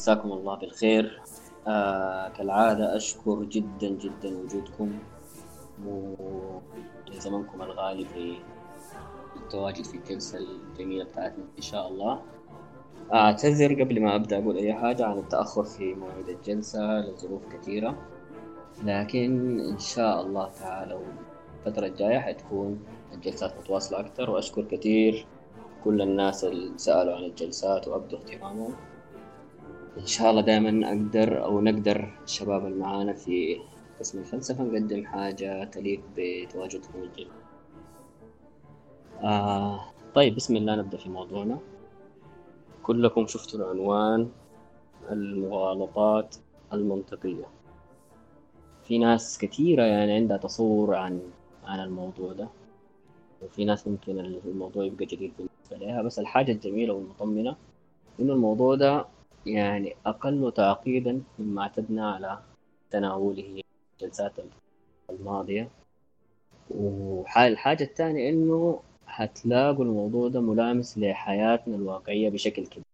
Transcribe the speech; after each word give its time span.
مساكم 0.00 0.32
الله 0.32 0.54
بالخير. 0.54 1.20
آه 1.66 2.28
كالعادة 2.28 2.96
أشكر 2.96 3.42
جدا 3.42 3.88
جدا 3.88 4.38
وجودكم 4.38 4.98
وزمنكم 7.08 7.62
الغالي 7.62 8.04
في 8.04 8.36
التواجد 9.36 9.84
في 9.84 9.96
الجلسة 9.96 10.38
الجميلة 10.38 11.04
بتاعتنا 11.04 11.44
إن 11.56 11.62
شاء 11.62 11.88
الله. 11.88 12.22
أعتذر 13.12 13.82
قبل 13.82 14.02
ما 14.02 14.16
أبدأ 14.16 14.38
أقول 14.38 14.56
أي 14.56 14.74
حاجة 14.74 15.06
عن 15.06 15.18
التأخر 15.18 15.64
في 15.64 15.94
موعد 15.94 16.28
الجلسة 16.28 17.00
لظروف 17.00 17.42
كثيرة. 17.52 17.96
لكن 18.84 19.60
إن 19.60 19.78
شاء 19.78 20.20
الله 20.20 20.50
تعالى 20.60 21.00
الفترة 21.66 21.86
الجاية 21.86 22.18
حتكون 22.18 22.84
الجلسات 23.12 23.54
متواصلة 23.58 24.00
أكثر. 24.00 24.30
وأشكر 24.30 24.64
كثير 24.64 25.26
كل 25.84 26.02
الناس 26.02 26.44
اللي 26.44 26.78
سألوا 26.78 27.16
عن 27.16 27.22
الجلسات 27.22 27.88
وأبدوا 27.88 28.18
اهتمامهم. 28.18 28.74
إن 29.98 30.06
شاء 30.06 30.30
الله 30.30 30.40
دائما 30.42 30.88
أقدر 30.88 31.44
أو 31.44 31.60
نقدر 31.60 32.10
الشباب 32.24 32.66
اللي 32.66 32.78
معانا 32.78 33.12
في 33.12 33.60
قسم 34.00 34.18
الفلسفة 34.18 34.64
نقدم 34.64 35.06
حاجة 35.06 35.64
تليق 35.64 36.00
بتواجدهم 36.16 37.02
الجيد 37.02 37.28
آه 39.22 39.80
طيب 40.14 40.34
بسم 40.34 40.56
الله 40.56 40.76
نبدأ 40.76 40.96
في 40.98 41.08
موضوعنا. 41.08 41.58
كلكم 42.82 43.26
شفتوا 43.26 43.60
العنوان 43.60 44.28
المغالطات 45.10 46.36
المنطقية. 46.72 47.44
في 48.84 48.98
ناس 48.98 49.38
كثيرة 49.38 49.82
يعني 49.82 50.12
عندها 50.12 50.36
تصور 50.36 50.94
عن 50.94 51.20
عن 51.64 51.80
الموضوع 51.80 52.32
ده 52.32 52.48
وفي 53.42 53.64
ناس 53.64 53.88
ممكن 53.88 54.18
الموضوع 54.44 54.84
يبقى 54.84 55.04
جديد 55.06 55.32
بالنسبة 55.38 55.86
لها 55.86 56.02
بس 56.02 56.18
الحاجة 56.18 56.52
الجميلة 56.52 56.94
والمطمنة 56.94 57.56
إنه 58.20 58.32
الموضوع 58.32 58.74
ده 58.74 59.06
يعني 59.46 59.96
أقل 60.06 60.52
تعقيدا 60.56 61.22
مما 61.38 61.62
اعتدنا 61.62 62.10
على 62.14 62.38
تناوله 62.90 63.62
الجلسات 64.00 64.32
الماضية. 65.10 65.70
والحاجة 66.70 67.84
الثانية 67.84 68.30
إنه 68.30 68.80
حتلاقوا 69.06 69.84
الموضوع 69.84 70.28
ده 70.28 70.40
ملامس 70.40 70.98
لحياتنا 70.98 71.76
الواقعية 71.76 72.28
بشكل 72.30 72.66
كبير. 72.66 72.84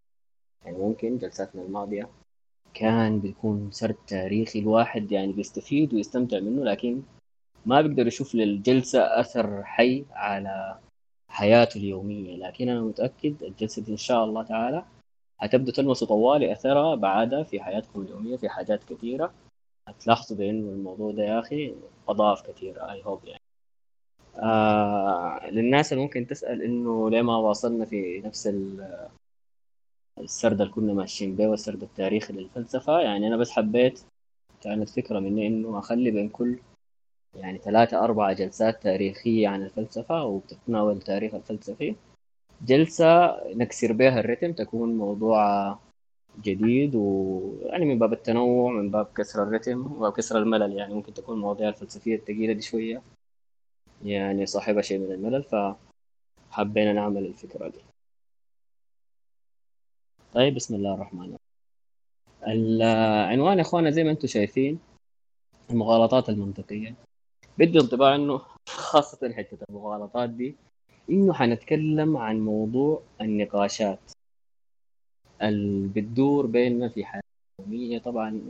يعني 0.64 0.78
ممكن 0.78 1.18
جلساتنا 1.18 1.62
الماضية 1.62 2.08
كان 2.74 3.18
بيكون 3.20 3.70
سرد 3.72 3.96
تاريخي 4.06 4.58
الواحد 4.58 5.12
يعني 5.12 5.32
بيستفيد 5.32 5.94
ويستمتع 5.94 6.40
منه 6.40 6.64
لكن 6.64 7.02
ما 7.66 7.80
بيقدر 7.80 8.06
يشوف 8.06 8.34
للجلسة 8.34 9.20
أثر 9.20 9.64
حي 9.64 10.04
على 10.12 10.78
حياته 11.28 11.78
اليومية. 11.78 12.36
لكن 12.36 12.68
أنا 12.68 12.80
متأكد 12.80 13.42
الجلسة 13.42 13.82
دي 13.82 13.92
إن 13.92 13.96
شاء 13.96 14.24
الله 14.24 14.42
تعالى 14.42 14.84
هتبدأ 15.40 15.72
تلمسوا 15.72 16.06
طوال 16.08 16.44
أثرها 16.44 16.94
بعدها 16.94 17.42
في 17.42 17.60
حياتكم 17.60 18.02
اليومية 18.02 18.36
في 18.36 18.48
حاجات 18.48 18.84
كثيرة. 18.84 19.34
هتلاحظوا 19.88 20.36
بأنه 20.36 20.68
الموضوع 20.72 21.12
ده 21.12 21.22
يا 21.22 21.40
أخي 21.40 21.74
أضاف 22.08 22.42
كثير 22.50 22.90
أي 22.90 23.02
هوب 23.04 23.24
يعني. 23.24 23.40
آه 24.36 25.50
للناس 25.50 25.92
اللي 25.92 26.04
ممكن 26.04 26.26
تسأل 26.26 26.62
إنه 26.62 27.10
ليه 27.10 27.22
ما 27.22 27.36
واصلنا 27.36 27.84
في 27.84 28.20
نفس 28.20 28.46
السرد 30.18 30.60
اللي 30.60 30.72
كنا 30.72 30.92
ماشيين 30.94 31.36
به 31.36 31.48
والسرد 31.48 31.82
التاريخي 31.82 32.32
للفلسفة. 32.32 33.00
يعني 33.00 33.26
أنا 33.26 33.36
بس 33.36 33.50
حبيت 33.50 34.04
كانت 34.60 34.88
فكرة 34.88 35.18
مني 35.18 35.46
إنه 35.46 35.78
أخلي 35.78 36.10
بين 36.10 36.28
كل 36.28 36.58
يعني 37.34 37.58
ثلاثة 37.58 38.04
أربعة 38.04 38.32
جلسات 38.32 38.82
تاريخية 38.82 39.48
عن 39.48 39.62
الفلسفة 39.62 40.24
وبتتناول 40.24 40.96
التاريخ 40.96 41.34
الفلسفي. 41.34 41.96
جلسة 42.62 43.36
نكسر 43.54 43.92
بها 43.92 44.20
الرتم 44.20 44.52
تكون 44.52 44.96
موضوع 44.96 45.78
جديد 46.40 46.94
ويعني 46.94 47.84
من 47.84 47.98
باب 47.98 48.12
التنوع 48.12 48.72
من 48.72 48.90
باب 48.90 49.06
كسر 49.06 49.42
الرتم 49.42 49.92
وباب 49.92 50.12
كسر 50.12 50.38
الملل. 50.38 50.72
يعني 50.72 50.94
ممكن 50.94 51.14
تكون 51.14 51.36
المواضيع 51.36 51.68
الفلسفية 51.68 52.16
الثقيلة 52.16 52.52
دي 52.52 52.62
شوية. 52.62 53.02
يعني 54.04 54.46
صاحبها 54.46 54.82
شيء 54.82 54.98
من 54.98 55.12
الملل 55.12 55.42
فحبينا 55.42 56.92
نعمل 56.92 57.26
الفكرة 57.26 57.68
دي. 57.68 57.80
طيب 60.34 60.54
بسم 60.54 60.74
الله 60.74 60.94
الرحمن 60.94 61.20
الرحيم. 61.20 61.38
العنوان 62.46 63.56
يا 63.56 63.62
اخوانا 63.62 63.90
زي 63.90 64.04
ما 64.04 64.10
أنتم 64.10 64.28
شايفين 64.28 64.78
المغالطات 65.70 66.28
المنطقية. 66.28 66.94
بدي 67.58 67.80
انطباع 67.80 68.14
إنه 68.14 68.40
خاصة 68.68 69.32
حتة 69.32 69.58
المغالطات 69.70 70.30
دي 70.30 70.56
إنه 71.10 71.32
حنتكلم 71.32 72.16
عن 72.16 72.40
موضوع 72.40 73.02
النقاشات. 73.20 74.12
اللي 75.42 75.88
بتدور 75.88 76.46
بيننا 76.46 76.88
في 76.88 77.04
حياتنا 77.04 77.30
اليومية 77.60 77.98
طبعا 77.98 78.40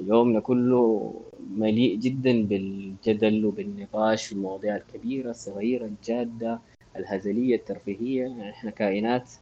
يومنا 0.00 0.40
كله 0.40 1.14
مليء 1.50 1.96
جدا 1.98 2.42
بالجدل 2.42 3.44
وبالنقاش 3.44 4.26
في 4.26 4.32
المواضيع 4.32 4.76
الكبيرة 4.76 5.30
الصغيرة 5.30 5.84
الجادة 5.84 6.60
الهزلية 6.96 7.56
الترفيهية. 7.56 8.20
يعني 8.22 8.50
إحنا 8.50 8.70
كائنات 8.70 9.32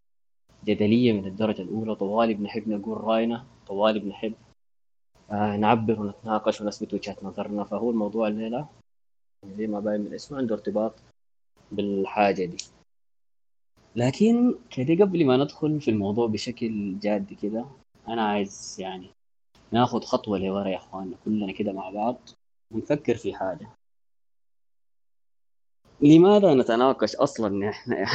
جدلية 0.64 1.12
من 1.12 1.26
الدرجة 1.26 1.62
الأولى. 1.62 1.94
طوالي 1.94 2.34
بنحب 2.34 2.68
نقول 2.68 3.04
رأينا 3.04 3.44
طوالي 3.66 4.00
بنحب 4.00 4.32
آه 5.30 5.56
نعبر 5.56 6.00
ونتناقش 6.00 6.60
ونثبت 6.60 6.94
وجهة 6.94 7.16
نظرنا. 7.22 7.64
فهو 7.64 7.90
الموضوع 7.90 8.28
الليلة 8.28 8.68
زي 9.56 9.66
ما 9.66 9.80
باين 9.80 10.00
من 10.00 10.14
اسمه 10.14 10.38
عنده 10.38 10.54
ارتباط 10.54 10.92
بالحاجة 11.72 12.44
دي. 12.44 12.56
لكن 13.97 14.54
كده 14.71 15.04
قبل 15.04 15.27
ما 15.27 15.37
ندخل 15.37 15.81
في 15.81 15.91
الموضوع 15.91 16.27
بشكل 16.27 16.99
جاد 16.99 17.32
كده 17.43 17.65
أنا 18.09 18.22
عايز 18.28 18.77
يعني 18.78 19.10
ناخد 19.72 20.04
خطوة 20.04 20.38
لورا 20.38 20.69
يا 20.69 20.77
إخواننا 20.77 21.16
كلنا 21.25 21.53
كده 21.53 21.72
مع 21.72 21.91
بعض 21.91 22.19
ونفكر 22.71 23.15
في 23.16 23.34
حاجة. 23.34 23.69
لماذا 26.00 26.54
نتناقش 26.54 27.16
أصلا 27.16 27.69
نحن 27.69 27.93
يعني 27.93 28.10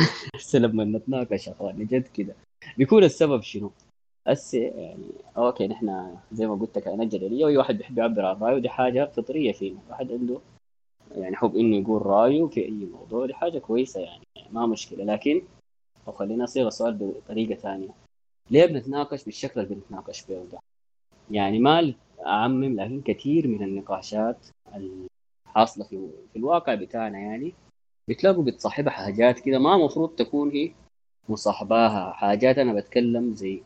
لما 0.53 0.83
نتناقش 0.83 1.47
يا 1.47 1.51
اخواني 1.51 1.85
جد 1.85 2.07
كده. 2.07 2.35
بيكون 2.77 3.03
السبب 3.03 3.41
شنو؟ 3.41 3.71
هسه 4.27 4.59
يعني 4.59 5.07
أوكي 5.37 5.67
نحن 5.67 6.17
زي 6.31 6.47
ما 6.47 6.55
قلت 6.55 6.79
كائنات 6.79 7.07
جدليه 7.07 7.45
وأي 7.45 7.57
واحد 7.57 7.77
بيحب 7.77 7.97
يعبر 7.97 8.25
عن 8.25 8.39
رأيه 8.39 8.55
ودي 8.55 8.69
حاجة 8.69 9.05
فطرية 9.05 9.51
فينا. 9.51 9.79
واحد 9.89 10.11
عنده 10.11 10.41
يعني 11.15 11.35
حب 11.35 11.55
إنه 11.55 11.77
يقول 11.77 12.05
رأيه 12.05 12.47
في 12.47 12.65
أي 12.65 12.85
موضوع 12.93 13.25
دي 13.25 13.33
حاجة 13.33 13.59
كويسة 13.59 14.01
يعني 14.01 14.23
ما 14.51 14.65
مشكلة. 14.65 15.03
لكن 15.03 15.41
أو 16.07 16.13
خلينا 16.13 16.43
أصيغ 16.43 16.67
السؤال 16.67 16.93
بطريقة 16.93 17.55
ثانية. 17.55 17.89
ليه 18.51 18.65
بنتناقش 18.65 19.23
بالشكل 19.23 19.59
اللي 19.61 19.75
بنتناقش 19.75 20.25
به 20.25 20.45
ده؟ 20.51 20.59
يعني 21.31 21.59
ما 21.59 21.93
اعمم 22.25 22.79
لكن 22.79 23.01
كثير 23.01 23.47
من 23.47 23.63
النقاشات 23.63 24.47
الحاصلة 24.75 25.83
في 25.85 26.09
في 26.33 26.39
الواقع 26.39 26.75
بتاعنا 26.75 27.19
يعني 27.19 27.53
بتلاقوا 28.07 28.43
بتصاحبها 28.43 28.91
حاجات 28.93 29.39
كده 29.39 29.59
ما 29.59 29.77
مفروض 29.77 30.09
تكون 30.09 30.51
هي 30.51 30.71
مصاحباها. 31.29 32.11
حاجات 32.11 32.57
أنا 32.57 32.73
بتكلم 32.73 33.33
زي 33.33 33.63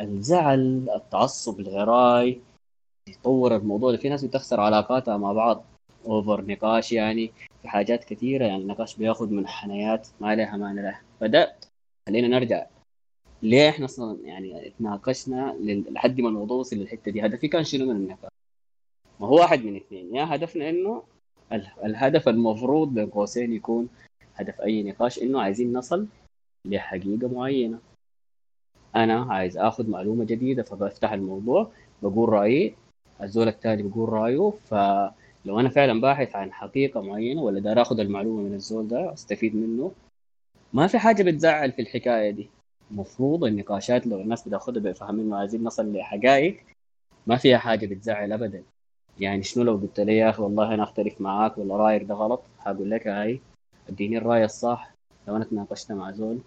الزعل 0.00 0.90
التعصب 0.96 1.60
الغراي 1.60 2.40
يطور 3.08 3.56
الموضوع 3.56 3.96
في 3.96 4.08
ناس 4.08 4.24
بتخسر 4.24 4.60
علاقاتها 4.60 5.16
مع 5.16 5.32
بعض. 5.32 5.64
اوفر 6.06 6.44
نقاش 6.44 6.92
يعني 6.92 7.32
في 7.62 7.68
حاجات 7.68 8.04
كثيرة. 8.04 8.44
يعني 8.46 8.62
النقاش 8.62 8.96
بياخذ 8.96 9.30
من 9.30 9.46
حنيات 9.46 10.08
ما 10.20 10.34
لها 10.34 10.56
معنى 10.56 10.82
له. 10.82 11.00
فده 11.20 11.56
خلينا 12.08 12.28
نرجع 12.28 12.66
ليه 13.42 13.68
إحنا 13.68 13.84
أصلا 13.84 14.18
يعني 14.24 14.72
تناقشنا 14.78 15.56
لحد 15.90 16.20
ما 16.20 16.28
الموضوع 16.28 16.56
وصل 16.56 16.76
للحتة 16.76 17.12
دي. 17.12 17.26
هدفي 17.26 17.48
كان 17.48 17.64
شنو 17.64 17.84
من 17.86 17.96
النقاش؟ 17.96 18.30
ما 19.20 19.26
هو 19.26 19.34
واحد 19.34 19.64
من 19.64 19.76
اثنين. 19.76 20.16
يا 20.16 20.34
هدفنا 20.34 20.70
انه 20.70 21.02
الهدف 21.84 22.28
المفروض 22.28 22.94
بين 22.94 23.06
قوسين 23.10 23.52
يكون 23.52 23.88
هدف 24.34 24.60
أي 24.60 24.82
نقاش 24.82 25.18
إنه 25.22 25.40
عايزين 25.40 25.72
نصل 25.72 26.06
لحقيقة 26.64 27.28
معينة. 27.28 27.78
أنا 28.96 29.26
عايز 29.32 29.58
آخذ 29.58 29.90
معلومة 29.90 30.24
جديدة 30.24 30.62
فبفتح 30.62 31.12
الموضوع 31.12 31.70
بقول 32.02 32.28
رأيي 32.28 32.74
الزول 33.22 33.48
الثاني 33.48 33.82
بيقول 33.82 34.08
رأيه 34.08 34.52
فلو 35.44 35.60
أنا 35.60 35.68
فعلا 35.68 36.00
باحث 36.00 36.36
عن 36.36 36.52
حقيقة 36.52 37.00
معينة 37.00 37.42
ولا 37.42 37.60
دار 37.60 37.82
آخذ 37.82 38.00
المعلومة 38.00 38.42
من 38.42 38.54
الزول 38.54 38.88
ده 38.88 39.12
أستفيد 39.12 39.56
منه 39.56 39.92
ما 40.72 40.86
في 40.86 40.98
حاجة 40.98 41.22
بتزعل 41.22 41.72
في 41.72 41.82
الحكاية 41.82 42.30
دي. 42.30 42.48
المفروض 42.90 43.44
النقاشات 43.44 44.06
لو 44.06 44.20
الناس 44.20 44.48
بتاخذها 44.48 44.80
بفهم 44.82 45.20
إنه 45.20 45.36
عايزين 45.36 45.64
نصل 45.64 45.92
لحقائق 45.92 46.60
ما 47.26 47.36
فيها 47.36 47.58
حاجة 47.58 47.86
بتزعل 47.86 48.32
ابدا. 48.32 48.62
يعني 49.20 49.42
شنو 49.42 49.64
لو 49.64 49.76
قلت 49.76 50.00
لي 50.00 50.16
يا 50.16 50.30
أخي 50.30 50.42
والله 50.42 50.74
أنا 50.74 50.82
أختلف 50.82 51.20
معاك 51.20 51.58
ولا 51.58 51.76
رأيك 51.76 52.02
ده 52.02 52.14
غلط 52.14 52.42
حقول 52.58 52.90
لك 52.90 53.06
هاي 53.06 53.40
اديني 53.88 54.18
الرأي 54.18 54.44
الصح. 54.44 54.94
لو 55.28 55.36
أنا 55.36 55.44
تناقشت 55.44 55.92
مع 55.92 56.10
زول 56.10 56.38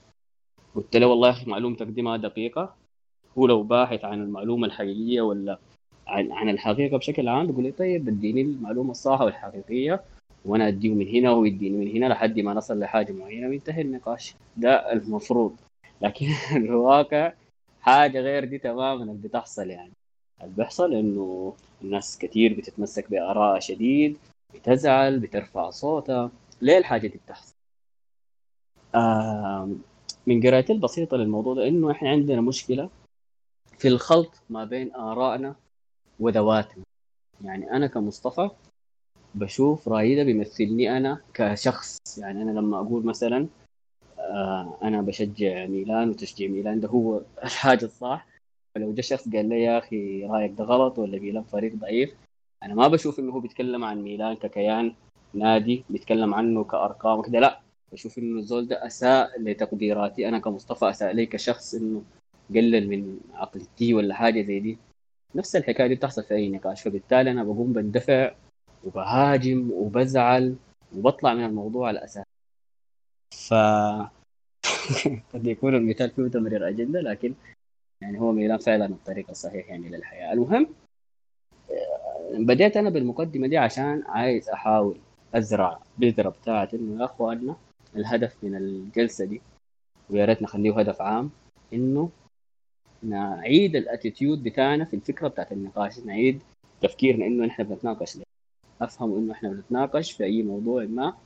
قلت 0.76 0.96
له 0.98 1.08
والله 1.08 1.28
يا 1.28 1.34
أخي 1.34 1.52
معلومتك 1.52 1.88
دي 1.88 2.02
ما 2.02 2.18
دقيقة 2.18 2.76
هو 3.38 3.48
لو 3.48 3.64
باحث 3.64 4.06
عن 4.06 4.22
المعلومة 4.22 4.68
الحقيقية 4.68 5.22
ولا 5.22 5.60
عن, 6.08 6.32
عن 6.32 6.50
الحقيقة 6.50 6.98
بشكل 6.98 7.28
عام 7.28 7.48
بقول 7.52 7.64
لي 7.64 7.72
طيب 7.72 8.08
اديني 8.08 8.42
المعلومة 8.42 8.92
الصح 8.92 9.22
والحقيقية 9.22 10.04
وأنا 10.46 10.68
اديه 10.68 10.94
من 10.94 11.08
هنا 11.08 11.32
وهو 11.32 11.46
يديني 11.46 11.78
من 11.78 11.88
هنا 11.98 12.06
لحد 12.14 12.40
ما 12.40 12.54
نصل 12.54 12.80
لحاجة 12.80 13.12
معينة 13.12 13.48
وينتهي 13.48 13.82
النقاش. 13.82 14.36
ده 14.58 14.94
المفروض. 14.94 15.56
لكن 16.02 16.28
الواقع 16.56 17.34
حاجة 17.82 18.20
غير 18.20 18.46
دي 18.46 18.58
تماما 18.58 19.04
اللي 19.04 19.28
بتحصل 19.28 19.70
يعني. 19.70 19.92
اللي 20.42 20.54
بيحصل 20.58 20.94
إنه 20.94 21.54
الناس 21.82 22.18
كثير 22.18 22.54
بتتمسك 22.54 23.12
بارائها 23.12 23.60
شديد 23.60 24.18
بتزعل 24.56 25.20
بترفع 25.20 25.70
صوتها. 25.70 26.32
ليه 26.62 26.78
الحاجة 26.78 27.08
دي 27.08 27.20
بتحصل؟ 27.26 27.54
آه 28.96 29.70
من 30.28 30.42
قراءتي 30.42 30.74
البسيطة 30.74 31.18
للموضوع 31.18 31.54
ده 31.54 31.68
إنه 31.68 31.92
إحنا 31.92 32.10
عندنا 32.10 32.42
مشكلة 32.42 32.90
في 33.78 33.88
الخلط 33.88 34.42
ما 34.50 34.66
بين 34.66 34.96
آرائنا 34.96 35.56
وذواتنا 36.20 36.84
يعني 37.42 37.72
أنا 37.72 37.88
كمصطفى 37.88 38.50
بشوف 39.36 39.90
رايي 39.90 40.16
ده 40.16 40.24
بيمثلني 40.24 40.98
أنا 40.98 41.22
كشخص. 41.34 41.98
يعني 42.18 42.42
أنا 42.42 42.52
لما 42.60 42.80
أقول 42.80 43.06
مثلا 43.06 43.48
آه 44.20 44.78
أنا 44.84 45.02
بشجع 45.02 45.66
ميلان 45.66 46.10
وتشجيع 46.10 46.50
ميلان 46.50 46.80
ده 46.80 46.88
هو 46.88 47.22
الحاجة 47.44 47.86
الصح. 47.86 48.28
فلو 48.76 48.94
جاء 48.94 49.02
شخص 49.06 49.30
قال 49.30 49.50
لي 49.50 49.64
يا 49.64 49.78
أخي 49.78 50.26
رايك 50.26 50.52
ده 50.58 50.64
غلط 50.64 51.00
ولا 51.00 51.20
ميلان 51.20 51.44
فريق 51.44 51.76
ضعيف 51.76 52.14
أنا 52.64 52.74
ما 52.74 52.88
بشوف 52.88 53.20
إنه 53.20 53.32
هو 53.34 53.40
بيتكلم 53.40 53.84
عن 53.84 54.02
ميلان 54.02 54.36
ككيان 54.36 54.94
نادي 55.34 55.84
بيتكلم 55.90 56.34
عنه 56.34 56.64
كأرقام 56.64 57.20
وكذا 57.20 57.40
لا. 57.40 57.60
بشوف 57.92 58.18
إنه 58.18 58.40
الزول 58.40 58.68
ده 58.68 58.86
أساء 58.86 59.42
لتقديراتي 59.42 60.28
أنا 60.28 60.40
كمصطفى 60.40 60.90
أساء 60.90 61.14
لي 61.14 61.26
كشخص 61.26 61.74
إنه 61.74 62.04
قلل 62.56 62.90
من 62.90 63.20
عقلتي 63.34 63.94
ولا 63.94 64.14
حاجة 64.16 64.42
زي 64.42 64.60
دي. 64.60 64.78
نفس 65.36 65.56
الحكاية 65.56 65.88
دي 65.88 65.96
بتحصل 65.96 66.24
في 66.24 66.34
أي 66.34 66.50
نقاش. 66.50 66.82
فبالتالي 66.82 67.32
أنا 67.32 67.44
بقوم 67.44 67.74
بندفع 67.74 68.36
وبهاجم 68.84 69.72
وبزعل 69.72 70.56
وبطلع 70.96 71.34
من 71.34 71.46
الموضوع 71.46 71.88
على 71.88 72.04
أساس. 72.04 72.26
ف 73.32 73.54
قد 75.34 75.48
يكون 75.48 75.76
المثال 75.76 76.10
فيه 76.10 76.28
تمرير 76.28 76.70
أجندة 76.70 77.02
لكن 77.02 77.34
يعني 78.02 78.20
هو 78.20 78.32
ميلان 78.32 78.58
فعلا 78.58 78.86
الطريق 78.86 79.30
الصحيح 79.30 79.70
يعني 79.70 79.90
للحياة. 79.90 80.34
المهم 80.34 80.68
بديت 82.34 82.78
أنا 82.78 82.90
بالمقدمة 82.90 83.48
دي 83.48 83.58
عشان 83.58 84.04
عايز 84.08 84.50
أحاول 84.50 84.98
أزرع 85.36 85.80
بذرة 85.98 86.30
بتاعت 86.30 86.74
إنه 86.74 87.00
يا 87.00 87.06
أخواننا 87.06 87.56
الهدف 87.96 88.36
من 88.44 88.56
الجلسة 88.56 89.26
دي 89.26 89.42
ويا 90.10 90.26
ريت 90.26 90.42
نخليه 90.42 90.80
هدف 90.80 91.02
عام 91.02 91.32
إنه 91.74 92.10
نعيد 93.04 93.76
الاتيتيود 93.76 94.44
بتاعنا 94.44 94.86
في 94.86 94.96
الفكرة 94.96 95.28
بتاعت 95.28 95.52
النقاش 95.52 96.00
نعيد 96.00 96.42
تفكيرنا 96.82 97.26
إنه 97.26 97.46
نحن 97.46 97.64
بنتناقش. 97.64 98.16
ليه 98.16 98.24
أفهم 98.82 99.18
إنه 99.18 99.34
إحنا 99.34 99.50
بنتناقش 99.50 100.12
في 100.12 100.24
أي 100.24 100.44
موضوع 100.44 100.86
ما 100.86 101.18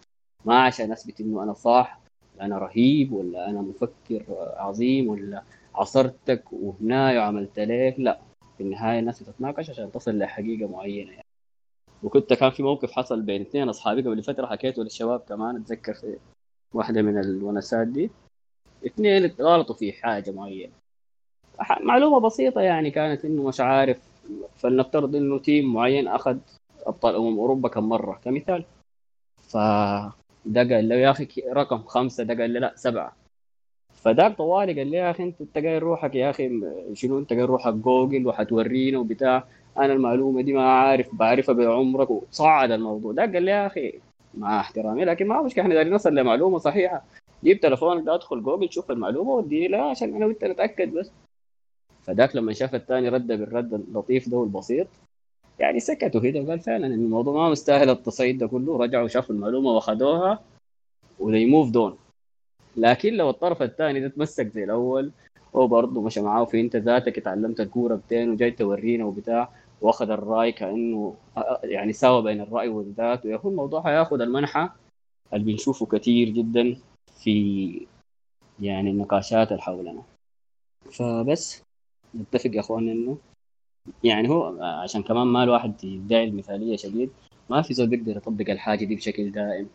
ما 0.46 0.60
عشان 0.64 0.92
أثبت 0.92 1.22
إنه 1.22 1.44
أنا 1.44 1.54
صح 1.54 2.00
أنا 2.42 2.58
رهيب 2.58 3.14
ولا 3.14 3.50
أنا 3.50 3.62
مفكر 3.62 4.24
عظيم 4.58 5.08
ولا 5.08 5.44
عصرتك 5.76 6.54
وهنا 6.54 7.20
وعملت 7.20 7.60
لك 7.60 7.96
لا. 7.98 8.20
في 8.58 8.64
النهاية 8.64 9.00
الناس 9.00 9.24
بتتناقش 9.24 9.70
عشان 9.70 9.92
تصل 9.92 10.18
لحقيقة 10.18 10.70
معينة. 10.72 11.12
يعني 11.12 11.26
وكنت 12.04 12.34
كان 12.34 12.50
في 12.50 12.64
موقف 12.64 12.92
حصل 12.92 13.22
بين 13.22 13.42
اثنين 13.42 13.70
أصحابي 13.70 14.02
قبل 14.02 14.24
فترة 14.24 14.46
حكيته 14.48 14.84
للشباب 14.84 15.20
كمان 15.20 15.56
أتذكر 15.56 15.94
في 15.94 16.18
واحدة 16.74 17.02
من 17.02 17.20
الونسات 17.20 17.88
دي. 17.88 18.10
اثنين 18.86 19.26
غلطوا 19.26 19.76
في 19.76 19.94
حاجة 19.94 20.32
معينة. 20.32 20.74
معلومة 21.82 22.20
بسيطة 22.20 22.62
يعني 22.62 22.92
كانت 22.92 23.26
إنه 23.26 23.48
مش 23.48 23.60
عارف 23.60 23.98
فلنفترض 24.56 25.16
إنه 25.16 25.40
تيم 25.40 25.74
معين 25.74 26.08
أخذ 26.08 26.38
أبطال 26.86 27.16
أمم 27.16 27.40
أوروبا 27.40 27.70
كم 27.70 27.90
مرة 27.90 28.20
كمثال. 28.26 28.66
ف 29.38 29.58
ده 30.46 30.76
قال 30.76 30.90
له 30.90 30.96
يا 30.96 31.12
أخي 31.12 31.28
رقم 31.54 31.78
خمسة 31.78 32.24
ده 32.24 32.42
قال 32.42 32.50
لي 32.50 32.60
لا 32.60 32.74
سبعة. 32.76 33.16
فداك 33.94 34.38
طوالي 34.38 34.74
قال 34.74 34.88
لي 34.88 34.98
يا 34.98 35.12
أخي 35.12 35.24
أنت 35.24 35.58
قايل 35.58 35.84
روحك 35.84 36.16
يا 36.16 36.30
أخي 36.30 36.62
شنو 36.94 37.20
أنت 37.20 37.34
قايل 37.34 37.50
روحك؟ 37.50 37.74
جوجل 37.74 38.28
وحتورينا 38.28 39.00
وبتاع. 39.00 39.44
أنا 39.78 39.94
المعلومة 39.94 40.42
دي 40.42 40.54
ما 40.54 40.72
عارف 40.72 41.16
بعرفها 41.16 41.56
بعمرك. 41.56 42.10
وصعد 42.10 42.72
الموضوع 42.72 43.12
ده 43.12 43.22
قال 43.22 43.44
لي 43.44 43.52
يا 43.52 43.68
أخي 43.68 44.00
مع 44.34 44.60
احترامي 44.60 45.06
لكن 45.06 45.28
ما 45.28 45.42
مشكلة 45.42 45.64
إحنا 45.64 45.74
دايرين 45.74 45.92
نوصل 45.92 46.16
لمعلومة 46.16 46.58
صحيحة. 46.58 47.04
جيب 47.44 47.60
تليفونك 47.60 48.08
أدخل 48.08 48.44
جوجل 48.44 48.72
شوف 48.72 48.92
المعلومة 48.92 49.32
ودي 49.32 49.68
لا 49.68 49.84
عشان 49.84 50.16
أنا 50.16 50.26
وانت 50.26 50.46
نتاكد 50.46 50.94
بس. 50.94 51.12
فذاك 52.08 52.36
لما 52.36 52.54
شاف 52.54 52.76
الثاني 52.76 53.10
رد 53.10 53.28
بالرد 53.28 53.74
اللطيف 53.74 54.30
ده 54.30 54.38
والبسيط 54.38 54.88
يعني 55.60 55.80
سكتوا 55.80 56.22
كده 56.22 56.42
وقال 56.42 56.60
فعلا 56.60 56.88
الموضوع 56.88 57.34
ما 57.44 57.50
مستاهل 57.50 57.90
التصعيد 57.90 58.38
ده 58.38 58.48
كله. 58.48 58.78
رجعوا 58.78 59.08
شافوا 59.08 59.36
المعلومة 59.36 59.72
واخذوها 59.72 60.40
وذي 61.20 61.46
موف 61.46 61.72
دون 61.72 61.98
لكن 62.78 63.14
لو 63.14 63.30
الطرف 63.30 63.62
الثاني 63.62 64.00
ده 64.00 64.08
تمسك 64.08 64.48
زي 64.48 64.64
الأول 64.64 65.12
هو 65.56 65.68
برضه 65.68 66.02
مشى 66.02 66.22
معاه 66.22 66.46
في 66.46 66.62
أنت 66.62 66.76
ذاتك 66.76 67.18
اتعلمت 67.18 67.60
الكورة 67.60 67.96
بتين 67.96 68.30
وجاي 68.30 68.52
تورينا 68.52 69.06
وبتاع 69.06 69.50
وأخذ 69.82 70.10
الرأي 70.10 70.52
كأنه 70.52 71.16
يعني 71.64 71.94
ساوى 71.94 72.24
بين 72.24 72.42
الرأي 72.42 72.68
والذات. 72.68 73.26
ويكون 73.26 73.52
الموضوع 73.52 73.84
حياخذ 73.84 74.22
المنحى 74.22 74.70
اللي 75.34 75.52
بنشوفه 75.52 75.86
كثير 75.86 76.30
جدا 76.30 76.78
في 77.24 77.88
يعني 78.60 78.90
النقاشات 78.90 79.52
اللي 79.52 79.62
حولنا. 79.62 80.04
فبس. 80.92 81.67
نتفق 82.16 82.56
يا 82.56 82.60
اخوان 82.60 82.90
انه 82.90 83.18
يعني 84.04 84.30
هو 84.30 84.64
عشان 84.64 85.04
كمان 85.04 85.28
ما 85.28 85.44
الواحد 85.44 85.84
يدعي 85.84 86.24
المثالية 86.24 86.78
شديد 86.78 87.10
ما 87.50 87.62
في 87.62 87.74
زول 87.74 87.88
بيقدر 87.88 88.18
يطبق 88.18 88.50
الحاجة 88.50 88.86
دي 88.86 88.96
بشكل 88.96 89.32
دائم. 89.32 89.70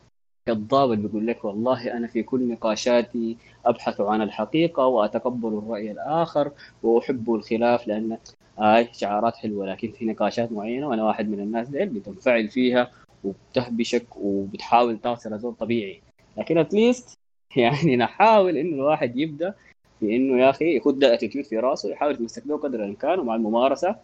اللي 0.48 0.96
بيقول 0.96 1.26
لك 1.26 1.44
والله 1.44 1.96
أنا 1.96 2.06
في 2.06 2.22
كل 2.22 2.48
نقاشاتي 2.48 3.36
أبحث 3.66 4.00
عن 4.00 4.22
الحقيقة 4.22 4.86
وأتقبل 4.86 5.48
الرأي 5.48 5.90
الآخر 5.90 6.52
وأحب 6.82 7.34
الخلاف 7.34 7.88
لأن 7.88 8.18
هاي 8.58 8.88
شعارات 8.92 9.36
حلوة 9.36 9.66
لكن 9.66 9.92
في 9.92 10.04
نقاشات 10.04 10.52
معينة 10.52 10.88
وأنا 10.88 11.04
واحد 11.04 11.28
من 11.28 11.40
الناس 11.40 11.68
ديل 11.68 11.88
بتنفعل 11.88 12.48
فيها 12.48 12.90
وبتهبشك 13.24 14.16
وبتحاول 14.16 14.98
تصل 14.98 15.38
زول 15.38 15.54
طبيعي. 15.54 16.02
لكن 16.36 16.58
at 16.58 16.75
least 16.75 17.18
يعني 17.56 17.96
نحاول 17.96 18.56
انه 18.56 18.74
الواحد 18.74 19.16
يبدأ 19.16 19.54
في 20.02 20.16
إنه 20.16 20.42
يا 20.44 20.50
أخي 20.50 20.76
يخد 20.76 20.98
ده 20.98 21.14
attitude 21.14 21.44
في 21.44 21.58
راسه 21.58 21.90
يحاول 21.90 22.14
يتمسك 22.14 22.46
به 22.46 22.56
قدر 22.56 22.78
الإمكان 22.84 23.18
ومع 23.18 23.34
الممارسة 23.34 23.96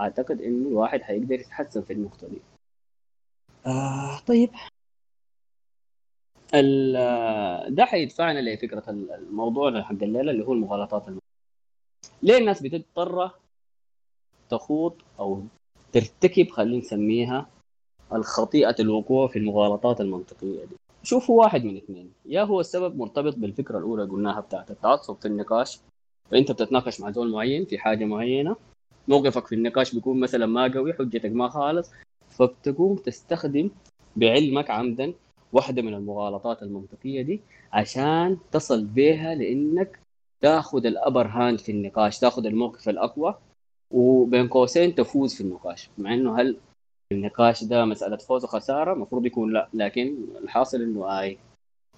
أعتقد 0.00 0.40
إنه 0.40 0.68
الواحد 0.68 1.00
حيقدر 1.02 1.34
يتحسن 1.34 1.82
في 1.82 1.92
النقطة 1.92 2.28
دي. 2.28 2.38
آه 3.66 4.18
طيب 4.26 4.50
ده 7.68 7.84
حيدفعنا 7.84 8.38
لفكرة 8.40 8.82
الموضوع 8.90 9.82
حق 9.82 9.92
الليلة 9.92 10.30
اللي 10.30 10.44
هو 10.46 10.52
المغالطات. 10.52 11.02
ليه 12.22 12.38
الناس 12.38 12.62
بتضطر 12.62 13.30
تخوض 14.50 14.94
أو 15.18 15.42
ترتكب 15.92 16.50
خلينا 16.50 16.78
نسميها 16.78 17.50
الخطيئة 18.12 18.76
الوقوع 18.80 19.28
في 19.28 19.38
المغالطات 19.38 20.00
المنطقية 20.00 20.64
دي 20.64 20.76
شوفوا 21.02 21.40
واحد 21.40 21.64
من 21.64 21.76
اثنين. 21.76 22.12
يا 22.26 22.42
هو 22.42 22.60
السبب 22.60 22.96
مرتبط 22.96 23.36
بالفكرة 23.36 23.78
الأولى 23.78 24.04
قلناها 24.04 24.40
بتاعت 24.40 24.70
التعصب 24.70 25.16
في 25.16 25.28
النقاش؟ 25.28 25.80
فأنت 26.30 26.52
بتتناقش 26.52 27.00
مع 27.00 27.10
زول 27.10 27.30
معين 27.30 27.64
في 27.64 27.78
حاجة 27.78 28.04
معينة 28.04 28.56
موقفك 29.08 29.46
في 29.46 29.54
النقاش 29.54 29.94
بيكون 29.94 30.20
مثلا 30.20 30.46
ما 30.46 30.72
قوي 30.74 30.92
حجتك 30.92 31.30
ما 31.30 31.48
خالص 31.48 31.90
فبتقوم 32.28 32.96
تستخدم 32.96 33.70
بعلمك 34.16 34.70
عمدا 34.70 35.12
واحدة 35.52 35.82
من 35.82 35.94
المغالطات 35.94 36.62
المنطقية 36.62 37.22
دي 37.22 37.40
عشان 37.72 38.38
تصل 38.52 38.84
بها 38.84 39.34
لإنك 39.34 40.00
تاخذ 40.40 40.86
ال 40.86 40.93
upper 40.93 41.26
hand 41.26 41.58
في 41.60 41.72
النقاش 41.72 42.18
تاخذ 42.18 42.46
الموقف 42.46 42.88
الأقوى 42.88 43.38
وبين 43.90 44.48
قوسين 44.48 44.94
تفوز 44.94 45.34
في 45.34 45.40
النقاش. 45.40 45.90
مع 45.98 46.14
إنه 46.14 46.40
هل 46.40 46.56
النقاش 47.12 47.64
ده 47.64 47.84
مسألة 47.84 48.16
فوز 48.16 48.44
وخسارة 48.44 48.92
المفروض 48.92 49.26
يكون 49.26 49.52
لا 49.52 49.68
لكن 49.74 50.16
الحاصل 50.44 50.82
إنه 50.82 51.20
آي. 51.20 51.38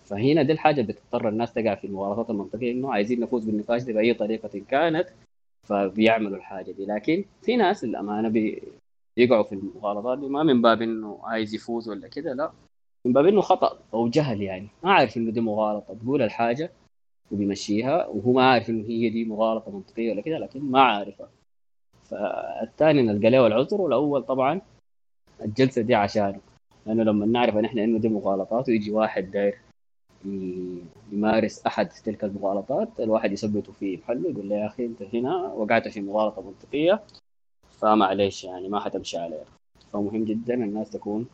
فهنا 0.05 0.43
دي 0.43 0.53
الحاجة 0.53 0.83
بتضطر 0.83 1.29
الناس 1.29 1.53
تقع 1.53 1.75
في 1.75 1.87
المغالطات 1.87 2.31
المنطقية 2.31 2.73
إنه 2.73 2.93
عايزين 2.93 3.21
نفوز 3.21 3.45
بالنقاش 3.45 3.83
ده 3.83 3.93
بأي 3.93 4.15
طريقة 4.15 4.61
كانت 4.69 5.09
فبيعملوا 5.63 6.37
الحاجة 6.37 6.73
دي. 6.73 6.87
لكن 6.87 7.25
في 7.43 7.57
ناس 7.57 7.85
للأمانة 7.85 8.29
بيقعوا 9.17 9.43
في 9.43 9.53
المغالطات 9.55 10.19
دي 10.19 10.29
ما 10.29 10.43
من 10.43 10.63
باب 10.63 10.83
إنه 10.83 11.19
عايز 11.23 11.55
يفوز 11.55 11.89
ولا 11.89 12.09
كده 12.09 12.33
لا. 12.33 12.53
من 13.05 13.13
باب 13.13 13.27
إنه 13.27 13.41
خطأ 13.41 13.79
أو 13.95 14.09
جهل 14.09 14.43
يعني. 14.43 14.69
ما 14.85 14.93
عارف 14.93 15.17
إنه 15.17 15.31
دي 15.31 15.41
مغالطة 15.41 15.95
بقول 16.03 16.23
الحاجة 16.23 16.71
وبيمشيها 17.33 18.07
وهو 18.07 18.33
ما 18.33 18.51
عارف 18.51 18.71
إنه 18.71 18.85
هي 18.89 19.11
دي 19.11 19.25
مغالطة 19.25 19.71
منطقية 19.71 20.13
ولا 20.13 20.21
كده 20.21 20.39
لكن 20.39 20.61
ما 20.61 20.81
عارفها. 20.83 21.29
فالثاني 22.05 23.03
نلقى 23.03 23.31
له 23.31 23.47
العذر 23.47 23.81
والأول 23.81 24.23
طبعا 24.23 24.61
الجلسة 25.45 25.83
دي 25.83 25.95
عشانه 25.95 26.41
لأنه 26.87 27.03
لما 27.03 27.27
نعرف 27.27 27.57
إن 27.57 27.65
إحنا 27.65 27.85
انه 27.85 27.99
دي 27.99 28.09
مغالطات 28.09 28.69
ويجي 28.69 28.91
واحد 28.91 29.31
داير 29.31 29.59
يمارس 31.13 31.67
أحد 31.67 31.89
تلك 31.89 32.25
المغالطات 32.25 32.89
الواحد 33.01 33.33
يثبته 33.33 33.73
في 33.73 33.97
محله 33.97 34.31
يقول 34.31 34.49
له 34.49 34.57
يا 34.57 34.67
أخي 34.67 34.87
أنت 34.87 35.03
هنا 35.15 35.37
وقعت 35.37 35.89
في 35.89 36.01
مغالطة 36.01 36.43
منطقية 36.43 37.03
فمعليش 37.81 38.45
يعني 38.45 38.69
ما 38.69 38.81
حتمشي 38.81 39.19
عليه 39.19 39.45
فمهم 39.93 40.25
جدا 40.25 40.55
الناس 40.55 40.91
تكون 40.91 41.27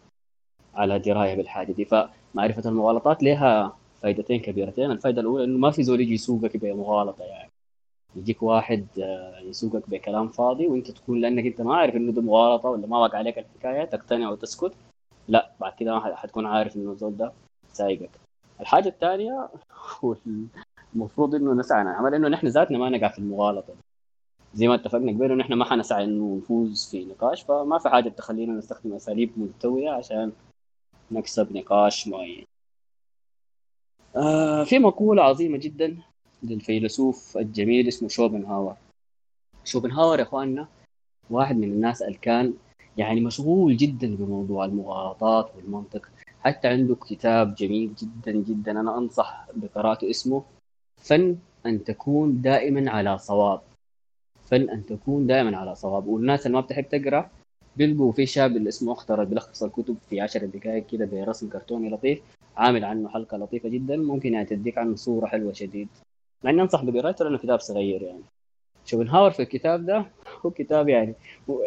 على 0.74 0.98
دراية 0.98 1.34
بالحاجة 1.34 1.72
دي. 1.72 1.84
فمعرفة 1.84 2.70
المغالطات 2.70 3.22
لها 3.22 3.76
فائدتين 4.02 4.40
كبيرتين. 4.40 4.90
الفائده 4.90 5.20
الأولى 5.20 5.44
إنه 5.44 5.58
ما 5.58 5.70
في 5.70 5.82
زول 5.82 6.00
يجي 6.00 6.14
يسوقك 6.14 6.56
بمغالطة 6.56 7.24
يعني. 7.24 7.49
يجيك 8.16 8.42
واحد 8.42 8.86
آه، 8.98 9.38
يسوقك 9.40 9.90
بكلام 9.90 10.28
فاضي 10.28 10.66
وانت 10.66 10.90
تكون 10.90 11.20
لانك 11.20 11.46
انت 11.46 11.60
ما 11.60 11.76
عارف 11.76 11.96
انه 11.96 12.12
ده 12.12 12.22
مغالطة 12.22 12.68
ولا 12.68 12.86
ما 12.86 12.98
وقع 12.98 13.18
عليك 13.18 13.38
الحكاية 13.38 13.84
تقتنع 13.84 14.30
وتسكت. 14.30 14.72
لا 15.28 15.52
بعد 15.60 15.72
كده 15.74 16.00
حتكون 16.16 16.46
عارف 16.46 16.76
انه 16.76 16.92
الزول 16.92 17.16
ده 17.16 17.32
سايقك. 17.72 18.10
الحاجة 18.60 18.88
الثانية 18.88 19.48
المفروض 20.94 21.34
انه 21.34 21.54
نسعى 21.54 21.84
نعمل 21.84 22.14
انه 22.14 22.28
نحن 22.28 22.46
ذاتنا 22.46 22.78
ما 22.78 22.88
نقع 22.88 23.08
في 23.08 23.18
المغالطة. 23.18 23.74
زي 24.54 24.68
ما 24.68 24.74
اتفقنا 24.74 25.12
قبل 25.12 25.24
إنه 25.24 25.34
نحن 25.34 25.52
ما 25.52 25.64
حنسعى 25.64 26.04
إنه 26.04 26.36
نفوز 26.36 26.88
في 26.90 27.04
نقاش 27.04 27.42
فما 27.42 27.78
في 27.78 27.88
حاجة 27.88 28.08
تخلينا 28.08 28.52
نستخدم 28.52 28.92
أساليب 28.92 29.32
ملتويه 29.36 29.90
عشان 29.90 30.32
نكسب 31.10 31.56
نقاش 31.56 32.08
معين. 32.08 32.44
آه 34.16 34.64
في 34.64 34.78
مقولة 34.78 35.22
عظيمة 35.22 35.58
جدا 35.58 35.96
للفيلسوف 36.42 37.38
الجميل 37.38 37.88
اسمه 37.88 38.08
شوبنهاور. 38.08 38.76
شوبنهاور 39.64 40.18
يا 40.18 40.22
إخواننا 40.22 40.68
واحد 41.30 41.56
من 41.56 41.64
الناس 41.64 42.02
اللي 42.02 42.18
كان 42.18 42.54
يعني 42.96 43.20
مشغول 43.20 43.76
جدا 43.76 44.16
بموضوع 44.16 44.64
المغالطات 44.64 45.52
والمنطق. 45.56 46.10
حتى 46.40 46.68
عنده 46.68 46.94
كتاب 46.94 47.54
جميل 47.54 47.94
جدا 47.94 48.32
جدا 48.32 48.80
أنا 48.80 48.98
أنصح 48.98 49.46
بقراءته 49.54 50.10
اسمه 50.10 50.44
فن 50.96 51.36
أن 51.66 51.84
تكون 51.84 52.40
دائما 52.40 52.90
على 52.90 53.18
صواب 53.18 53.60
فن 54.44 54.70
أن 54.70 54.86
تكون 54.86 55.26
دائما 55.26 55.56
على 55.56 55.74
صواب 55.74 56.06
والناس 56.06 56.46
اللي 56.46 56.56
ما 56.56 56.60
بتحب 56.60 56.88
تقرأ 56.88 57.30
بيلقوا 57.76 58.12
في 58.12 58.26
شاب 58.26 58.56
اللي 58.56 58.68
اسمه 58.68 58.92
اخترت 58.92 59.28
بيلخص 59.28 59.62
الكتب 59.62 59.96
في 60.10 60.20
10 60.20 60.46
دقائق 60.46 60.86
كده 60.86 61.04
برسم 61.04 61.48
كرتوني 61.48 61.90
لطيف 61.90 62.20
عامل 62.56 62.84
عنه 62.84 63.08
حلقة 63.08 63.36
لطيفة 63.38 63.68
جدا 63.68 63.96
ممكن 63.96 64.32
يعني 64.32 64.46
تديك 64.46 64.78
عنه 64.78 64.96
صورة 64.96 65.26
حلوة 65.26 65.52
شديد. 65.52 65.88
مع 66.44 66.50
إني 66.50 66.62
أنصح 66.62 66.84
بقراءته 66.84 67.24
لأنه 67.24 67.38
كتاب 67.38 67.60
صغير 67.60 68.02
يعني. 68.02 68.22
شوبنهاور 68.84 69.30
في 69.30 69.42
الكتاب 69.42 69.86
ده 69.86 70.06
هو 70.46 70.50
كتاب 70.50 70.88
يعني 70.88 71.14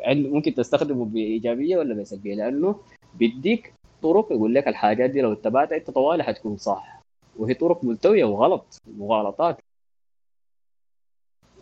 ممكن 0.07 0.53
تستخدمه 0.55 1.05
بإيجابية 1.05 1.77
ولا 1.77 1.93
بسلبيه 1.95 2.35
لأنه 2.35 2.79
بيديك 3.15 3.73
طرق 4.01 4.31
يقول 4.31 4.53
لك 4.55 4.67
الحاجات 4.67 5.09
دي 5.09 5.21
لو 5.21 5.33
اتبعتها 5.33 5.75
أنت 5.77 5.89
طوالي 5.91 6.23
حتكون 6.23 6.57
صح. 6.57 7.01
وهي 7.37 7.53
طرق 7.53 7.83
ملتوية 7.83 8.23
وغلط 8.25 8.77
مغالطات. 8.87 9.57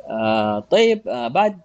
آه 0.09 0.59
طيب 0.59 1.07
آه 1.07 1.27
بعد 1.27 1.59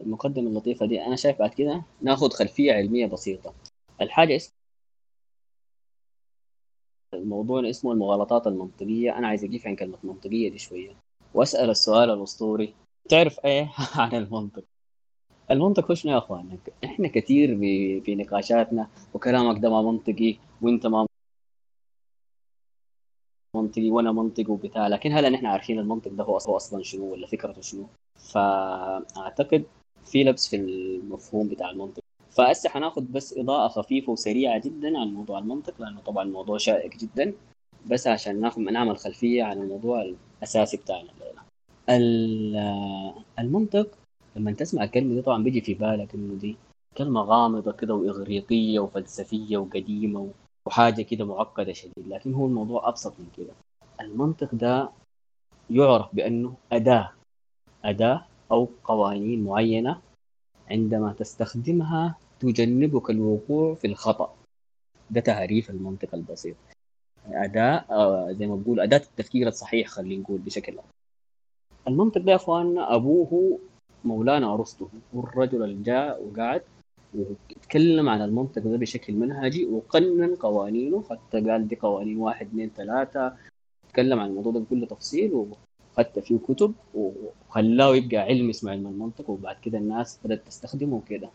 المقدمة 0.00 0.48
اللطيفة 0.48 0.86
دي 0.86 1.02
أنا 1.06 1.16
شايف 1.16 1.38
بعد 1.38 1.50
كده 1.54 1.82
ناخذ 2.02 2.30
خلفية 2.30 2.72
علمية 2.72 3.06
بسيطة. 3.06 3.54
الحاجة 4.00 4.36
اسمها 4.36 4.56
الموضوع 7.16 7.70
اسمه 7.70 7.92
المغالطات 7.92 8.46
المنطقية. 8.46 9.18
أنا 9.18 9.26
عايز 9.28 9.44
أجيب 9.44 9.60
عن 9.66 9.76
كلمة 9.76 9.98
منطقية 10.04 10.50
دي 10.50 10.58
شوية. 10.58 10.96
وأسأل 11.34 11.70
السؤال 11.70 12.10
الأسطوري. 12.10 12.74
تعرف 13.08 13.44
إيه 13.44 13.72
عن 13.96 14.14
المنطق؟ 14.14 14.64
المنطق 15.50 15.92
شنو 15.92 16.12
يا 16.12 16.18
أخوان؟ 16.18 16.58
إحنا 16.84 17.08
كثير 17.08 17.58
في 18.00 18.14
نقاشاتنا 18.14 18.88
وكلامك 19.14 19.62
ده 19.62 19.70
ما 19.70 19.82
منطقي 19.82 20.36
وأنت 20.62 20.86
ما 20.86 21.06
منطقي 23.56 23.90
وأنا 23.90 24.12
منطق 24.12 24.50
وبتاع 24.50 24.86
لكن 24.88 25.12
هل 25.12 25.32
نحن 25.32 25.46
عارفين 25.46 25.78
المنطق 25.78 26.10
ده 26.10 26.24
هو 26.24 26.36
أصلا 26.36 26.82
شنو 26.82 27.12
ولا 27.12 27.26
فكرته 27.26 27.60
شنو. 27.60 27.86
فأعتقد 28.32 29.64
في 30.04 30.24
لبس 30.24 30.48
في 30.48 30.56
المفهوم 30.56 31.48
بتاع 31.48 31.70
المنطق. 31.70 32.05
فهسه 32.36 32.68
حناخذ 32.68 33.02
بس 33.02 33.38
إضاءة 33.38 33.68
خفيفة 33.68 34.12
وسريعة 34.12 34.60
جدا 34.60 34.98
عن 34.98 35.14
موضوع 35.14 35.38
المنطق 35.38 35.74
لأنه 35.80 36.00
طبعا 36.00 36.24
الموضوع 36.24 36.58
شائك 36.58 36.96
جدا. 36.96 37.32
بس 37.86 38.06
عشان 38.06 38.40
ناخذ 38.40 38.60
نعمل 38.60 38.96
خلفيه 38.98 39.44
عن 39.44 39.58
الموضوع 39.62 40.02
الأساسي 40.02 40.76
بتاعنا 40.76 41.08
الليلة. 41.10 41.42
المنطق 43.38 43.98
لما 44.36 44.52
تسمع 44.52 44.84
الكلمة 44.84 45.14
دي 45.14 45.22
طبعا 45.22 45.42
بيجي 45.42 45.60
في 45.60 45.74
بالك 45.74 46.14
إنه 46.14 46.34
دي 46.34 46.56
كلمة 46.96 47.20
غامضة 47.20 47.72
كده 47.72 47.94
وإغريقية 47.94 48.78
وفلسفية 48.78 49.56
وقديمة 49.56 50.30
وحاجة 50.66 51.02
كده 51.02 51.24
معقدة 51.24 51.72
شديد 51.72 52.08
لكن 52.08 52.34
هو 52.34 52.46
الموضوع 52.46 52.88
أبسط 52.88 53.12
من 53.18 53.26
كده. 53.36 53.52
المنطق 54.00 54.54
ده 54.54 54.90
يعرف 55.70 56.14
بأنه 56.14 56.54
أداة 56.72 57.12
أداة 57.84 58.24
أو 58.52 58.68
قوانين 58.84 59.44
معينة 59.44 60.00
عندما 60.70 61.12
تستخدمها 61.12 62.14
تجنبك 62.52 63.10
الوقوع 63.10 63.74
في 63.74 63.86
الخطأ. 63.86 64.34
ده 65.10 65.20
تعريف 65.20 65.70
المنطق 65.70 66.14
البسيط. 66.14 66.56
أداة 67.26 67.84
آه 67.90 68.32
زي 68.32 68.46
ما 68.46 68.56
بقول 68.56 68.80
أداة 68.80 68.96
التفكير 69.10 69.48
الصحيح 69.48 69.88
خلينا 69.88 70.22
نقول 70.22 70.38
بشكل 70.38 70.72
أفضل. 70.78 70.90
المنطق 71.88 72.20
ده 72.20 72.30
يا 72.30 72.36
اخواننا 72.36 72.94
أبوه 72.94 73.58
مولانا 74.04 74.54
أرسطو 74.54 74.86
هو 75.14 75.20
الرجل 75.20 75.62
اللي 75.62 75.82
جاء 75.82 76.22
وقعد 76.24 76.62
وتكلم 77.14 78.08
عن 78.08 78.22
المنطق 78.22 78.62
ده 78.62 78.76
بشكل 78.76 79.12
منهجي 79.14 79.66
وقنن 79.66 80.34
قوانينه. 80.36 81.04
حتى 81.10 81.40
قال 81.40 81.68
دي 81.68 81.76
قوانين 81.76 82.18
واحد 82.18 82.46
اثنين 82.46 82.70
ثلاثة. 82.76 83.36
تكلم 83.92 84.20
عن 84.20 84.28
الموضوع 84.28 84.52
ده 84.52 84.60
بكل 84.60 84.86
تفصيل 84.86 85.46
وحتى 85.94 86.22
فيه 86.22 86.38
كتب 86.38 86.74
وخلاه 86.94 87.96
يبقى 87.96 88.16
علم 88.16 88.48
اسمه 88.48 88.70
علم 88.70 88.86
المنطق 88.86 89.30
وبعد 89.30 89.56
كده 89.62 89.78
الناس 89.78 90.20
بدأت 90.24 90.46
تستخدمه 90.46 90.96
وكده. 90.96 91.30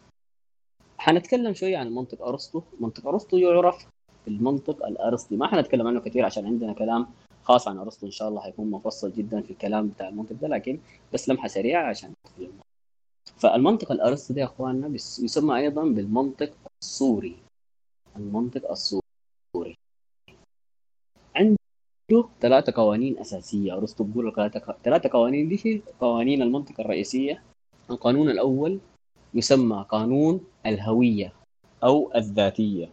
حنتكلم 1.01 1.53
شوية 1.53 1.77
عن 1.77 1.89
منطق 1.89 2.22
أرسطو. 2.22 2.62
منطق 2.79 3.08
أرسطو 3.08 3.38
يعرف 3.38 3.88
بالمنطق 4.25 4.86
الأرسطي. 4.86 5.36
ما 5.36 5.48
حنتكلم 5.48 5.88
عنه 5.88 6.00
كثير 6.00 6.25
عشان 6.25 6.46
عندنا 6.46 6.74
كلام 6.74 7.08
خاص 7.43 7.67
عن 7.67 7.77
أرسطو 7.77 8.05
إن 8.05 8.12
شاء 8.12 8.29
الله 8.29 8.41
حيكون 8.41 8.72
مفصل 8.72 9.12
جدا 9.12 9.41
في 9.41 9.51
الكلام 9.51 9.88
بتاع 9.88 10.08
المنطق 10.10 10.36
ده 10.41 10.48
لكن 10.48 10.79
بس 11.13 11.29
لمحة 11.29 11.48
سريعة 11.48 11.89
عشان 11.89 12.13
فالمنطق 13.38 13.91
الارسطو 13.91 14.34
ده 14.34 14.41
يا 14.41 14.46
إخواننا 14.46 14.88
يسمى 14.96 15.58
أيضا 15.58 15.84
بالمنطق 15.84 16.51
الصوري 16.84 17.36
المنطق 18.15 18.72
الصوري 18.72 19.75
عنده 21.36 22.29
ثلاثة 22.41 22.74
قوانين 22.75 23.20
أساسية. 23.20 23.77
أرسطو 23.77 24.03
بيقول 24.03 24.51
ثلاثة 24.84 25.10
قوانين. 25.10 25.50
دي 25.50 25.62
هي 25.65 25.81
قوانين 26.00 26.41
المنطق 26.41 26.79
الرئيسية. 26.79 27.43
القانون 27.89 28.29
الأول 28.29 28.79
يسمى 29.34 29.86
قانون 29.90 30.42
الهوية 30.66 31.34
أو 31.84 32.12
الذاتية. 32.16 32.90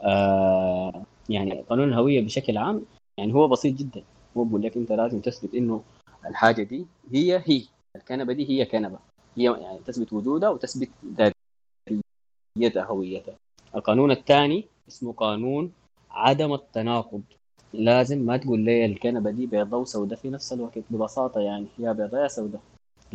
آه 0.00 1.02
يعني 1.28 1.62
قانون 1.62 1.88
الهوية 1.88 2.24
بشكل 2.24 2.58
عام 2.58 2.82
يعني 3.18 3.34
هو 3.34 3.48
بسيط 3.48 3.74
جدا. 3.74 4.02
هو 4.36 4.44
بيقول 4.44 4.62
لك 4.62 4.76
أنت 4.76 4.92
لازم 4.92 5.20
تثبت 5.20 5.54
إنه 5.54 5.82
الحاجة 6.26 6.62
دي 6.62 6.86
هي 7.12 7.42
هي 7.46 7.62
الكنبة 7.96 8.32
دي 8.32 8.48
هي 8.50 8.64
كنبة. 8.64 8.98
هي 9.36 9.44
يعني 9.44 9.78
تثبت 9.86 10.12
وجودها 10.12 10.48
وتثبت 10.48 10.90
ذاتيتها 12.58 12.84
هويتها. 12.84 13.34
القانون 13.74 14.10
الثاني 14.10 14.64
اسمه 14.88 15.12
قانون 15.12 15.72
عدم 16.10 16.52
التناقض. 16.52 17.22
لازم 17.72 18.18
ما 18.18 18.36
تقول 18.36 18.60
لي 18.60 18.84
الكنبة 18.86 19.30
دي 19.30 19.46
بيضاء 19.46 19.80
وسوداء 19.80 20.18
في 20.18 20.30
نفس 20.30 20.52
الوقت. 20.52 20.78
ببساطة 20.90 21.40
يعني 21.40 21.66
يا 21.78 21.92
بيضاء 21.92 22.22
يا 22.22 22.28
سوداء 22.28 22.60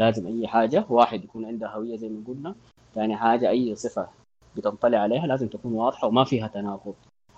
لازم 0.01 0.27
أي 0.27 0.47
حاجة 0.47 0.85
واحد 0.89 1.23
يكون 1.23 1.45
عندها 1.45 1.69
هوية 1.69 1.95
زي 1.95 2.09
ما 2.09 2.23
قلنا 2.27 2.55
ثاني 2.95 3.17
حاجة 3.17 3.49
أي 3.49 3.75
صفة 3.75 4.09
بتنطلع 4.55 4.97
عليها 4.97 5.27
لازم 5.27 5.47
تكون 5.47 5.73
واضحة 5.73 6.07
وما 6.07 6.23
فيها 6.23 6.47
تناقض. 6.47 6.95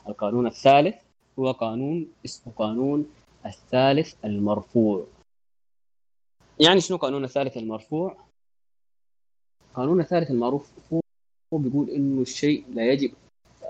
القانون 0.08 0.48
الثالث 0.48 0.96
هو 1.40 1.52
قانون 1.52 2.08
اسمه 2.26 2.54
قانون 2.54 3.06
الثالث 3.46 4.26
المرفوع. 4.26 5.06
يعني 6.60 6.82
شنو 6.82 6.98
قانون 6.98 7.24
الثالث 7.24 7.58
المرفوع؟ 7.58 8.18
قانون 9.74 10.00
الثالث 10.00 10.32
المرفوع 10.32 11.02
هو 11.54 11.58
بيقول 11.58 11.90
إنه 11.90 12.22
الشيء 12.22 12.66
لا 12.74 12.92
يجب 12.92 13.12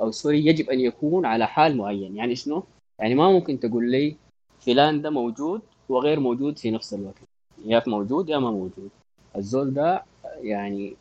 أو 0.02 0.12
سوري 0.12 0.46
يجب 0.46 0.70
أن 0.70 0.80
يكون 0.80 1.26
على 1.26 1.48
حال 1.48 1.78
معين. 1.78 2.18
يعني 2.18 2.36
شنو؟ 2.36 2.64
يعني 3.00 3.16
ما 3.16 3.32
ممكن 3.32 3.60
تقول 3.60 3.92
لي 3.92 4.16
فلان 4.60 5.02
ده 5.02 5.10
موجود 5.10 5.62
وغير 5.90 6.20
موجود 6.20 6.58
في 6.60 6.72
نفس 6.72 6.94
الوقت. 6.94 7.33
يا 7.64 7.84
موجود 7.88 8.30
يا 8.30 8.38
ما 8.38 8.52
موجود 8.52 8.92
الزول 9.36 9.74
ده 9.74 10.06
يعني 10.24 10.98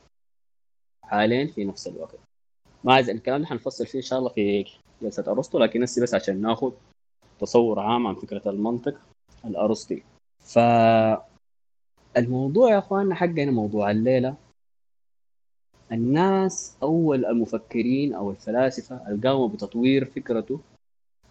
حالين 1.03 1.47
في 1.49 1.65
نفس 1.65 1.87
الوقت. 1.87 2.19
ما 2.85 2.95
عايز 2.95 3.11
الكلام 3.11 3.41
ده 3.41 3.47
حنفصل 3.47 3.87
فيه 3.87 3.99
إن 3.99 4.03
شاء 4.03 4.19
الله 4.19 4.29
في 4.31 4.65
جلسة 5.03 5.25
ارسطو 5.33 5.59
لكن 5.59 5.83
هسه 5.83 6.03
بس 6.03 6.15
عشان 6.15 6.41
ناخذ 6.41 6.73
تصور 7.41 7.81
عام 7.81 8.07
عن 8.07 8.15
فكرة 8.15 8.51
المنطق 8.51 8.95
الأرسطي. 9.45 10.03
ف 10.41 10.59
الموضوع 12.17 12.71
يا 12.71 12.79
اخواننا 12.79 13.15
حقنا 13.15 13.51
موضوع 13.51 13.91
الليلة. 13.91 14.35
الناس 15.93 16.77
أول 16.83 17.25
المفكرين 17.25 18.15
أو 18.15 18.31
الفلاسفة 18.31 19.09
اللي 19.09 19.29
قاموا 19.29 19.49
بتطوير 19.49 20.05
فكرته 20.05 20.61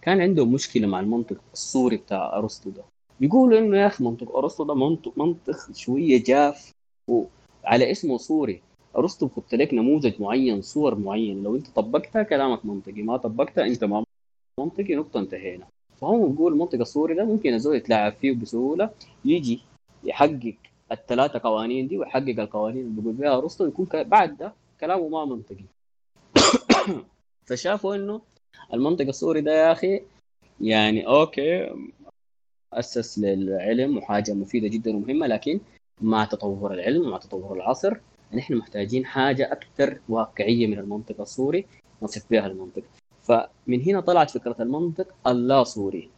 كان 0.02 0.22
عندهم 0.22 0.54
مشكلة 0.54 0.88
مع 0.88 1.00
المنطق 1.00 1.38
الصوري 1.54 1.98
بتاع 1.98 2.38
أرسطو 2.38 2.70
ده. 2.70 2.84
بيقولوا 3.22 3.60
إنه 3.60 3.78
يا 3.78 3.88
أخي 3.88 4.04
منطق 4.04 4.36
أرسطو 4.36 4.63
ده 4.63 4.74
منطق 4.74 5.18
منطق 5.18 5.74
شوية 5.74 6.24
جاف 6.24 6.72
وعلى 7.08 7.92
اسمه 7.92 8.18
صوري 8.18 8.62
أرسطو 8.98 9.25
بيحط 9.25 9.56
لك 9.56 9.74
نموذج 9.74 10.22
معين 10.22 10.62
صور 10.62 10.96
معين. 10.96 11.44
لو 11.44 11.56
أنت 11.56 11.68
طبقتها 11.68 12.24
كلامك 12.24 12.66
منطقي 12.66 13.01
ما 13.01 13.18
طبقتها 13.18 13.66
أنت 13.66 13.84
ما 13.84 14.06
منطقي 14.60 14.96
نقطة 14.96 15.20
انتهينا. 15.20 15.68
فهم 16.01 16.32
بيقول 16.32 16.54
المنطق 16.54 16.80
الصوري 16.80 17.13
ده 17.16 17.25
ممكن 17.25 17.54
الزول 17.54 17.75
يتلاعب 17.75 18.13
فيه 18.13 18.32
بسهولة 18.32 18.90
يجي 19.25 19.60
يحقق 20.04 20.56
الثلاثة 20.92 21.40
قوانين 21.44 21.88
دي 21.88 21.98
ويحقق 21.98 22.40
القوانين 22.40 22.86
اللي 22.86 23.01
بيقول 23.01 23.16
بها 23.16 23.38
أرسطو 23.38 23.66
يكون 23.66 23.88
بعد 23.94 24.38
ده 24.38 24.54
كلامه 24.80 25.08
ما 25.10 25.25
منطقي. 25.25 25.66
فشافوا 27.48 27.96
إنه 27.96 28.22
المنطق 28.74 29.08
الصوري 29.08 29.41
ده 29.42 29.51
يا 29.51 29.72
أخي 29.72 30.01
يعني 30.62 31.08
okay 31.08 31.70
اسس 32.74 33.20
للعلم 33.20 33.98
وحاجة 33.98 34.34
مفيدة 34.34 34.68
جدا 34.68 34.96
ومهمة 34.96 35.28
لكن 35.28 35.60
مع 36.01 36.25
تطور 36.25 36.74
العلم 36.74 37.08
ومع 37.08 37.18
تطور 37.18 37.56
العصر 37.56 37.98
نحن 38.34 38.56
محتاجين 38.56 39.06
حاجة 39.06 39.51
أكثر 39.51 40.00
واقعية 40.10 40.68
من 40.68 40.80
المنطق 40.80 41.22
الصوري 41.22 41.65
نصف 42.01 42.32
بها 42.32 42.48
المنطق 42.48 42.84
فمن 43.24 43.82
هنا 43.82 44.00
طلعت 44.00 44.30
فكرة 44.30 44.56
المنطق 44.60 45.08
اللا 45.28 45.63
صوري 45.63 46.10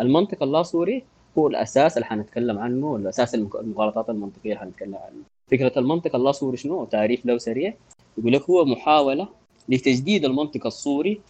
المنطق 0.00 0.42
اللا 0.42 0.62
صوري 0.62 1.04
هو 1.38 1.48
الأساس 1.48 1.96
اللي 1.96 2.06
حنتكلم 2.06 2.58
عنه 2.58 2.96
الأساس 2.96 3.34
المغالطات 3.34 4.10
المنطقية 4.10 4.52
اللي 4.52 4.60
حنتكلم 4.60 4.94
عنه. 4.94 5.22
فكرة 5.50 5.78
المنطق 5.78 6.16
اللا 6.16 6.32
صوري 6.32 6.56
شنو؟ 6.56 6.84
تعريف 6.84 7.26
له 7.26 7.38
سريع. 7.38 7.74
يقول 8.18 8.32
لك 8.32 8.50
هو 8.50 8.64
محاولة 8.64 9.28
لتجديد 9.68 10.24
المنطق 10.24 10.66
الصوري 10.66 11.20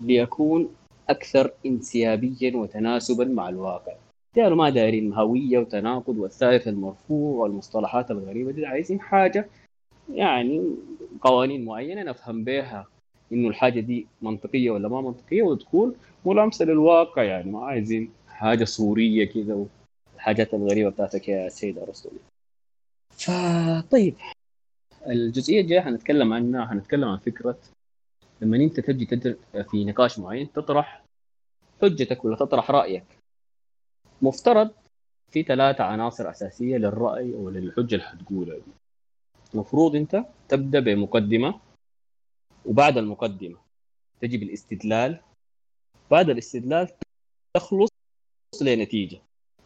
ليكون 0.00 0.68
أكثر 1.08 1.52
انسيابيا 1.66 2.56
وتناسبا 2.56 3.24
مع 3.24 3.48
الواقع. 3.48 3.92
قالوا 4.36 4.56
ما 4.56 4.70
دايرين 4.70 5.12
هوية 5.12 5.58
وتناقض 5.58 6.18
والثالث 6.18 6.68
المرفوع 6.68 7.42
والمصطلحات 7.42 8.10
الغريبة 8.10 8.52
دي 8.52 8.66
عايزين 8.66 9.00
حاجة 9.00 9.48
يعني 10.12 10.74
قوانين 11.20 11.64
معينة 11.64 12.02
نفهم 12.02 12.44
بها 12.44 12.86
إنه 13.32 13.48
الحاجة 13.48 13.80
دي 13.80 14.06
منطقية 14.22 14.70
ولا 14.70 14.88
ما 14.88 15.00
منطقية 15.00 15.42
وتكون 15.42 15.94
ملامسة 16.26 16.64
للواقع. 16.64 17.22
يعني 17.22 17.50
ما 17.50 17.64
عايزين 17.64 18.10
حاجة 18.28 18.64
صورية 18.64 19.24
كذا 19.24 19.66
والحاجات 20.14 20.54
الغريبة 20.54 20.90
بتاعتك 20.90 21.28
يا 21.28 21.48
سيد 21.48 21.78
أرسطو. 21.78 22.10
فطيب 23.10 24.14
الجزئية 25.06 25.60
الجاية 25.60 25.80
حنتكلم 25.80 26.32
عنها 26.32 26.66
حنتكلم 26.66 27.08
عن 27.08 27.18
فكرة 27.18 27.58
لما 28.40 28.56
أنت 28.56 28.80
تجي 28.80 29.36
في 29.70 29.84
نقاش 29.84 30.18
معين 30.18 30.52
تطرح 30.52 31.04
حجتك 31.82 32.24
ولا 32.24 32.36
تطرح 32.36 32.70
رأيك. 32.70 33.04
مفترض 34.22 34.70
في 35.30 35.42
ثلاثة 35.42 35.84
عناصر 35.84 36.30
أساسية 36.30 36.76
للرأي 36.76 37.34
أو 37.34 37.50
للحجة 37.50 37.94
اللي 37.94 38.06
حتقولها 38.06 38.56
المفروض 39.54 39.96
أنت 39.96 40.24
تبدأ 40.48 40.80
بمقدمة 40.80 41.60
وبعد 42.66 42.98
المقدمة 42.98 43.58
تجي 44.20 44.38
بالاستدلال. 44.38 45.20
بعد 46.10 46.30
الاستدلال 46.30 46.88
تخلص 47.56 47.88
لنتيجة. 48.62 49.20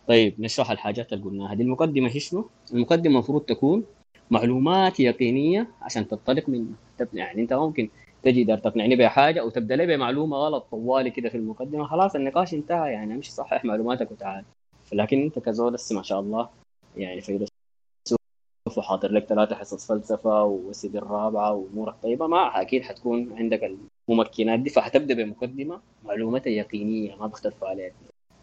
طيب 0.08 0.40
نشرح 0.40 0.70
الحاجات 0.70 1.12
اللي 1.12 1.24
قلناها. 1.24 1.54
دي 1.54 1.62
المقدمة 1.62 2.08
هي 2.08 2.20
شنو؟ 2.20 2.50
المقدمة 2.72 3.14
المفروض 3.14 3.42
تكون 3.42 3.86
معلومات 4.30 5.00
يقينية 5.00 5.70
عشان 5.82 6.08
تنطلق 6.08 6.48
منها. 6.48 6.74
يعني 7.12 7.42
أنت 7.42 7.52
ممكن 7.52 7.88
تجي 8.22 8.44
دار 8.44 8.58
تقنعني 8.58 8.96
بحاجة 8.96 9.40
أو 9.40 9.50
تبدأ 9.50 9.76
لي 9.76 9.86
بمعلومة 9.86 10.36
غلط 10.36 10.66
طوالي 10.70 11.10
كده 11.10 11.28
في 11.28 11.36
المقدمة 11.36 11.84
خلاص 11.84 12.14
النقاش 12.14 12.54
انتهى. 12.54 12.92
يعني 12.92 13.14
امشي 13.14 13.32
صحح 13.32 13.64
معلوماتك 13.64 14.10
وتعال. 14.10 14.44
لكن 14.92 15.22
أنت 15.22 15.38
كزول 15.38 15.74
لسه 15.74 15.96
ما 15.96 16.02
شاء 16.02 16.20
الله 16.20 16.48
يعني 16.96 17.20
فيلسوف 17.20 17.48
وحاضر 18.76 19.12
لك 19.12 19.24
ثلاثة 19.24 19.54
حصص 19.54 19.88
فلسفة 19.88 20.44
والسيدي 20.44 20.98
الرابعة 20.98 21.52
وأمورك 21.52 21.94
طيبة 22.02 22.26
ما 22.26 22.60
أكيد 22.60 22.82
حتكون 22.82 23.32
عندك 23.32 23.76
الممكنات 24.08 24.60
دي. 24.60 24.70
فحتبدأ 24.70 25.14
بمقدمة 25.14 25.80
معلومات 26.04 26.46
يقينية 26.46 27.16
ما 27.16 27.26
بختلف 27.26 27.64
عليها. 27.64 27.92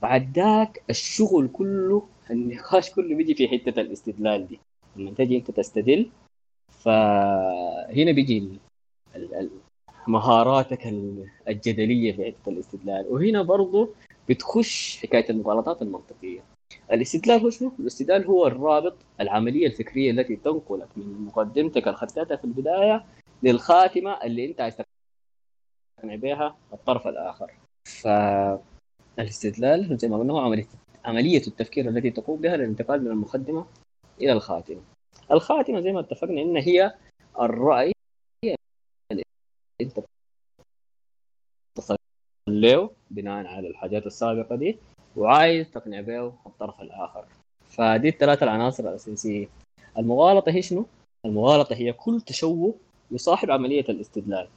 بعد 0.01 0.39
ذاك 0.39 0.83
الشغل 0.89 1.47
كله 1.47 2.07
النقاش 2.31 2.91
كله 2.91 3.15
بيجي 3.15 3.35
في 3.35 3.47
حتة 3.47 3.81
الاستدلال 3.81 4.47
دي. 4.47 4.59
لما 4.95 5.11
تجي 5.11 5.37
أنت 5.37 5.51
تستدل 5.51 6.09
فهنا 6.69 8.11
بيجي 8.11 8.59
مهاراتك 10.07 10.87
الجدلية 11.47 12.11
في 12.11 12.25
حتة 12.25 12.49
الاستدلال. 12.49 13.05
وهنا 13.09 13.41
برضه 13.41 13.89
بتخش 14.29 14.97
حكاية 15.01 15.29
المغالطات 15.29 15.81
المنطقية. 15.81 16.43
الاستدلال 16.91 17.41
هو 17.41 17.49
شنو؟ 17.49 17.71
الاستدلال 17.79 18.25
هو 18.25 18.47
الرابط 18.47 18.95
العملية 19.19 19.67
الفكرية 19.67 20.11
التي 20.11 20.35
تنقلك 20.35 20.87
من 20.97 21.25
مقدمتك 21.25 21.87
اللي 21.87 21.97
خدتها 21.97 22.35
في 22.35 22.43
البداية 22.45 23.05
للخاتمة 23.43 24.23
اللي 24.23 24.45
انت 24.45 24.61
عايز 24.61 24.75
تقنع 25.97 26.15
بها 26.15 26.57
الطرف 26.73 27.07
الآخر. 27.07 27.51
فالاستدلال 29.17 29.97
زي 29.97 30.07
ما 30.07 30.17
قلنا 30.17 30.33
هو 30.33 30.37
عمليه 30.39 30.65
عملية 31.05 31.47
التفكير 31.47 31.89
التي 31.89 32.09
تقوم 32.09 32.41
بها 32.41 32.57
للانتقال 32.57 33.03
من 33.03 33.11
المقدمة 33.11 33.65
إلى 34.21 34.31
الخاتمة. 34.31 34.81
الخاتمة 35.31 35.79
زي 35.81 35.91
ما 35.91 35.99
اتفقنا 35.99 36.41
إن 36.41 36.57
هي 36.57 36.93
الرأي 37.39 37.93
انت 39.81 39.99
له 42.49 42.89
بناء 43.11 43.45
على 43.45 43.67
الحاجات 43.67 44.05
السابقة 44.05 44.55
دي 44.55 44.77
وعايز 45.15 45.71
تقنع 45.71 46.01
به 46.01 46.27
الطرف 46.45 46.81
الآخر. 46.81 47.25
فدي 47.69 48.09
الثلاثة 48.09 48.43
العناصر 48.43 48.83
الأساسية. 48.89 49.47
المغالطة 49.97 50.51
هي 50.51 50.61
شنو؟ 50.61 50.85
المغالطة 51.25 51.75
هي 51.75 51.93
كل 51.93 52.21
تشوه 52.21 52.75
يصاحب 53.11 53.51
عملية 53.51 53.85
الاستدلال. 53.89 54.47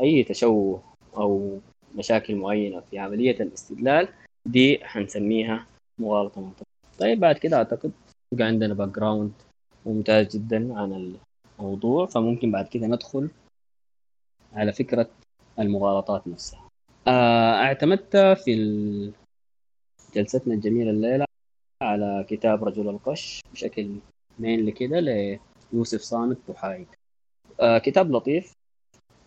أي 0.00 0.24
تشوه 0.24 0.82
أو 1.16 1.58
مشاكل 1.94 2.36
معينة 2.36 2.80
في 2.80 2.98
عملية 2.98 3.40
الاستدلال 3.40 4.08
دي 4.46 4.84
حنسميها 4.84 5.66
مغالطة 5.98 6.40
منطقية. 6.40 6.66
طيب 6.98 7.20
بعد 7.20 7.38
كده 7.38 7.56
أعتقد 7.56 7.92
بقى 8.32 8.46
عندنا 8.46 8.74
background 8.74 9.32
ممتاز 9.86 10.36
جدا 10.36 10.78
عن 10.78 11.14
الموضوع 11.58 12.06
فممكن 12.06 12.50
بعد 12.50 12.68
كده 12.68 12.86
ندخل 12.86 13.30
على 14.52 14.72
فكرة 14.72 15.08
المغالطات 15.58 16.28
نفسها. 16.28 16.68
آه، 17.08 17.54
اعتمدت 17.54 18.16
في 18.16 19.12
جلستنا 20.14 20.54
الجميلة 20.54 20.90
الليلة 20.90 21.26
على 21.82 22.26
كتاب 22.28 22.64
رجل 22.64 22.88
القش 22.88 23.40
بشكل 23.52 23.90
مين 24.38 24.70
كده 24.70 25.00
ليوسف 25.72 26.00
صامت 26.00 26.38
بوحايد 26.48 26.86
آه 27.60 27.78
كتاب 27.78 28.10
لطيف 28.12 28.52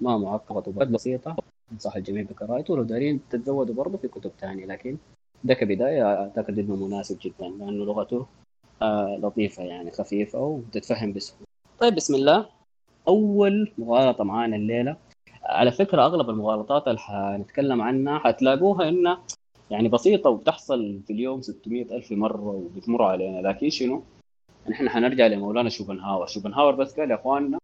ما 0.01 0.17
معقد 0.17 0.67
وبعد 0.67 0.91
بسيطة 0.91 1.35
انصح 1.71 1.95
الجميع 1.95 2.23
بقراءته 2.23 2.73
ولو 2.73 2.83
دارين 2.83 3.19
تتزودوا 3.29 3.75
برضه 3.75 3.97
في 3.97 4.07
كتب 4.07 4.31
ثانية 4.39 4.65
لكن 4.65 4.97
ده 5.43 5.53
كبداية 5.53 6.03
أعتقد 6.03 6.59
إنه 6.59 6.75
مناسب 6.75 7.17
جدا 7.21 7.47
لأنه 7.47 7.85
لغته 7.85 8.27
آه 8.81 9.19
لطيفة 9.23 9.63
يعني 9.63 9.91
خفيفة 9.91 10.39
وتتفهم 10.39 11.13
بسهولة. 11.13 11.45
طيب 11.79 11.95
بسم 11.95 12.15
الله. 12.15 12.49
أول 13.07 13.71
مغالطة 13.77 14.23
معانا 14.23 14.55
الليلة 14.55 14.97
على 15.49 15.71
فكرة 15.71 16.05
أغلب 16.05 16.29
المغالطات 16.29 16.87
اللي 16.87 16.99
حنتكلم 16.99 17.81
عنها 17.81 18.19
حتلاقوها 18.19 18.89
انها 18.89 19.21
يعني 19.71 19.89
بسيطة 19.89 20.29
وبتحصل 20.29 20.99
في 21.07 21.13
اليوم 21.13 21.41
600 21.41 21.95
ألف 21.95 22.11
مرة 22.11 22.49
وبتمر 22.49 23.03
علينا. 23.03 23.47
لكن 23.47 23.69
شنو؟ 23.69 24.03
نحن 24.69 24.89
حنرجع 24.89 25.27
لمولانا 25.27 25.69
شوبنهاور. 25.69 26.27
شوبنهاور 26.27 26.75
بس 26.75 26.99
قال 26.99 27.11
يا 27.11 27.15
إخواننا 27.15 27.59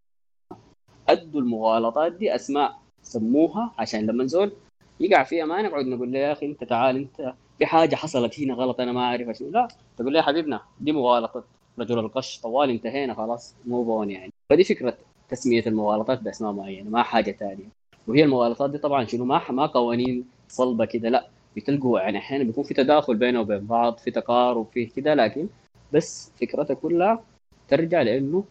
أدوا 1.08 1.40
المغالطات 1.40 2.12
دي 2.12 2.34
أسماء 2.34 2.78
سموها 3.02 3.72
عشان 3.78 4.06
لما 4.06 4.24
نزول 4.24 4.52
يقع 5.00 5.22
فيها 5.22 5.44
ما 5.44 5.62
نقعد 5.62 5.86
نقول 5.86 6.12
له 6.12 6.18
يا 6.18 6.32
أخي 6.32 6.46
أنت 6.46 6.64
تعال 6.64 6.96
أنت 6.96 7.34
في 7.58 7.66
حاجة 7.66 7.94
حصلت 7.94 8.40
هنا 8.40 8.54
غلط 8.54 8.80
أنا 8.80 8.92
ما 8.92 9.00
اعرف 9.00 9.36
شنو. 9.36 9.50
لا 9.50 9.68
تقول 9.96 10.12
له 10.12 10.18
يا 10.18 10.24
حبيبنا 10.24 10.60
دي 10.80 10.92
مغالطة. 10.92 11.44
رجل 11.78 11.98
القش 11.98 12.40
طوال 12.40 12.70
انتهينا 12.70 13.14
خلاص 13.14 13.54
مو 13.66 13.82
بون 13.82 14.10
يعني. 14.10 14.32
فدي 14.50 14.64
فكرة 14.64 14.96
تسمية 15.28 15.66
المغالطات 15.66 16.22
بأسماء 16.22 16.52
معينة 16.52 16.90
ما 16.90 17.02
حاجة 17.02 17.32
ثانية 17.32 17.75
وهي 18.08 18.24
المغالطات 18.24 18.70
دي 18.70 18.78
طبعا 18.78 19.04
شنو؟ 19.04 19.24
ما 19.24 19.50
ما 19.50 19.66
قوانين 19.66 20.24
صلبة 20.48 20.84
كده 20.84 21.08
لا 21.08 21.28
بتلقوا 21.56 22.00
يعني 22.00 22.18
أحيانا 22.18 22.44
بيكون 22.44 22.64
في 22.64 22.74
تداخل 22.74 23.16
بينه 23.16 23.40
وبين 23.40 23.66
بعض 23.66 23.98
في 23.98 24.10
تقارب 24.10 24.66
في 24.72 24.86
كده 24.86 25.14
لكن 25.14 25.48
بس 25.92 26.32
فكرتها 26.40 26.74
كلها 26.74 27.24
ترجع 27.68 28.02
لأنه 28.02 28.44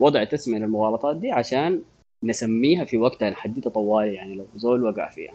وضع 0.00 0.24
تسمية 0.24 0.58
المغالطات 0.58 1.16
دي 1.16 1.30
عشان 1.30 1.82
نسميها 2.22 2.84
في 2.84 2.96
وقتها 2.96 3.30
نحددها 3.30 3.72
طوالي 3.72 4.14
يعني 4.14 4.34
لو 4.34 4.46
زول 4.56 4.84
وقع 4.84 5.10
فيها. 5.10 5.34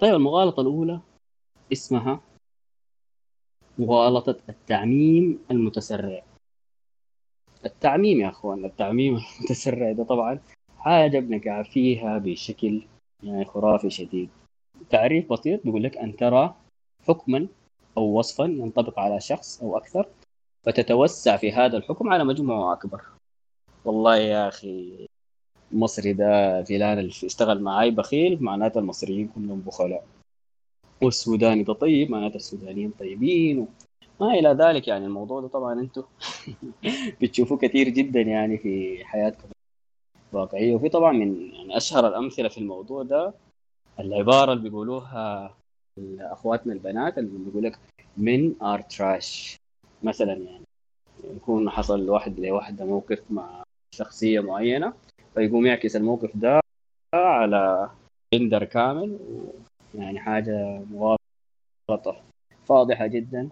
طيب 0.00 0.14
المغالطة 0.14 0.60
الأولى 0.60 1.00
اسمها 1.72 2.20
مغالطة 3.78 4.36
التعميم 4.48 5.38
المتسرع. 5.50 6.22
التعميم 7.66 8.20
يا 8.20 8.28
أخوان 8.28 8.64
التعميم 8.64 9.14
المتسرع 9.38 9.92
ده 9.92 10.04
طبعا 10.04 10.38
حاجة 10.84 11.18
بنقع 11.18 11.62
فيها 11.62 12.18
بشكل 12.18 12.82
يعني 13.22 13.44
خرافي 13.44 13.90
شديد. 13.90 14.28
تعريف 14.90 15.32
بسيط 15.32 15.64
بيقول 15.64 15.82
لك 15.82 15.96
أن 15.96 16.16
ترى 16.16 16.54
حكما 17.08 17.46
أو 17.96 18.18
وصفا 18.18 18.44
ينطبق 18.44 18.98
على 18.98 19.20
شخص 19.20 19.62
أو 19.62 19.76
أكثر 19.76 20.08
فتتوسع 20.62 21.36
في 21.36 21.52
هذا 21.52 21.76
الحكم 21.76 22.08
على 22.12 22.24
مجموعة 22.24 22.72
أكبر. 22.72 23.02
والله 23.84 24.16
يا 24.16 24.48
أخي 24.48 25.06
المصري 25.72 26.12
ده 26.12 26.62
فلان 26.64 26.98
اللي 26.98 27.10
اشتغل 27.10 27.62
معاي 27.62 27.90
بخيل 27.90 28.42
معناته 28.42 28.78
المصريين 28.78 29.28
كلهم 29.28 29.60
بخلاء. 29.60 30.06
والسوداني 31.02 31.62
ده 31.62 31.72
طيب 31.72 32.10
معناته 32.10 32.36
السودانيين 32.36 32.90
طيبين 32.90 33.66
ما 34.20 34.34
إلى 34.34 34.48
ذلك 34.48 34.88
يعني 34.88 35.06
الموضوع 35.06 35.40
ده 35.40 35.48
طبعا 35.48 35.80
أنتم 35.80 36.02
بتشوفوه 37.20 37.58
كثير 37.58 37.88
جدا 37.88 38.20
يعني 38.20 38.58
في 38.58 39.04
حياتكم. 39.04 39.53
الواقعيه 40.34 40.74
وفي 40.74 40.88
طبعا 40.88 41.12
من 41.12 41.50
يعني 41.52 41.76
أشهر 41.76 42.08
الأمثلة 42.08 42.48
في 42.48 42.58
الموضوع 42.58 43.02
ده 43.02 43.34
العبارة 44.00 44.52
اللي 44.52 44.62
بيقولوها 44.62 45.54
اخواتنا 46.20 46.72
البنات 46.72 47.18
اللي 47.18 47.38
بيقول 47.38 47.64
لك 47.64 47.78
من 48.16 48.62
ار 48.62 48.80
تراش 48.80 49.56
مثلا 50.02 50.32
يعني 50.32 50.64
يكون 51.24 51.70
حصل 51.70 52.06
لواحد 52.06 52.40
لواحده 52.40 52.84
موقف 52.84 53.22
مع 53.30 53.62
شخصية 53.94 54.40
معينة 54.40 54.92
فيقوم 55.34 55.66
يعكس 55.66 55.96
الموقف 55.96 56.36
ده 56.36 56.60
على 57.14 57.90
جندر 58.34 58.64
كامل 58.64 59.18
يعني 59.94 60.20
حاجة 60.20 60.82
مغالطة 60.90 62.22
فاضحة 62.66 63.06
جدا. 63.06 63.48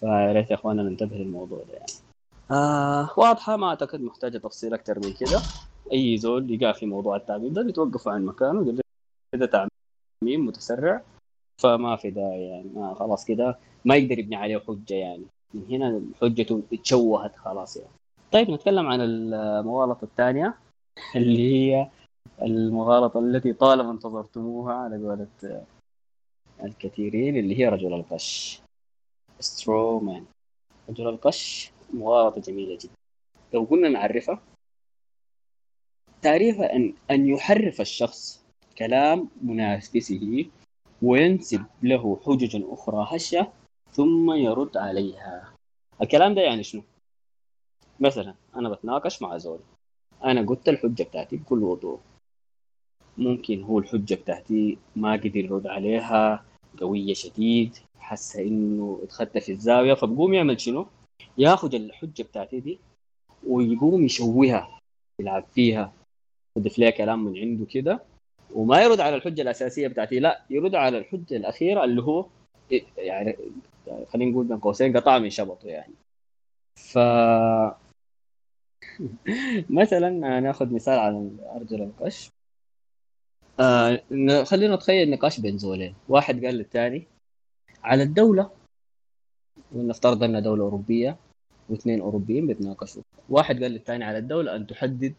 فيا 0.00 0.32
ريت 0.32 0.50
يا 0.50 0.54
اخوانا 0.54 0.82
ننتبه 0.82 1.16
للموضوع 1.16 1.58
ده 1.58 1.74
يعني. 1.74 1.92
آه 2.50 3.10
واضحة 3.16 3.56
ما 3.56 3.68
أعتقد 3.68 4.00
محتاجة 4.00 4.38
تفصيل 4.38 4.74
أكثر 4.74 4.98
من 4.98 5.12
كده. 5.12 5.42
أي 5.92 6.16
زول 6.16 6.50
يقع 6.50 6.72
في 6.72 6.86
موضوع 6.86 7.16
التعميم 7.16 7.52
ده 7.52 7.62
بيتوقفوا 7.62 8.12
عن 8.12 8.24
مكانه 8.24 8.78
كده 9.32 9.46
تعميم 9.46 10.46
متسرع 10.46 11.02
فما 11.62 11.96
في 11.96 12.10
داعي 12.10 12.48
يعني 12.48 12.68
ما 12.74 12.94
خلاص 12.94 13.24
كده 13.24 13.58
ما 13.84 13.96
يقدر 13.96 14.18
يبني 14.18 14.36
عليه 14.36 14.58
حجة 14.58 14.94
يعني. 14.94 15.24
من 15.54 15.66
هنا 15.70 16.02
حجته 16.20 16.62
اتشوهت 16.72 17.36
خلاص 17.36 17.76
يعني. 17.76 17.90
طيب 18.32 18.50
نتكلم 18.50 18.86
عن 18.86 19.00
المغالطة 19.00 20.04
الثانية 20.04 20.54
اللي 21.16 21.38
هي 21.38 21.90
المغالطة 22.42 23.20
التي 23.20 23.52
طالما 23.52 23.90
انتظرتموها 23.90 24.74
على 24.74 24.96
قولة 24.96 25.28
الكثيرين 26.64 27.36
اللي 27.36 27.58
هي 27.58 27.68
رجل 27.68 27.94
القش 27.94 28.62
سترومان 29.40 30.24
رجل 30.88 31.08
القش 31.08 31.72
مغالطة 31.94 32.40
جميلة 32.40 32.78
جدا. 32.80 32.92
لو 33.54 33.64
قلنا 33.64 33.88
نعرفها 33.88 34.40
تعريفها 36.22 36.76
ان 36.76 36.94
أن 37.10 37.28
يحرف 37.28 37.80
الشخص 37.80 38.44
كلام 38.78 39.28
منافسه 39.42 40.46
وينسب 41.02 41.64
له 41.82 42.20
حجج 42.26 42.62
أخرى 42.68 43.06
هشة 43.10 43.52
ثم 43.92 44.32
يرد 44.32 44.76
عليها 44.76 45.52
الكلام 46.02 46.34
ده 46.34 46.42
يعني 46.42 46.62
شنو؟ 46.62 46.82
مثلا 48.00 48.34
أنا 48.56 48.68
بتناقش 48.68 49.22
مع 49.22 49.36
زول 49.38 49.60
أنا 50.24 50.42
قلت 50.42 50.68
الحجة 50.68 51.02
بتاعتي 51.02 51.36
بكل 51.36 51.62
وضوح 51.62 52.00
ممكن 53.18 53.62
هو 53.62 53.78
الحجة 53.78 54.14
بتاعتي 54.14 54.78
ما 54.96 55.12
قدر 55.12 55.36
يرد 55.36 55.66
عليها 55.66 56.44
قوية 56.80 57.14
شديد 57.14 57.76
حس 57.98 58.36
إنه 58.36 59.00
اتخدت 59.02 59.38
في 59.38 59.52
الزاوية 59.52 59.94
فبقوم 59.94 60.34
يعمل 60.34 60.60
شنو؟ 60.60 60.86
ياخذ 61.38 61.74
الحجة 61.74 62.22
بتاعتي 62.22 62.60
دي 62.60 62.78
ويقوم 63.46 64.04
يشوهها 64.04 64.78
يلعب 65.20 65.44
فيها 65.54 65.92
يضيف 66.56 66.78
لها 66.78 66.90
كلام 66.90 67.24
من 67.24 67.38
عنده 67.38 67.66
كده 67.66 68.02
وما 68.54 68.82
يرد 68.82 69.00
على 69.00 69.16
الحجة 69.16 69.42
الأساسية 69.42 69.88
بتاعتي 69.88 70.18
لا 70.20 70.42
يرد 70.50 70.74
على 70.74 70.98
الحجة 70.98 71.36
الأخيرة 71.36 71.84
اللي 71.84 72.02
هو 72.02 72.26
يعني 72.96 73.36
خلينا 74.08 74.30
نقول 74.30 74.46
بين 74.46 74.58
قوسين 74.58 74.96
قطع 74.96 75.18
من 75.18 75.30
شبطه 75.30 75.68
يعني. 75.68 75.94
ف 76.76 76.98
مثلا 79.80 80.40
ناخذ 80.40 80.74
مثال 80.74 80.98
على 80.98 81.30
أرجل 81.56 81.82
القش 81.82 82.30
آه 83.60 84.02
خلينا 84.44 84.74
نتخيل 84.74 85.10
نقاش 85.10 85.40
بين 85.40 85.58
زولين. 85.58 85.94
واحد 86.08 86.44
قال 86.44 86.54
للثاني 86.54 87.06
على 87.82 88.02
الدولة 88.02 88.50
ونفترض 89.72 90.22
أنها 90.22 90.40
دولة 90.40 90.64
أوروبية 90.64 91.16
واثنين 91.68 92.00
أوروبيين 92.00 92.46
بيتناقشوا. 92.46 93.02
واحد 93.28 93.62
قال 93.62 93.72
للثاني 93.72 94.04
على 94.04 94.18
الدولة 94.18 94.56
أن 94.56 94.66
تحدد 94.66 95.14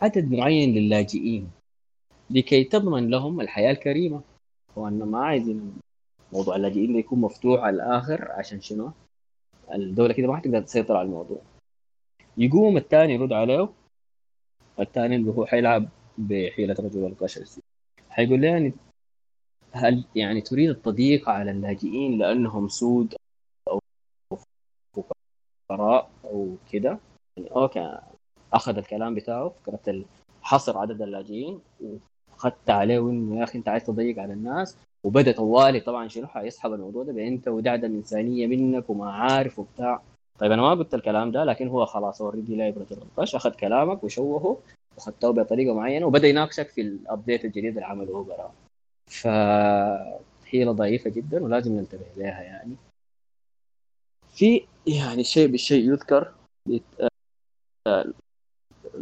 عدد 0.00 0.32
معين 0.32 0.74
للاجئين 0.74 1.50
لكي 2.30 2.64
تضمن 2.64 3.10
لهم 3.10 3.40
الحياة 3.40 3.72
الكريمة. 3.72 4.22
وان 4.76 4.98
ما 4.98 5.18
عايزين 5.18 5.76
موضوع 6.32 6.56
اللاجئين 6.56 6.92
ده 6.92 6.98
يكون 6.98 7.20
مفتوح 7.20 7.60
على 7.60 7.76
الآخر 7.76 8.32
عشان 8.32 8.60
شنو؟ 8.60 8.92
الدولة 9.74 10.14
كده 10.14 10.26
ما 10.26 10.36
حتقدر 10.36 10.60
تسيطر 10.60 10.96
على 10.96 11.06
الموضوع. 11.06 11.42
يقوم 12.36 12.76
الثاني 12.76 13.12
يرد 13.14 13.32
عليه 13.32 13.68
الثاني 14.80 15.16
اللي 15.16 15.30
هو 15.30 15.46
حيلعب 15.46 15.88
بحيلة 16.18 16.74
رجل 16.80 17.06
القش. 17.06 17.44
حيقول 18.10 18.40
له 18.40 18.48
يعني 18.48 18.72
هل 19.72 20.04
يعني 20.14 20.40
تريد 20.40 20.70
التضييق 20.70 21.28
على 21.28 21.50
اللاجئين 21.50 22.18
لأنهم 22.18 22.68
سود 22.68 23.14
أو 23.68 23.80
فقراء 25.68 26.10
أو 26.24 26.56
كده؟ 26.72 26.98
يعني 27.36 27.50
okay. 27.50 28.13
أخذ 28.54 28.76
الكلام 28.78 29.14
بتاعه 29.14 29.48
فكرة 29.48 30.04
حصر 30.42 30.78
عدد 30.78 31.02
اللاجئين 31.02 31.60
اخذت 32.36 32.70
عليه 32.70 32.98
وإنه 32.98 33.38
يا 33.38 33.44
أخي 33.44 33.58
أنت 33.58 33.68
عايز 33.68 33.84
تضيق 33.84 34.18
على 34.18 34.32
الناس. 34.32 34.76
وبدأ 35.04 35.32
طوالي 35.32 35.80
طبعا 35.80 36.08
شنو 36.08 36.26
حيسحب 36.26 36.72
الموضوع 36.72 37.04
ده 37.04 37.12
بإنه 37.12 37.34
ده 37.34 37.48
عدم 37.48 37.86
إنسانية 37.86 38.46
منك 38.46 38.90
وما 38.90 39.12
عارف 39.12 39.58
وبتاع. 39.58 40.02
طيب 40.38 40.52
أنا 40.52 40.62
ما 40.62 40.70
قلت 40.70 40.94
الكلام 40.94 41.30
ده 41.30 41.44
لكن 41.44 41.68
هو 41.68 41.86
خلاص 41.86 42.22
already 42.22 42.56
لاعب 42.56 42.78
رجل 42.78 42.96
القش 43.02 43.34
أخذ 43.34 43.50
كلامك 43.50 44.04
وشوهه 44.04 44.58
واخذته 44.96 45.30
بطريقة 45.30 45.74
معينة 45.74 46.06
وبدأ 46.06 46.28
يناقشك 46.28 46.68
في 46.68 46.80
ال 46.80 46.89
update 46.89 47.44
الجديد 47.44 47.74
اللي 47.74 47.84
عمله 47.86 48.12
هو 48.12 48.22
براه 48.22 48.52
فهي 49.06 50.64
ضعيفة 50.64 51.10
جدا 51.10 51.44
ولازم 51.44 51.72
ننتبه 51.72 52.06
لها 52.16 52.42
يعني. 52.42 52.76
في 54.34 54.66
يعني 54.86 55.20
الشيء 55.20 55.48
بالشيء 55.48 55.90
يذكر 55.90 56.32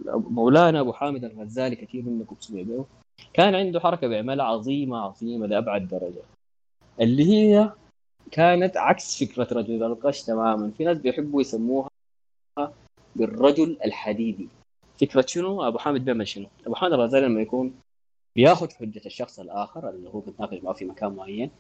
مولانا 0.07 0.81
أبو 0.81 0.93
حامد 0.93 1.25
الغزالي 1.25 1.77
كثير 1.77 2.03
منكم 2.03 2.37
سمعوا 2.41 2.85
كان 3.33 3.55
عنده 3.55 3.81
حركة 3.81 4.07
بيعملها 4.07 4.47
عظيمة 4.47 4.99
عظيمة 4.99 5.47
لأبعد 5.47 5.89
درجة 5.89 6.23
اللي 7.01 7.25
هي 7.25 7.73
كانت 8.31 8.77
عكس 8.77 9.25
فكرة 9.25 9.49
رجل 9.53 9.83
القش 9.83 10.23
تماما. 10.23 10.71
في 10.71 10.85
ناس 10.85 10.99
بيحبوا 10.99 11.41
يسموها 11.41 11.89
بالرجل 13.17 13.79
الحديدي. 13.85 14.49
فكرة 15.01 15.25
شنو؟ 15.29 15.69
أبو 15.69 15.79
حامد 15.79 16.05
بيعمل 16.05 16.29
شنو؟ 16.29 16.47
أبو 16.67 16.75
حامد 16.75 16.93
الغزالي 16.93 17.27
لما 17.27 17.41
يكون 17.41 17.75
بياخذ 18.37 18.71
حجة 18.71 19.03
الشخص 19.07 19.41
الآخر 19.41 19.91
اللي 19.91 20.09
هو 20.09 20.21
بيتناقش 20.21 20.63
معه 20.63 20.75
في 20.75 20.85
مكان 20.85 21.13
معين 21.13 21.51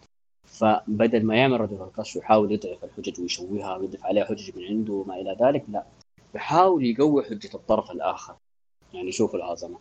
فبدل 0.45 1.25
ما 1.25 1.37
يعمل 1.37 1.61
رجل 1.61 1.77
القش 1.77 2.16
ويحاول 2.16 2.53
يضعف 2.53 2.85
الحجج 2.85 3.21
ويشوهها 3.21 3.77
ويضيف 3.77 4.07
عليها 4.07 4.25
حجج 4.25 4.57
من 4.57 4.64
عنده 4.64 4.92
وما 4.92 5.14
إلى 5.21 5.37
ذلك 5.40 5.64
لا. 5.68 5.85
بيحاول 6.33 6.87
يقوي 6.87 7.25
حجة 7.25 7.51
الطرف 7.55 7.90
الآخر. 7.90 8.37
يعني 8.95 9.12
شوفوا 9.12 9.38
العظمة. 9.38 9.79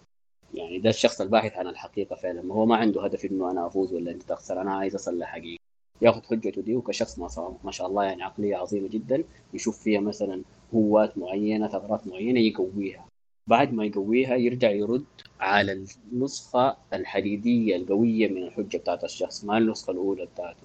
يعني 0.53 0.79
ده 0.79 0.89
الشخص 0.89 1.21
الباحث 1.21 1.53
عن 1.53 1.67
الحقيقة 1.67 2.15
فعلا. 2.15 2.41
ما 2.41 2.55
هو 2.55 2.65
ما 2.65 2.75
عنده 2.75 3.03
هدف 3.03 3.25
إنه 3.25 3.51
أنا 3.51 3.67
أفوز 3.67 3.93
ولا 3.93 4.11
أنت 4.11 4.23
تخسر. 4.23 4.61
أنا 4.61 4.73
عايز 4.73 4.95
اصل 4.95 5.19
لحقيقه 5.19 5.61
ياخذ 6.01 6.23
حجته 6.23 6.61
دي 6.61 6.75
وكشخص 6.75 7.19
ما 7.63 7.71
شاء 7.71 7.87
الله 7.87 8.03
يعني 8.03 8.23
عقلية 8.23 8.55
عظيمة 8.55 8.87
جدا. 8.87 9.23
يشوف 9.53 9.83
فيها 9.83 9.99
مثلا 9.99 10.43
قوات 10.71 11.17
معينة 11.17 11.67
ثغرات 11.67 12.07
معينة 12.07 12.39
يقويها. 12.39 13.05
بعد 13.47 13.73
ما 13.73 13.85
يقويها 13.85 14.35
يرجع 14.35 14.71
يرد 14.71 15.05
على 15.39 15.85
النسخة 16.11 16.77
الحديدية 16.93 17.75
القوية 17.75 18.27
من 18.27 18.43
الحجة 18.43 18.77
بتاعت 18.77 19.03
الشخص 19.03 19.45
ما 19.45 19.57
النسخة 19.57 19.91
الأولى 19.91 20.25
بتاعته. 20.25 20.63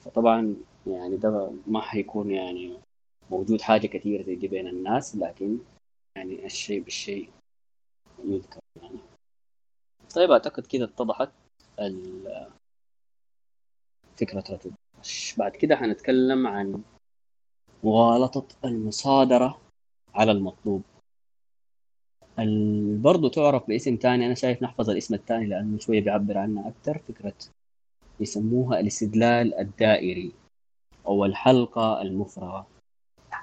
فطبعا 0.00 0.56
يعني 0.86 1.16
ده 1.16 1.52
ما 1.66 1.80
حيكون 1.80 2.30
يعني 2.30 2.72
موجود 3.30 3.60
حاجة 3.60 3.86
كثيرة 3.86 4.22
دي 4.22 4.48
بين 4.48 4.66
الناس 4.68 5.16
لكن 5.16 5.58
يعني 6.16 6.46
الشيء 6.46 6.82
بالشيء 6.82 7.30
يذكر 8.24 8.60
يعني. 8.82 8.98
طيب 10.14 10.30
أعتقد 10.30 10.66
كده 10.66 10.84
اتضحت 10.84 11.30
فكرة 14.16 14.44
رتب. 14.50 14.72
بعد 15.38 15.52
كده 15.52 15.76
حنتكلم 15.76 16.46
عن 16.46 16.82
مغالطة 17.84 18.46
المصادرة 18.64 19.60
على 20.14 20.32
المطلوب. 20.32 20.82
برضو 23.02 23.28
تعرف 23.28 23.66
باسم 23.68 23.96
تاني 23.96 24.26
أنا 24.26 24.34
شايف 24.34 24.62
نحفظ 24.62 24.90
الاسم 24.90 25.14
الثاني 25.14 25.46
لأنه 25.46 25.78
شوية 25.78 26.00
بيعبر 26.00 26.38
عنها 26.38 26.68
أكثر 26.68 26.98
فكرة 26.98 27.34
يسموها 28.20 28.80
الاستدلال 28.80 29.54
الدائري 29.54 30.32
أو 31.06 31.24
الحلقة 31.24 32.02
المفرغة. 32.02 32.66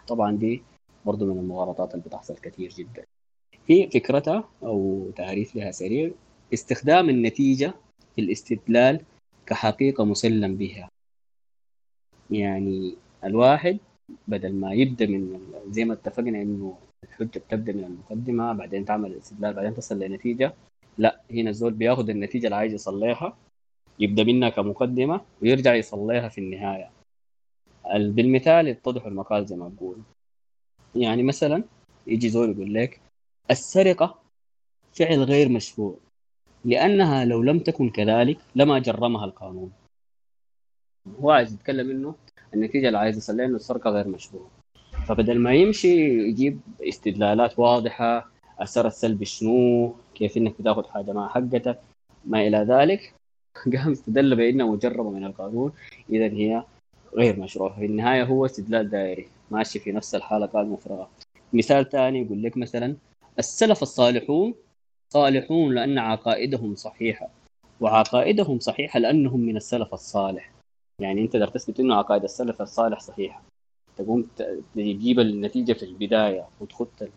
طبعا 0.08 0.38
دي 0.38 0.64
برضو 1.06 1.34
من 1.34 1.40
المغالطات 1.40 1.94
اللي 1.94 2.06
بتحصل 2.06 2.36
كثير 2.36 2.70
جدا. 2.70 3.06
هي 3.68 3.90
فكرتها 3.90 4.50
أو 4.64 5.06
تعريف 5.16 5.56
لها 5.56 5.72
سريع 5.72 6.12
استخدام 6.54 7.10
النتيجة 7.10 7.74
في 8.16 8.22
الاستدلال 8.22 9.02
كحقيقة 9.46 10.06
مسلم 10.06 10.56
بها. 10.56 10.90
يعني 12.32 12.96
الواحد 13.24 13.78
بدل 14.28 14.54
ما 14.54 14.74
يبدأ 14.74 15.06
من 15.06 15.40
زي 15.70 15.86
ما 15.86 15.94
اتفقنا 15.94 16.42
إنه 16.42 16.78
الحجة 17.04 17.40
بتبدأ 17.40 17.74
من 17.74 17.84
المقدمة 17.84 18.54
بعدين 18.54 18.86
تعمل 18.86 19.12
الاستدلال 19.12 19.54
بعدين 19.54 19.76
تصل 19.76 20.00
لنتيجة. 20.00 20.54
لا 20.98 21.22
هنا 21.32 21.50
الزول 21.50 21.74
بياخذ 21.74 22.10
النتيجة 22.10 22.46
اللي 22.46 22.56
عايز 22.56 22.74
يصليها 22.74 23.38
يبدأ 24.00 24.24
منها 24.24 24.50
كمقدمة 24.50 25.22
ويرجع 25.42 25.76
يصليها 25.76 26.30
في 26.30 26.38
النهاية. 26.38 26.90
بالمثال 27.96 28.68
يتضح 28.68 29.06
المقال 29.06 29.46
زي 29.46 29.56
ما 29.56 29.68
بقول. 29.68 29.98
يعني 30.96 31.24
مثلا 31.24 31.64
يجي 32.08 32.30
زول 32.30 32.52
يقول 32.52 32.74
لك 32.74 33.02
السرقة 33.52 34.20
فعل 34.94 35.24
غير 35.24 35.50
مشروع 35.50 35.98
لأنها 36.66 37.26
لو 37.26 37.44
لم 37.44 37.60
تكن 37.60 37.90
كذلك 37.90 38.38
لما 38.56 38.80
جرمها 38.80 39.26
القانون. 39.26 39.72
هو 41.20 41.32
عايز 41.32 41.54
يتكلم 41.54 41.90
إنه 41.90 42.16
النتيجة 42.54 42.88
اللي 42.88 42.98
عايز 42.98 43.18
يصل 43.18 43.42
إنه 43.42 43.56
السرقة 43.56 43.90
غير 43.90 44.08
مشروع. 44.08 44.48
فبدل 45.08 45.40
ما 45.40 45.54
يمشي 45.54 45.88
يجيب 46.30 46.60
استدلالات 46.82 47.60
واضحة 47.60 48.30
أثر 48.60 48.88
السلبي 48.88 49.26
شنو 49.26 49.96
كيف 50.16 50.38
إنك 50.38 50.62
بتاخذ 50.62 50.88
حاجة 50.88 51.12
ما 51.12 51.28
حقتك 51.28 51.80
ما 52.26 52.48
إلى 52.48 52.58
ذلك. 52.58 53.14
قام 53.74 53.92
استدل 53.92 54.36
بأنها 54.36 54.66
مجرمة 54.66 55.12
من 55.12 55.26
القانون. 55.26 55.72
إذا 56.10 56.26
هي 56.26 56.64
غير 57.16 57.40
مشروع. 57.40 57.76
في 57.76 57.86
النهاية 57.86 58.24
هو 58.24 58.46
استدلال 58.46 58.90
دائري 58.90 59.28
ماشي 59.52 59.80
في 59.80 59.92
نفس 59.92 60.16
الحالة 60.16 60.46
قال 60.46 60.70
مفرغة 60.70 61.10
مثال 61.54 61.90
ثاني 61.90 62.22
يقول 62.22 62.44
لك 62.44 62.58
مثلا 62.58 62.96
السلف 63.40 63.82
الصالحون 63.82 64.54
صالحون 65.14 65.76
لأن 65.76 65.98
عقائدهم 65.98 66.76
صحيحة 66.76 67.30
وعقائدهم 67.82 68.60
صحيحة 68.60 69.00
لأنهم 69.00 69.40
من 69.40 69.58
السلف 69.58 69.94
الصالح. 69.94 70.52
يعني 71.02 71.22
أنت 71.22 71.34
تقدر 71.34 71.48
تثبت 71.48 71.80
أنه 71.80 71.96
عقائد 71.96 72.24
السلف 72.24 72.62
الصالح 72.62 73.00
صحيحة 73.00 73.44
تقوم 73.98 74.28
تجيب 74.76 75.20
النتيجة 75.20 75.74
في 75.74 75.84
البداية 75.84 76.48
وتخط 76.60 77.10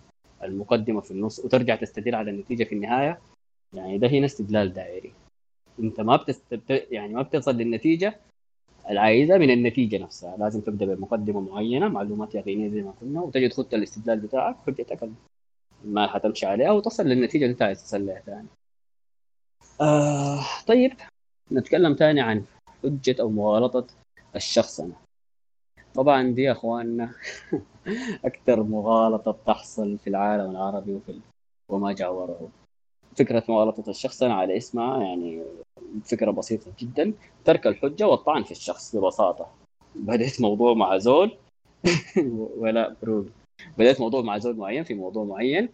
المقدمة 0.42 1.00
في 1.00 1.10
النص 1.10 1.38
وترجع 1.38 1.76
تستدل 1.76 2.14
على 2.14 2.30
النتيجة 2.30 2.64
في 2.64 2.74
النهاية. 2.74 3.18
يعني 3.74 3.98
ده 3.98 4.08
هنا 4.08 4.26
استدلال 4.26 4.72
دائري. 4.72 5.12
أنت 5.80 6.00
ما 6.00 6.16
بتست... 6.16 6.60
يعني 6.90 7.14
ما 7.14 7.22
بتصل 7.22 7.56
للنتيجة 7.56 8.16
العايزه 8.90 9.38
من 9.38 9.50
النتيجة 9.50 9.98
نفسها. 9.98 10.36
لازم 10.36 10.60
تبدأ 10.60 10.86
بمقدمة 10.86 11.40
معينة 11.40 11.88
معلومات 11.88 12.34
يقينية 12.34 12.68
زي 12.68 12.82
ما 12.82 12.94
قلنا 13.00 13.20
وتجي 13.20 13.48
تخط 13.48 13.74
الاستدلال 13.74 14.20
بتاعك 14.20 14.56
حجتك 14.66 15.10
ما 15.84 16.06
حتمشي 16.06 16.46
عليها 16.46 16.70
وتصل 16.70 17.04
للنتيجة 17.06 17.42
اللي 17.42 17.52
انت 17.52 17.62
عايز 17.62 17.82
تصل 17.82 18.06
لها 18.06 18.20
ثاني 18.20 18.48
آه 19.80 20.40
طيب 20.66 20.92
نتكلم 21.52 21.94
ثاني 21.94 22.20
عن 22.20 22.44
حجة 22.82 23.16
أو 23.20 23.30
مغالطة 23.30 23.86
الشخصنه 24.36 24.94
طبعا 25.94 26.22
دي 26.22 26.42
يا 26.42 26.52
إخواننا 26.52 27.14
أكثر 28.24 28.62
مغالطة 28.62 29.30
بتحصل 29.30 29.98
في 29.98 30.10
العالم 30.10 30.50
العربي 30.50 30.94
وفي 30.94 31.20
وما 31.68 31.92
جاوره 31.92 32.48
فكرة 33.16 33.44
مغالطة 33.48 33.90
الشخصنه 33.90 34.34
على 34.34 34.56
اسمها 34.56 35.02
يعني 35.02 35.44
فكرة 36.04 36.30
بسيطة 36.30 36.72
جدا. 36.78 37.12
ترك 37.44 37.66
الحجة 37.66 38.06
والطعن 38.06 38.42
في 38.42 38.50
الشخص 38.50 38.96
ببساطة. 38.96 39.50
بديت 39.94 40.40
موضوع 40.40 40.74
مع 40.74 40.98
زول. 40.98 41.36
ولا 42.60 42.96
بروق 43.02 43.26
بديت 43.78 44.00
موضوع 44.00 44.22
مع 44.22 44.38
زول 44.38 44.56
معين 44.56 44.84
في 44.84 44.94
موضوع 44.94 45.24
معين. 45.24 45.68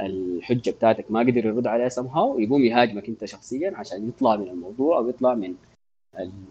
الحجة 0.00 0.70
بتاعتك 0.70 1.10
ما 1.10 1.20
قدر 1.20 1.46
يرد 1.46 1.66
عليها 1.66 1.88
سمها 1.88 2.34
يقوم 2.38 2.64
يهاجمك 2.64 3.08
انت 3.08 3.24
شخصيا 3.24 3.72
عشان 3.76 4.08
يطلع 4.08 4.36
من 4.36 4.48
الموضوع 4.48 4.98
أو 4.98 5.08
يطلع 5.08 5.34
من 5.34 5.54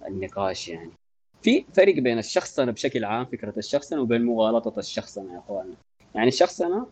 النقاش 0.07 0.67
يعني. 0.67 0.91
في 1.41 1.65
فرق 1.73 1.95
بين 1.95 2.17
الشخصنه 2.17 2.71
بشكل 2.71 3.05
عام 3.05 3.25
فكرة 3.25 3.53
الشخصنه 3.57 4.01
وبين 4.01 4.25
مغالطة 4.25 4.79
الشخصنه 4.79 5.33
يا 5.33 5.39
اخوانا 5.39 5.73
يعني 6.15 6.27
الشخصنه 6.27 6.87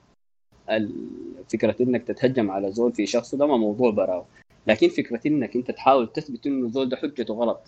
فكرة 1.49 1.75
إنك 1.81 2.03
تتهجم 2.03 2.51
على 2.51 2.71
زول 2.71 2.93
في 2.93 3.05
شخص 3.05 3.35
ده 3.35 3.45
ما 3.45 3.57
موضوع 3.57 3.91
براو. 3.91 4.25
لكن 4.69 4.89
فكرة 4.89 5.21
إنك 5.25 5.55
أنت 5.55 5.71
تحاول 5.71 6.13
تثبت 6.13 6.47
إنه 6.47 6.69
زول 6.69 6.89
ده 6.89 6.97
حجته 6.97 7.33
غلط. 7.33 7.67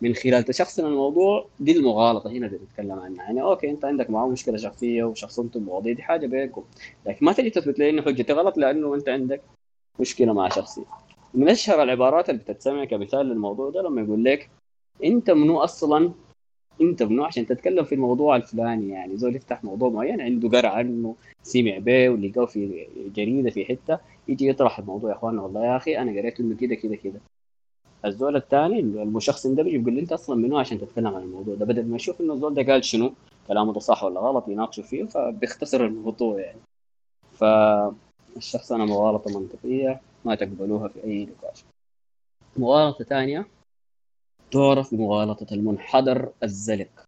من 0.00 0.14
خلال 0.14 0.42
تشخصن 0.42 0.86
الموضوع 0.86 1.48
دي 1.60 1.72
المغالطة 1.72 2.30
هنا 2.30 2.46
اللي 2.46 2.58
بتتكلم 2.58 2.92
عنها. 2.92 3.24
يعني 3.24 3.42
أوكي 3.42 3.70
أنت 3.70 3.84
عندك 3.84 4.10
معاه 4.10 4.28
مشكلة 4.28 4.56
شخصية 4.56 5.04
وشخصنتم 5.04 5.60
المواضيع 5.60 5.92
دي 5.92 6.02
حاجة 6.02 6.26
بينكم. 6.26 6.64
لكن 7.06 7.26
ما 7.26 7.32
تجي 7.32 7.50
تثبت 7.50 7.78
لي 7.78 7.90
إنه 7.90 8.02
حجتي 8.02 8.32
غلط 8.32 8.58
لأنه 8.58 8.94
أنت 8.94 9.08
عندك 9.08 9.42
مشكلة 10.00 10.32
مع 10.32 10.48
شخصي 10.48 10.84
من 11.34 11.48
أشهر 11.48 11.82
العبارات 11.82 12.30
اللي 12.30 12.40
بتتسمع 12.40 12.84
كمثال 12.84 13.26
للموضوع 13.26 13.70
ده 13.70 13.82
لما 13.82 14.02
يقول 14.02 14.24
لك 14.24 14.50
أنت 15.04 15.30
منو 15.30 15.58
أصلا 15.58 16.12
انت 16.80 17.02
منو؟ 17.02 17.24
عشان 17.24 17.46
تتكلم 17.46 17.84
في 17.84 17.94
الموضوع 17.94 18.36
الفلاني 18.36 18.88
يعني. 18.88 19.16
زول 19.16 19.36
يفتح 19.36 19.64
موضوع 19.64 19.88
معين 19.90 20.20
عنده 20.20 20.48
قرا 20.48 20.68
عنه 20.68 21.14
سمع 21.42 21.78
به 21.78 22.08
ولقاه 22.08 22.46
في 22.46 22.86
جريدة 23.14 23.50
في 23.50 23.64
حتة 23.64 23.98
يجي 24.28 24.48
يطرح 24.48 24.78
الموضوع 24.78 25.10
يا 25.10 25.16
اخوانا 25.16 25.42
والله 25.42 25.66
يا 25.66 25.76
أخي 25.76 25.98
أنا 25.98 26.10
قريت 26.20 26.40
انه 26.40 26.56
كده 26.56 26.74
كده 26.74 26.96
كده. 26.96 27.20
الزول 28.04 28.36
الثاني 28.36 28.80
المشخص 28.80 29.46
ده 29.46 29.62
بيجي 29.62 29.78
بيقول 29.78 29.94
لي 29.94 30.00
أنت 30.00 30.12
أصلا 30.12 30.36
منو 30.36 30.58
عشان 30.58 30.80
تتكلم 30.80 31.06
عن 31.06 31.22
الموضوع 31.22 31.54
ده؟ 31.54 31.64
بدل 31.66 31.86
ما 31.86 31.96
يشوف 31.96 32.20
إنه 32.20 32.32
الزول 32.32 32.54
ده 32.54 32.62
قال 32.72 32.84
شنو 32.84 33.12
كلامه 33.48 33.72
ده 33.72 33.80
صح 33.80 34.04
ولا 34.04 34.20
غلط 34.20 34.48
يناقشوا 34.48 34.84
فيه 34.84 35.04
فبيختصر 35.04 35.84
الموضوع 35.84 36.40
يعني. 36.40 36.60
فالشخص 37.32 38.72
أنا 38.72 38.84
مغالطة 38.84 39.40
منطقية 39.40 40.00
ما 40.24 40.34
تقبلوها 40.34 40.88
في 40.88 41.04
أي 41.04 41.24
نقاش. 41.24 41.64
مغالطة 42.56 43.04
ثانية 43.04 43.46
تعرف 44.50 44.94
بمغالطه 44.94 45.54
المنحدر 45.54 46.32
الزلق 46.42 47.04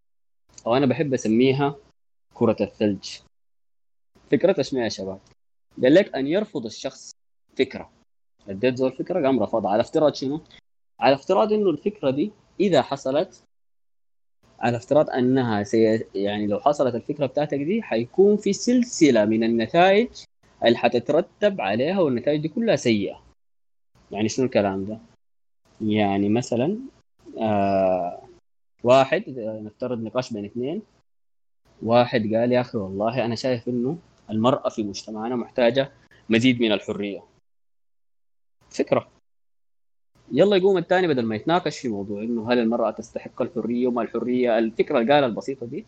أو 0.66 0.76
أنا 0.76 0.86
بحب 0.86 1.14
أسميها 1.14 1.76
كرة 2.34 2.56
الثلج 2.60 3.08
فكرتها 4.30 4.62
شنو 4.62 4.80
يا 4.80 4.88
شباب؟ 4.88 5.20
قال 5.82 5.94
لك 5.94 6.14
أن 6.14 6.26
يرفض 6.26 6.66
الشخص 6.66 7.10
فكرة 7.58 7.90
اديت 8.48 8.76
زول 8.76 8.92
فكرة 8.92 9.26
قام 9.26 9.42
رفضها 9.42 9.70
على 9.70 9.80
افتراض 9.80 10.14
شنو؟ 10.14 10.40
على 11.00 11.14
افتراض 11.14 11.52
إنه 11.52 11.70
الفكرة 11.70 12.10
دي 12.10 12.32
إذا 12.60 12.82
حصلت 12.82 13.42
على 14.60 14.76
افتراض 14.76 15.10
أنها 15.10 15.62
سي... 15.62 16.04
يعني 16.14 16.46
لو 16.46 16.60
حصلت 16.60 16.94
الفكرة 16.94 17.26
بتاعتك 17.26 17.58
دي 17.58 17.82
حيكون 17.82 18.36
في 18.36 18.52
سلسلة 18.52 19.24
من 19.24 19.44
النتائج 19.44 20.08
اللي 20.64 20.78
حتترتب 20.78 21.60
عليها 21.60 22.00
والنتائج 22.00 22.40
دي 22.40 22.48
كلها 22.48 22.76
سيئة 22.76 23.22
يعني 24.10 24.28
شنو 24.28 24.46
الكلام 24.46 24.84
ده؟ 24.84 24.98
يعني 25.80 26.28
مثلا 26.28 26.78
آه 27.38 28.22
واحد 28.84 29.24
نفترض 29.38 30.02
نقاش 30.02 30.32
بين 30.32 30.44
اثنين. 30.44 30.82
واحد 31.82 32.20
قال 32.20 32.52
يا 32.52 32.60
أخي 32.60 32.78
والله 32.78 33.24
أنا 33.24 33.34
شايف 33.34 33.68
إنه 33.68 33.98
المرأة 34.30 34.68
في 34.68 34.82
مجتمعنا 34.82 35.36
محتاجة 35.36 35.92
مزيد 36.30 36.60
من 36.60 36.72
الحرية. 36.72 37.22
فكرة. 38.70 39.08
يلا 40.32 40.56
يقوم 40.56 40.78
الثاني 40.78 41.08
بدل 41.08 41.22
ما 41.24 41.36
يتناقش 41.36 41.78
في 41.78 41.88
موضوع 41.88 42.22
إنه 42.22 42.52
هل 42.52 42.58
المرأة 42.58 42.90
تستحق 42.90 43.42
الحرية 43.42 43.86
وما 43.86 44.02
الحرية. 44.02 44.58
الفكرة 44.58 44.98
اللي 44.98 45.14
قالها 45.14 45.28
البسيطة 45.28 45.66
دي 45.66 45.86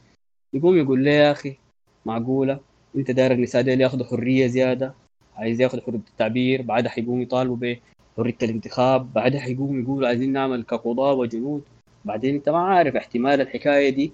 يقوم 0.52 0.76
يقول 0.76 1.04
لي 1.04 1.10
يا 1.10 1.32
أخي؟ 1.32 1.56
معقولة؟ 2.06 2.60
أنت 2.96 3.10
داير 3.10 3.32
النساء 3.32 3.62
ديل 3.62 3.80
ياخذوا 3.80 4.06
حرية 4.06 4.46
زيادة؟ 4.46 4.94
عايز 5.34 5.60
ياخذ 5.60 5.80
حرية 5.80 5.98
التعبير؟ 5.98 6.62
بعدها 6.62 6.90
حيقوم 6.90 7.22
يطالبوا 7.22 7.56
بحريه 8.18 8.36
الانتخاب 8.42 9.12
بعدها 9.12 9.40
حيقوم 9.40 9.82
يقولوا 9.82 10.08
عايزين 10.08 10.32
نعمل 10.32 10.62
كقضاة 10.62 11.12
وجنود. 11.12 11.62
بعدين 12.04 12.34
انت 12.34 12.48
ما 12.48 12.58
عارف 12.58 12.96
احتمال 12.96 13.40
الحكاية 13.40 13.90
دي. 13.90 14.12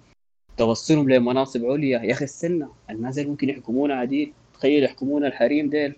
توصلهم 0.57 1.11
لمناصب 1.11 1.65
عليا. 1.65 2.03
يا 2.03 2.13
أخي 2.13 2.25
استنى 2.25 2.67
الناس 2.91 3.19
اللي 3.19 3.31
ممكن 3.31 3.49
يحكمونا 3.49 3.95
عديل. 3.95 4.33
تخيل 4.55 4.85
يحكمونا 4.85 5.27
الحريم 5.27 5.71
ديل. 5.71 5.95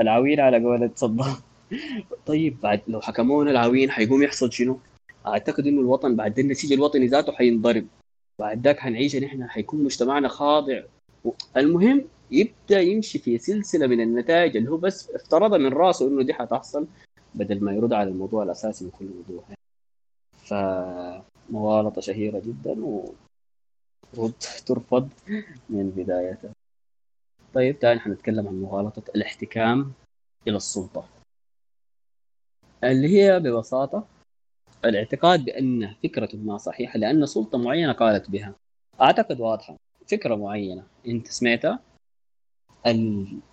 العويل 0.00 0.40
على 0.40 0.64
قولة 0.64 0.90
صدام 0.94 1.34
طيب 2.26 2.60
بعد 2.60 2.80
لو 2.88 3.00
حكمونا 3.00 3.50
العوين 3.50 3.90
حيقوم 3.90 4.22
يحصل 4.22 4.52
شنو؟ 4.52 4.80
أعتقد 5.26 5.66
إنه 5.66 5.80
الوطن 5.80 6.16
بعد 6.16 6.38
النسيج 6.38 6.72
الوطني 6.72 7.06
ذاته 7.06 7.32
حينضرب. 7.32 7.86
بعد 8.38 8.64
ذاك 8.64 8.78
حنعيش 8.78 9.16
نحن 9.16 9.48
حيكون 9.48 9.84
مجتمعنا 9.84 10.28
خاضع. 10.28 10.82
المهم 11.56 12.04
يبدأ 12.30 12.80
يمشي 12.80 13.18
في 13.18 13.38
سلسلة 13.38 13.86
من 13.86 14.00
النتائج 14.00 14.56
اللي 14.56 14.70
هو 14.70 14.76
بس 14.76 15.10
افترض 15.10 15.54
من 15.54 15.72
راسه 15.72 16.08
إنه 16.08 16.22
دي 16.22 16.34
حتحصل. 16.34 16.86
بدل 17.34 17.64
ما 17.64 17.72
يرد 17.72 17.92
على 17.92 18.10
الموضوع 18.10 18.42
الأساسي 18.42 18.84
من 18.84 18.90
كل 18.90 19.04
موضوع. 19.04 19.44
فمغالطة 20.36 22.00
شهيرة 22.00 22.38
جدا 22.40 22.84
و 22.84 23.14
ترفض 24.66 25.08
من 25.70 25.90
بدايتها 25.90 26.52
طيب 27.54 27.78
تعال 27.78 28.00
حنتكلم 28.00 28.48
عن 28.48 28.54
مغالطة 28.62 29.02
الاحتكام 29.16 29.92
إلى 30.48 30.56
السلطة. 30.56 31.08
اللي 32.84 33.08
هي 33.08 33.40
ببساطة 33.40 34.06
الاعتقاد 34.84 35.44
بأن 35.44 35.94
فكرة 36.02 36.36
ما 36.36 36.58
صحيحة 36.58 36.98
لأن 36.98 37.26
سلطة 37.26 37.58
معينة 37.58 37.92
قالت 37.92 38.30
بها. 38.30 38.54
أعتقد 39.00 39.40
واضحة 39.40 39.76
فكرة 40.06 40.34
معينة. 40.34 40.86
أنت 41.06 41.26
سمعتها 41.26 41.80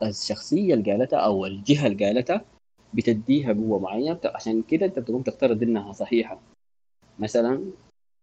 الشخصية 0.04 0.74
اللي 0.74 0.92
قالتها 0.92 1.20
أو 1.20 1.46
الجهة 1.46 1.88
اللي 1.88 2.06
قالتها 2.06 2.46
بتديها 2.96 3.54
قوة 3.54 3.80
معينة 3.80 4.20
عشان 4.26 4.62
كده 4.62 4.86
أنت 4.86 5.00
بتقوم 5.00 5.22
تفترض 5.22 5.64
إنها 5.64 5.92
صحيحة. 5.94 6.40
مثلا 7.20 7.64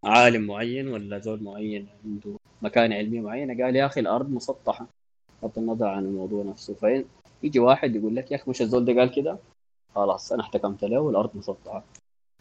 عالم 0.04 0.46
معين 0.46 0.88
ولا 0.88 1.18
زول 1.18 1.42
معين 1.42 1.88
عنده 2.04 2.36
مكانة 2.62 2.94
علمية 2.96 3.20
معينة 3.20 3.64
قال 3.64 3.76
يا 3.76 3.86
أخي 3.86 4.00
الأرض 4.00 4.30
مسطحة. 4.30 4.86
بغض 5.42 5.58
النظر 5.58 5.86
عن 5.86 6.04
الموضوع 6.04 6.44
نفسه. 6.44 6.74
فين؟ 6.74 7.04
يجي 7.42 7.58
واحد 7.58 7.96
يقول 7.96 8.16
لك 8.16 8.30
يا 8.30 8.36
أخي 8.36 8.50
مش 8.50 8.62
الزول 8.62 8.84
ده 8.84 8.92
قال 8.92 9.14
كده؟ 9.14 9.38
خلاص 9.94 10.32
أنا 10.32 10.42
احتكمت 10.42 10.84
له 10.84 11.00
والأرض 11.00 11.30
مسطحة. 11.36 11.84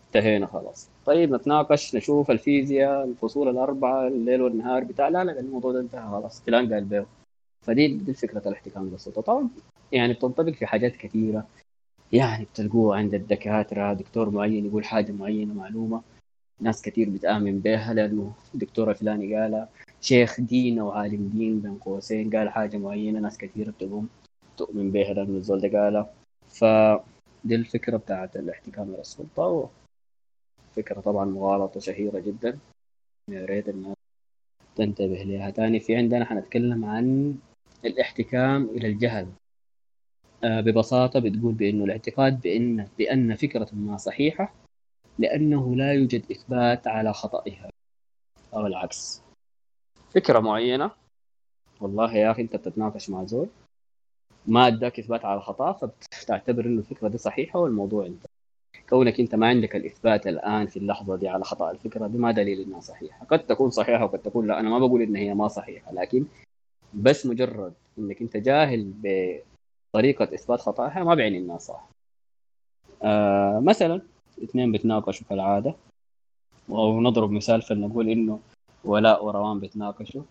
انتهينا 0.07 0.45
خلاص. 0.47 0.89
طيب 1.05 1.35
نتناقش 1.35 1.95
نشوف 1.95 2.31
الفيزياء 2.31 3.03
الفصول 3.03 3.47
الأربعة 3.49 4.07
الليل 4.07 4.41
والنهار 4.41 4.83
بتاع 4.83 5.07
لا 5.07 5.23
لا 5.23 5.39
الموضوع 5.39 5.71
ده 5.71 5.79
انتهى 5.79 6.09
خلاص. 6.11 6.41
فلان 6.41 6.73
قال 6.73 6.83
بيه 6.85 7.05
فدي 7.61 7.87
دي 7.87 8.13
فكره 8.13 8.47
الاحتكام 8.47 8.89
بالسلطه 8.89 9.21
طبعا 9.21 9.49
يعني 9.91 10.13
بتنطبق 10.13 10.51
في 10.53 10.65
حاجات 10.65 10.95
كثيرة. 10.95 11.47
يعني 12.13 12.45
بتلقوه 12.45 12.95
عند 12.97 13.13
الدكاترة 13.13 13.93
دكتور 13.93 14.29
معين 14.29 14.65
يقول 14.65 14.85
حاجة 14.85 15.11
معينة 15.11 15.53
معلومة. 15.53 16.01
ناس 16.59 16.81
كثير 16.81 17.09
بتآمن 17.09 17.59
بها 17.59 17.93
لأنه 17.93 18.33
دكتور 18.53 18.93
فلاني 18.93 19.35
قالها 19.35 19.69
شيخ 20.01 20.41
دين 20.41 20.79
أو 20.79 20.91
عالم 20.91 21.29
دين 21.33 21.59
بين 21.59 21.77
قوسين 21.77 22.29
قال 22.35 22.49
حاجة 22.49 22.77
معينة 22.77 23.19
ناس 23.19 23.37
كثيرة 23.37 23.71
بتقوم 23.71 24.09
تؤمن 24.57 24.91
بها 24.91 25.13
لأنه 25.13 25.37
الزول 25.37 25.61
ده 25.61 25.79
قالها. 25.79 26.13
فدي 26.47 27.55
الفكرة 27.55 27.97
بتاعت 27.97 28.35
الاحتكام 28.35 28.89
إلى 28.89 29.01
السلطة 29.01 29.69
فكرة 30.75 31.01
طبعا 31.01 31.25
مغالطة 31.25 31.79
شهيرة 31.79 32.19
جدا. 32.19 32.59
يا 33.29 33.45
ريت 33.45 33.69
الناس 33.69 33.95
تنتبه 34.75 35.23
لها 35.23 35.49
تاني 35.49 35.79
في 35.79 35.95
عندنا 35.95 36.25
حنتكلم 36.25 36.85
عن 36.85 37.35
الاحتكام 37.85 38.63
إلى 38.69 38.87
الجهل. 38.87 39.27
آه 40.43 40.61
ببساطة 40.61 41.19
بتقول 41.19 41.53
بأنه 41.53 41.83
الاعتقاد 41.83 42.41
بأن 42.41 42.87
بأن 42.97 43.35
فكرة 43.35 43.67
ما 43.73 43.97
صحيحة 43.97 44.53
لأنه 45.19 45.75
لا 45.75 45.93
يوجد 45.93 46.31
إثبات 46.31 46.87
على 46.87 47.13
خطئها 47.13 47.69
أو 48.53 48.67
العكس. 48.67 49.21
فكرة 50.15 50.39
معينة؟ 50.39 50.91
والله 51.81 52.15
يا 52.15 52.31
أخي 52.31 52.41
أنت 52.41 52.55
بتتناقش 52.55 53.09
مع 53.09 53.23
زول 53.25 53.49
ما 54.47 54.67
أداك 54.67 54.99
إثبات 54.99 55.25
على 55.25 55.41
خطأ 55.41 55.71
فبتعتبر 55.71 56.65
إنه 56.65 56.79
الفكرة 56.79 57.07
دي 57.07 57.17
صحيحة 57.17 57.59
والموضوع 57.59 58.05
انت 58.05 58.25
كونك 58.89 59.19
أنت 59.19 59.35
ما 59.35 59.47
عندك 59.47 59.75
الإثبات 59.75 60.27
الآن 60.27 60.67
في 60.67 60.77
اللحظة 60.77 61.15
دي 61.15 61.27
على 61.27 61.43
خطأ 61.43 61.71
الفكرة 61.71 62.07
دي 62.07 62.17
ما 62.17 62.31
دليل 62.31 62.61
إنها 62.61 62.79
صحيحة. 62.79 63.25
قد 63.25 63.45
تكون 63.45 63.69
صحيحة 63.69 64.03
وقد 64.05 64.19
تكون 64.19 64.47
لا. 64.47 64.59
أنا 64.59 64.69
ما 64.69 64.79
بقول 64.79 65.01
إن 65.01 65.15
هي 65.15 65.33
ما 65.33 65.47
صحيحة 65.47 65.93
لكن 65.93 66.25
بس 66.93 67.25
مجرد 67.25 67.73
إنك 67.99 68.21
أنت 68.21 68.37
جاهل 68.37 68.93
بطريقه 69.93 70.23
إثبات 70.35 70.59
خطأها 70.59 71.03
ما 71.03 71.15
بيعني 71.15 71.37
إنها 71.37 71.57
صح. 71.57 71.89
آه 73.03 73.59
مثلا 73.59 74.01
اثنين 74.43 74.71
بيتناقشوا 74.71 75.27
كالعاده 75.29 75.75
أو 76.69 77.01
نضرب 77.01 77.31
مثال 77.31 77.61
فلنقول 77.61 78.09
إنه 78.09 78.39
ولاء 78.85 79.25
وروان 79.25 79.59
بيتناقشوا. 79.59 80.23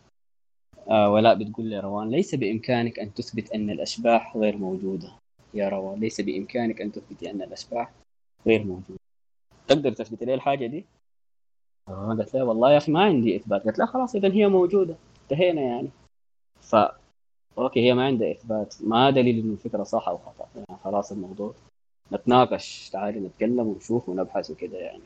آه 0.88 1.10
ولاء 1.10 1.34
بتقول 1.34 1.66
لي 1.66 1.80
روان 1.80 2.10
ليس 2.10 2.34
بإمكانك 2.34 2.98
أن 2.98 3.14
تثبت 3.14 3.52
أن 3.52 3.70
الأشباح 3.70 4.36
غير 4.36 4.56
موجودة. 4.56 5.12
يا 5.54 5.68
روان 5.68 6.00
ليس 6.00 6.20
بإمكانك 6.20 6.80
أن 6.80 6.92
تثبتي 6.92 7.30
أن 7.30 7.42
الأشباح 7.42 7.90
غير 8.46 8.64
موجودة. 8.64 9.00
تقدر 9.68 9.92
تثبت 9.92 10.22
لي 10.22 10.34
الحاجة 10.34 10.66
دي؟ 10.66 10.84
روان 11.88 12.16
قالت 12.18 12.34
لها 12.34 12.42
والله 12.42 12.72
يا 12.72 12.76
أخي 12.76 12.92
ما 12.92 13.02
عندي 13.02 13.36
إثبات. 13.36 13.64
قالت 13.64 13.78
لا 13.78 13.86
خلاص 13.86 14.14
إذا 14.14 14.32
هي 14.32 14.48
موجودة. 14.48 14.94
انتهينا 15.22 15.60
يعني. 15.60 15.88
ف 16.60 16.76
أوكي 17.58 17.80
هي 17.80 17.94
ما 17.94 18.04
عندها 18.04 18.32
إثبات. 18.32 18.74
ما 18.80 19.10
دليل 19.10 19.38
إنه 19.38 19.52
الفكرة 19.52 19.82
صح 19.82 20.08
أو 20.08 20.18
خطأ. 20.18 20.48
يعني 20.56 20.80
خلاص 20.84 21.12
الموضوع 21.12 21.54
نتناقش 22.12 22.90
تعالي 22.90 23.20
نتكلم 23.20 23.66
ونشوف 23.66 24.08
ونبحث 24.08 24.50
وكده 24.50 24.78
يعني. 24.78 25.02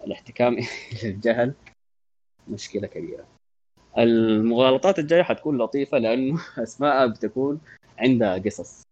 فالاحتكام 0.00 0.56
الجهل 1.04 1.54
مشكلة 2.48 2.86
كبيرة. 2.86 3.26
المغالطات 3.98 4.98
الجايه 4.98 5.22
حتكون 5.22 5.58
لطيفة 5.58 5.98
لأنه 5.98 6.40
اسماء 6.62 7.06
بتكون 7.06 7.60
عندها 7.98 8.38
قصص. 8.38 8.82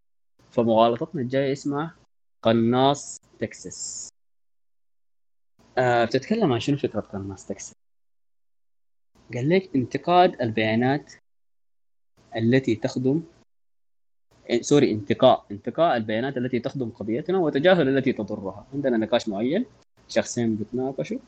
فمغالطتنا 0.51 1.23
الجاية 1.23 1.53
اسمها 1.53 1.95
قناص 2.43 3.21
تكساس. 3.39 4.09
آه 5.79 6.05
بتتكلم 6.05 6.53
عن 6.53 6.61
شنو 6.61 6.77
فكرة 6.77 7.01
قناص 7.01 7.47
تكساس؟ 7.47 7.73
قال 9.35 9.49
لك 9.49 9.77
انتقاد 9.77 10.43
البيانات 10.43 11.13
التي 12.37 12.75
تخدم 12.77 13.23
سوري 14.61 14.91
انتقاء 14.93 15.45
انتقاء 15.51 15.97
البيانات 15.97 16.37
التي 16.37 16.59
تخدم 16.61 16.91
قضيتنا 16.91 17.39
وتجاهل 17.39 17.89
التي 17.89 18.13
تضرها. 18.13 18.67
عندنا 18.75 18.97
نقاش 18.97 19.29
معين 19.29 19.67
شخصين 20.09 20.57
بيتناقشوا. 20.57 21.19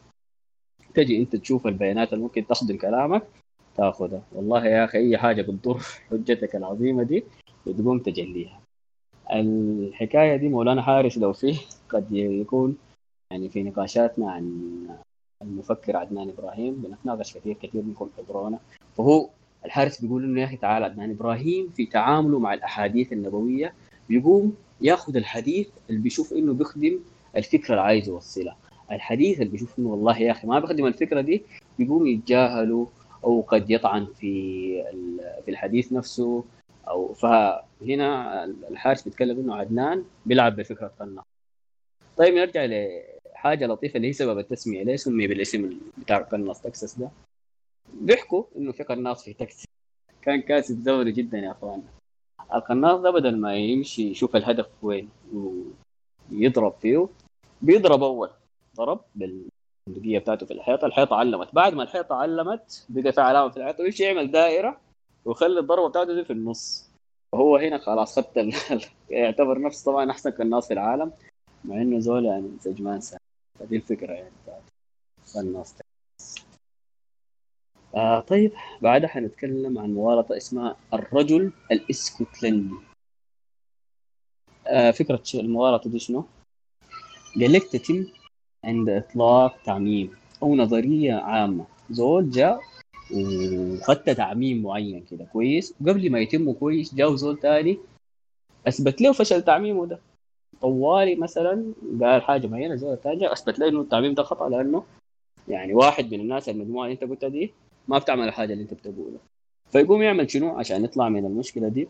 تجي 0.94 1.18
أنت 1.18 1.36
تشوف 1.36 1.66
البيانات 1.66 2.12
اللي 2.12 2.24
ممكن 2.24 2.46
تخدم 2.46 2.76
كلامك 2.76 3.22
تاخذها. 3.76 4.22
والله 4.32 4.66
يا 4.66 4.84
أخي 4.84 4.98
أي 4.98 5.18
حاجة 5.18 5.42
بتضر 5.42 5.78
حجتك 6.10 6.56
العظيمة 6.56 7.02
دي 7.02 7.24
بتقوم 7.66 7.98
تجليها. 7.98 8.60
الحكاية 9.32 10.36
دي 10.36 10.48
مولانا 10.48 10.82
حارس 10.82 11.18
لو 11.18 11.32
فيه 11.32 11.58
قد 11.88 12.12
يكون 12.12 12.76
يعني 13.30 13.48
في 13.48 13.62
نقاشاتنا 13.62 14.32
عن 14.32 14.86
المفكر 15.42 15.96
عدنان 15.96 16.28
إبراهيم 16.28 16.74
بنتناقش 16.74 17.36
كثير 17.36 17.54
كثير 17.62 17.82
منكم 17.82 18.10
حضرونا. 18.18 18.58
فهو 18.96 19.28
الحارس 19.64 20.00
بيقول 20.00 20.24
إنه 20.24 20.40
يا 20.40 20.44
أخي 20.46 20.56
تعال 20.56 20.84
عدنان 20.84 21.10
إبراهيم 21.10 21.68
في 21.76 21.86
تعامله 21.86 22.38
مع 22.38 22.54
الأحاديث 22.54 23.12
النبوية 23.12 23.74
بيقوم 24.08 24.54
يأخذ 24.80 25.16
الحديث 25.16 25.68
اللي 25.90 26.00
بيشوف 26.00 26.32
إنه 26.32 26.52
بيخدم 26.54 26.98
الفكرة 27.36 27.70
اللي 27.70 27.80
عايز 27.82 28.08
يوصلها. 28.08 28.56
الحديث 28.92 29.40
اللي 29.40 29.50
بيشوف 29.52 29.78
إنه 29.78 29.88
والله 29.88 30.18
يا 30.18 30.30
أخي 30.32 30.46
ما 30.46 30.58
بيخدم 30.58 30.86
الفكرة 30.86 31.20
دي 31.20 31.42
بيقوم 31.78 32.06
يتجاهله 32.06 32.88
أو 33.24 33.40
قد 33.40 33.70
يطعن 33.70 34.06
في 34.06 34.32
في 35.44 35.50
الحديث 35.50 35.92
نفسه 35.92 36.44
أو 36.88 37.12
فهنا 37.14 38.44
الحارس 38.44 39.02
بيتكلم 39.02 39.40
إنه 39.40 39.54
عدنان 39.56 40.04
بيلعب 40.26 40.56
بفكرة 40.56 40.92
قناص 41.00 41.24
طيب 42.16 42.34
نرجع 42.34 42.64
لحاجة 43.34 43.66
لطيفة 43.66 43.96
اللي 43.96 44.08
هي 44.08 44.12
سبب 44.12 44.38
التسمية. 44.38 44.82
ليه 44.82 44.96
سمي 44.96 45.26
بالاسم 45.26 45.70
بتاع 45.98 46.18
قناص 46.18 46.60
تكساس 46.60 46.98
ده؟ 46.98 47.10
بيحكوا 47.94 48.44
إنه 48.56 48.72
في 48.72 48.82
قناص 48.82 49.24
في 49.24 49.32
تكساس 49.32 49.64
كان 50.22 50.42
كاسب 50.42 50.84
دوري 50.84 51.12
جدا 51.12 51.38
يا 51.38 51.50
أخوان. 51.50 51.82
القناص 52.54 53.00
ده 53.00 53.10
بدل 53.10 53.36
ما 53.40 53.54
يمشي 53.54 54.10
يشوف 54.10 54.36
الهدف 54.36 54.66
وين 54.82 55.08
ويضرب 56.32 56.74
فيه 56.80 57.08
بيضرب 57.62 58.02
أول. 58.02 58.30
ضرب 58.76 59.00
بال 59.14 59.48
البندقيه 59.88 60.18
بتاعته 60.18 60.46
في 60.46 60.52
الحيطة 60.52 60.86
الحيطة 60.86 61.16
علمت. 61.16 61.54
بعد 61.54 61.74
ما 61.74 61.82
الحيطة 61.82 62.14
علمت 62.14 62.86
بقى 62.88 63.12
في 63.12 63.20
علامة 63.20 63.50
في 63.50 63.56
الحيطة 63.56 63.82
ويمشي 63.82 64.02
يعمل 64.02 64.30
دائرة 64.30 64.80
ويخلي 65.24 65.60
الضربة 65.60 65.88
بتاعته 65.88 66.14
دي 66.14 66.24
في 66.24 66.32
النص. 66.32 66.90
وهو 67.32 67.56
هنا 67.56 67.78
خلاص 67.78 68.18
خدت. 68.18 68.54
يعتبر 69.10 69.60
نفسه 69.60 69.92
طبعا 69.92 70.10
أحسن 70.10 70.30
كناص 70.30 70.66
في 70.68 70.72
العالم 70.74 71.12
مع 71.64 71.76
إنه 71.76 71.98
زول 71.98 72.24
يعني 72.24 72.50
سجمان 72.60 73.00
سهل 73.00 73.20
فدي 73.60 73.76
الفكرة 73.76 74.12
يعني 74.12 74.32
بتاعت 74.42 74.62
الناس 75.36 75.74
آه 77.94 78.20
طيب 78.20 78.52
بعدها 78.82 79.08
حنتكلم 79.08 79.78
عن 79.78 79.94
مغالطة 79.94 80.36
اسمها 80.36 80.76
الرجل 80.94 81.52
الإسكتلندي. 81.72 82.74
آه 84.66 84.90
فكرة 84.90 85.22
المغالطة 85.34 85.90
دي 85.90 85.98
شنو؟ 85.98 86.24
قال 87.40 87.52
لك 87.52 87.64
تتم 87.64 88.06
عند 88.64 88.88
إطلاق 88.88 89.62
تعميم 89.62 90.10
أو 90.42 90.56
نظرية 90.56 91.14
عامة. 91.14 91.64
زول 91.90 92.30
جاء 92.30 92.60
وخدت 93.14 94.10
تعميم 94.10 94.62
معين 94.62 95.04
كده 95.10 95.24
كويس؟ 95.24 95.74
وقبل 95.80 96.10
ما 96.10 96.20
يتم 96.20 96.52
كويس 96.52 96.94
جاء 96.94 97.14
زول 97.14 97.36
تاني 97.38 97.78
أثبت 98.68 99.00
له 99.00 99.12
فشل 99.12 99.42
تعميمه 99.42 99.86
ده. 99.86 99.98
طوالي 100.60 101.14
مثلا 101.14 101.72
قال 102.02 102.22
حاجة 102.22 102.46
معينة 102.46 102.74
زول 102.74 102.96
تاني 102.96 103.32
أثبت 103.32 103.58
له 103.58 103.68
إنه 103.68 103.80
التعميم 103.80 104.14
ده 104.14 104.22
خطأ 104.22 104.48
لأنه 104.48 104.84
يعني 105.48 105.74
واحد 105.74 106.14
من 106.14 106.20
الناس 106.20 106.48
المجموعة 106.48 106.84
اللي 106.84 106.94
أنت 106.94 107.04
قلتها 107.10 107.28
دي 107.28 107.52
ما 107.88 107.98
بتعمل 107.98 108.28
الحاجة 108.28 108.52
اللي 108.52 108.62
أنت 108.62 108.74
بتقولها 108.74 109.20
فيقوم 109.72 110.02
يعمل 110.02 110.30
شنو؟ 110.30 110.58
عشان 110.58 110.84
يطلع 110.84 111.08
من 111.08 111.26
المشكلة 111.26 111.68
دي. 111.68 111.88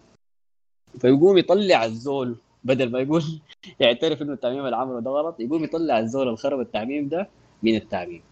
فيقوم 0.99 1.39
يطلع 1.39 1.85
الزول 1.85 2.37
بدل 2.65 2.91
ما 2.91 3.01
يقول 3.01 3.23
يعترف 3.81 4.23
إنه 4.23 4.33
التعميم 4.33 4.65
اللي 4.65 4.77
عمله 4.77 5.01
ده 5.01 5.11
غلط 5.11 5.41
يقوم 5.41 5.65
يطلع 5.65 5.99
الزول 5.99 6.29
الخرب 6.29 6.61
التعميم 6.61 7.09
ده 7.09 7.29
من 7.63 7.77
التعميم. 7.77 8.23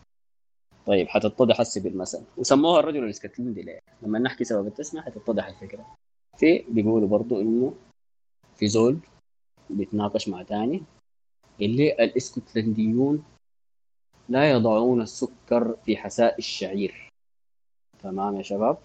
طيب 0.86 1.08
حتتضح 1.08 1.60
هسه 1.60 1.80
بالمثل. 1.80 2.22
وسموها 2.36 2.80
الرجل 2.80 3.04
الاسكتلندي 3.04 3.62
ليه؟ 3.62 3.80
لما 4.02 4.18
نحكي 4.18 4.44
سبب 4.44 4.66
التسمية 4.66 5.02
حتتضح 5.02 5.46
الفكرة. 5.46 5.94
في 6.36 6.64
بيقولوا 6.68 7.08
برضو 7.08 7.40
إنه 7.40 7.74
في 8.56 8.68
زول 8.68 8.98
بيتناقش 9.70 10.28
مع 10.28 10.42
تاني 10.42 10.82
اللي 11.62 11.92
الاسكتلنديون 11.92 13.24
لا 14.28 14.50
يضعون 14.50 15.02
السكر 15.02 15.76
في 15.84 15.96
حساء 15.96 16.38
الشعير. 16.38 17.09
تمام 18.02 18.36
يا 18.36 18.42
شباب؟ 18.42 18.78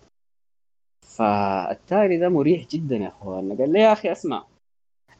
فالتالي 1.02 2.18
ده 2.18 2.30
مريح 2.30 2.68
جدا 2.68 2.96
يا 2.96 3.08
أخوان. 3.08 3.58
قال 3.58 3.74
لي 3.74 3.80
يا 3.80 3.94
أخي 3.94 4.12
أسمع 4.12 4.46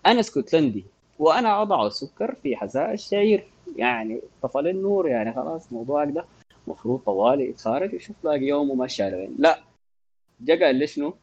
أنا 0.06 0.20
اسكتلندي 0.20 0.86
وأنا 1.20 1.62
أضع 1.62 1.88
السكر 1.88 2.36
في 2.36 2.56
حساء 2.56 2.94
الشعير. 2.94 3.48
يعني 3.76 4.22
طفل 4.42 4.68
النور 4.68 5.08
يعني 5.08 5.34
خلاص 5.34 5.74
موضوعك 5.74 6.08
ده 6.12 6.26
مفروض 6.68 7.00
طوالي 7.00 7.50
يتخارج 7.50 7.94
يشوف 7.94 8.16
باقي 8.24 8.44
يوم 8.46 8.70
وماشي 8.70 9.04
على 9.04 9.30
لا 9.38 9.60
جا 10.42 10.66
قال 10.66 10.76
لي 10.76 10.88
شنو؟ 10.88 11.14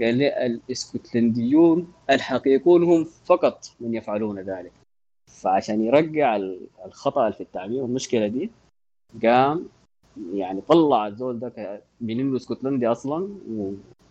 قال 0.00 0.14
لي 0.18 0.46
الاسكتلنديون 0.46 1.92
الحقيقون 2.10 2.82
هم 2.82 3.04
فقط 3.04 3.64
من 3.80 3.94
يفعلون 3.94 4.38
ذلك. 4.40 4.72
فعشان 5.26 5.84
يرجع 5.84 6.36
الخطأ 6.84 7.30
في 7.30 7.40
التعبير 7.40 7.82
والمشكلة 7.82 8.26
دي 8.26 8.50
قام 9.22 9.68
يعني 10.32 10.60
طلع 10.60 11.06
الزول 11.06 11.38
ده 11.38 11.82
من 12.00 12.20
إنه 12.20 12.36
اسكتلندي 12.36 12.86
أصلا 12.86 13.28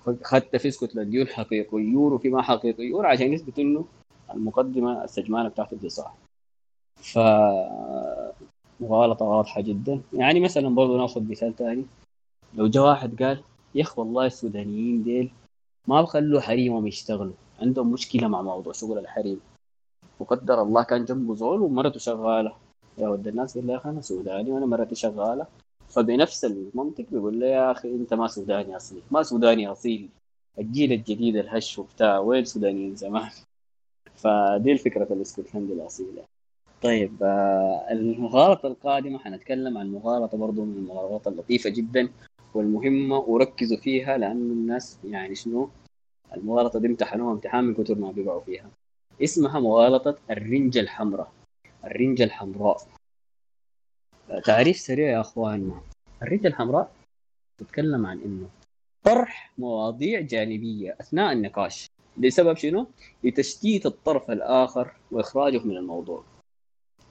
وخدت 0.08 0.56
في 0.56 0.68
اسكتلنديون 0.68 1.28
حقيقيون 1.28 2.14
وفي 2.14 2.30
ما 2.30 2.42
حقيقيون 2.42 3.06
عشان 3.06 3.34
يثبت 3.34 3.60
إنه 3.60 3.86
المقدمة 4.34 5.04
السجمانه 5.04 5.50
بتاعته 5.50 5.78
دي 5.78 5.90
صح 5.90 6.14
ف 6.96 7.20
مغالطه 8.80 9.26
واضحة 9.26 9.62
جدا. 9.62 10.02
يعني 10.14 10.40
مثلا 10.40 10.70
برضه 10.70 10.98
ناخذ 10.98 11.30
مثال 11.32 11.56
ثاني 11.56 11.86
لو 12.54 12.68
جاء 12.68 12.84
واحد 12.84 13.24
قال 13.24 13.44
يا 13.76 13.82
أخي 13.82 14.02
والله 14.02 14.26
السودانيين 14.26 15.04
ديل 15.04 15.32
ما 15.88 16.02
بخلوا 16.02 16.42
حريمهم 16.42 16.88
يشتغلوا 16.88 17.34
عندهم 17.62 17.92
مشكلة 17.92 18.28
مع 18.28 18.42
موضوع 18.42 18.74
شغل 18.74 18.98
الحريم. 18.98 19.40
وقدر 20.20 20.62
الله 20.62 20.84
كان 20.84 21.06
جنبه 21.06 21.36
زول 21.36 21.62
ومرته 21.62 22.00
شغالة. 22.00 22.54
يا 22.98 23.08
ود 23.08 23.28
الناس 23.28 23.56
يقول 23.56 23.70
يا 23.70 23.78
أخي 23.78 23.90
أنا 23.90 24.02
سوداني 24.02 24.52
وأنا 24.52 24.66
مرتي 24.66 24.96
شغالة. 24.96 25.46
فبنفس 25.90 26.46
المنطق 26.46 27.06
بيقول 27.12 27.40
له 27.40 27.48
يا 27.48 27.72
أخي 27.72 27.90
أنت 27.90 28.14
ما 28.14 28.28
سوداني 28.28 28.78
اصلي 28.78 29.02
ما 29.12 29.24
سوداني 29.24 29.68
أصيل. 29.68 30.10
الجيل 30.60 30.94
الجديد 30.94 31.36
الهش 31.36 31.80
وبتاع 31.80 32.20
وين 32.20 32.46
سودانيين 32.46 32.96
زمان؟ 32.96 33.30
فدي 34.22 34.72
الفكرة 34.72 35.14
الاسكتلندي 35.14 35.74
الأصيلة. 35.74 36.24
طيب 36.82 37.24
آه 37.24 37.88
المغالطة 37.92 38.68
القادمة 38.68 39.20
حنتكلم 39.20 39.78
عن 39.78 39.92
مغالطة 39.92 40.38
برضو 40.38 40.66
من 40.66 40.78
المغالطات 40.78 41.28
اللطيفة 41.28 41.70
جدا 41.70 42.10
والمهمة 42.54 43.18
وركزوا 43.18 43.78
فيها 43.78 44.18
لأنه 44.18 44.54
الناس 44.54 45.00
يعني 45.04 45.36
شنو؟ 45.36 45.70
المغالطة 46.36 46.80
دي 46.80 46.88
امتحنوها 46.88 47.34
امتحان 47.34 47.64
من 47.64 47.74
كثر 47.74 47.96
ما 47.96 48.12
بيقعوا 48.12 48.42
فيها. 48.42 48.70
اسمها 49.24 49.60
مغالطة 49.60 50.18
الرنجة 50.30 50.80
الحمراء. 50.80 51.32
الرنجة 51.86 52.24
الحمراء. 52.24 52.78
تعريف 54.46 54.78
سريع 54.78 55.12
يا 55.12 55.22
اخواننا 55.22 55.82
الرنجة 56.22 56.48
الحمراء 56.48 56.92
تتكلم 57.58 58.06
عن 58.06 58.20
إنه 58.22 58.50
طرح 59.04 59.52
مواضيع 59.58 60.22
جانبية 60.22 60.98
أثناء 61.02 61.34
النقاش. 61.34 61.88
لسبب 62.18 62.58
شنو؟ 62.58 62.88
لتشتيت 63.24 63.86
الطرف 63.86 64.32
الآخر 64.32 64.92
وإخراجه 65.12 65.60
من 65.60 65.78
الموضوع. 65.78 66.24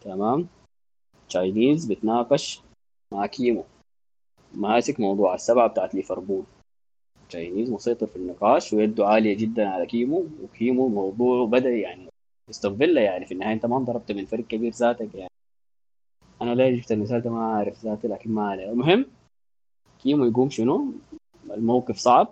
تمام؟ 0.01 0.49
تشاينيز 1.29 1.87
بتناقش 1.87 2.61
مع 3.13 3.27
كيمو. 3.27 3.65
ماسك 4.55 5.01
موضوع 5.01 5.35
السبعة 5.35 5.69
بتاعت 5.69 5.95
ليفربول. 5.95 6.45
تشاينيز 7.29 7.71
مسيطر 7.71 8.07
في 8.07 8.17
النقاش 8.17 8.73
ويده 8.73 9.07
عالية 9.07 9.37
جدا 9.37 9.69
على 9.69 9.87
كيمو 9.87 10.27
وكيمو 10.43 10.89
موضوعه 10.89 11.47
بدأ 11.47 11.71
يعني 11.71 12.09
استغفر 12.51 12.89
يعني. 12.89 13.27
في 13.27 13.35
النهاية 13.35 13.53
أنت 13.53 13.67
ما 13.67 13.77
انضربت 13.77 14.13
من 14.13 14.27
فريق 14.27 14.47
كبير 14.47 14.73
ذاتك 14.73 15.15
يعني. 15.15 15.36
أنا 16.43 16.55
ليه 16.55 16.77
جبت 16.81 16.93
المثال 16.93 17.21
ده 17.21 17.31
ما 17.31 17.39
أعرف 17.55 17.85
ذاتي 17.85 18.09
لكن 18.09 18.31
ما 18.31 18.49
عليه. 18.51 18.71
المهم 18.71 19.07
كيمو 20.03 20.25
يقوم 20.25 20.51
شنو؟ 20.51 20.93
الموقف 21.51 21.97
صعب 21.97 22.29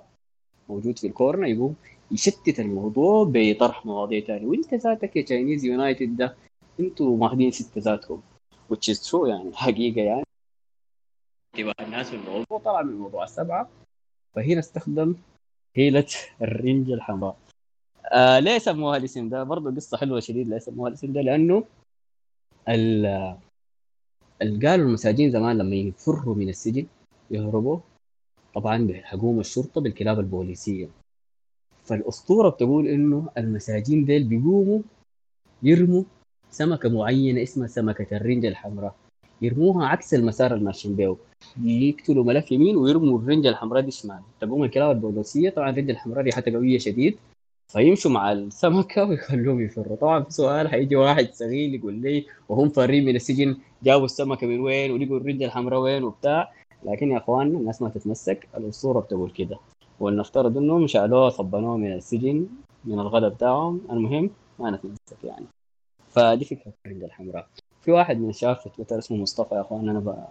موجود 0.69 0.99
في 0.99 1.07
ال 1.07 1.12
corner 1.12 1.45
يقوم 1.47 1.77
يشتت 2.11 2.61
الموضوع 2.61 3.31
بطرح 3.33 3.87
مواضيع 3.87 4.21
ثانية 4.21 4.47
وإنت 4.47 4.75
ذاتك 4.75 5.17
يا 5.17 5.23
تشاينيز 5.23 5.65
يونايتد 5.65 6.17
ده 6.17 6.37
إنتوا 6.81 7.17
ماخذين 7.17 7.51
ستة 7.51 7.81
ذاتكم 7.81 8.21
which 8.73 8.95
is 8.95 9.11
true 9.11 9.29
يعني 9.29 9.49
الحقيقة 9.49 10.01
يعني. 10.01 10.25
انتباه 11.55 11.75
الناس 11.87 12.15
الموضوع 12.15 12.59
طلع 12.65 12.83
من 12.83 12.93
موضوع 12.93 13.25
السبعة 13.25 13.69
فهنا 14.35 14.59
استخدم 14.59 15.15
هيلة 15.77 16.07
الرنجة 16.43 16.95
الحمراء. 16.95 17.37
آه 18.13 18.39
ليه 18.39 18.59
سموها 18.59 18.97
الاسم 18.97 19.29
ده 19.29 19.43
برضه 19.45 19.75
قصة 19.75 19.97
حلوة 19.97 20.21
شديد 20.21 20.49
ليه 20.49 20.59
سموها 20.59 20.89
الاسم 20.89 21.13
ده 21.13 21.21
لأنه 21.21 21.65
قالوا 24.43 24.87
المساجين 24.89 25.31
زمان 25.31 25.59
لما 25.59 25.77
يفروا 25.77 26.35
من 26.35 26.49
السجن 26.49 26.87
يهربوا 27.31 27.79
طبعا 28.55 28.79
بيلحقوهم 28.79 29.41
الشرطة 29.41 29.81
بالكلاب 29.81 30.21
البوليسية. 30.21 30.89
فالأسطورة 31.85 32.49
بتقول 32.49 32.89
إنه 32.89 33.29
المساجين 33.39 34.05
ديل 34.05 34.25
بيقوموا 34.25 34.81
يرموا 35.63 36.03
سمكة 36.51 36.89
معينة 36.89 37.43
اسمها 37.43 37.67
سمكة 37.67 38.17
الرنجه 38.17 38.49
الحمراء. 38.49 38.95
يرموها 39.43 39.87
عكس 39.87 40.15
المسار 40.15 40.55
اللي 40.55 40.65
ماشيين 40.65 40.97
بيه. 40.97 41.17
يقتلوا 41.63 42.25
ملف 42.25 42.53
يمين 42.53 42.77
ويرموا 42.77 43.19
الرنجه 43.19 43.49
الحمراء 43.49 43.83
دي 43.83 43.91
شمال. 43.91 44.21
تقوم 44.41 44.65
الكلاب 44.65 44.91
البوليسية 44.97 45.51
طبعا 45.51 45.71
الرنجه 45.71 45.93
الحمراء 45.93 46.25
ريحتها 46.25 46.55
قوية 46.55 46.79
شديد. 46.79 47.19
فيمشوا 47.75 48.11
مع 48.11 48.33
السمكة 48.33 49.05
ويخلوهم 49.05 49.61
يفروا. 49.61 49.97
طبعا 49.97 50.23
في 50.23 50.31
سؤال 50.31 50.69
حيجي 50.69 50.97
واحد 50.97 51.29
صغير 51.33 51.75
يقول 51.75 51.95
لي 51.95 52.27
وهم 52.49 52.69
فارين 52.69 53.05
من 53.05 53.17
السجن؟ 53.17 53.57
جابوا 53.83 54.05
السمكة 54.05 54.47
من 54.47 54.61
وين؟ 54.61 54.91
ولقوا 54.91 55.17
الرجل 55.17 55.45
الحمراء 55.45 55.81
وين؟ 55.81 56.05
وبتاع. 56.05 56.53
لكن 56.85 57.11
يا 57.11 57.19
أخوان 57.19 57.47
الناس 57.47 57.83
ما 57.83 57.89
تتمسك. 57.89 58.49
الأسطورة 58.57 59.01
بتقول 59.01 59.31
كده. 59.31 59.59
ولنفترض 60.01 60.59
إنهم 60.59 60.87
شالوه 60.87 61.29
صبنوه 61.29 61.77
من 61.77 61.93
السجن 61.93 62.47
من 62.85 63.01
الغداء 63.01 63.31
بتاعهم. 63.31 63.81
المهم 63.91 64.31
ما 64.59 64.71
نتمسك 64.71 65.25
يعني. 65.25 65.47
فدي 66.09 66.45
فكرة 66.45 66.73
الرجل 66.87 67.05
الحمراء. 67.05 67.47
في 67.83 67.93
واحد 67.93 68.21
من 68.21 68.29
الشباب 68.29 68.57
في 68.57 68.69
تويتر 68.69 68.99
اسمه 68.99 69.17
مصطفى 69.17 69.55
يا 69.55 69.61
أخوان 69.61 69.89
أنا 69.89 70.27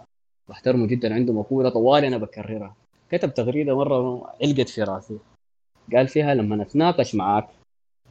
بحترمه 0.48 0.86
جدا. 0.86 1.14
عنده 1.14 1.32
مقولة 1.32 1.68
طوال 1.68 2.04
أنا 2.04 2.18
بكررها. 2.18 2.74
كتب 3.10 3.34
تغريدة 3.34 3.76
مرة 3.76 4.26
علقت 4.42 4.68
في 4.68 4.82
راسي. 4.82 5.18
قال 5.92 6.08
فيها 6.08 6.34
لما 6.34 6.56
نتناقش 6.56 7.14
معاك 7.14 7.48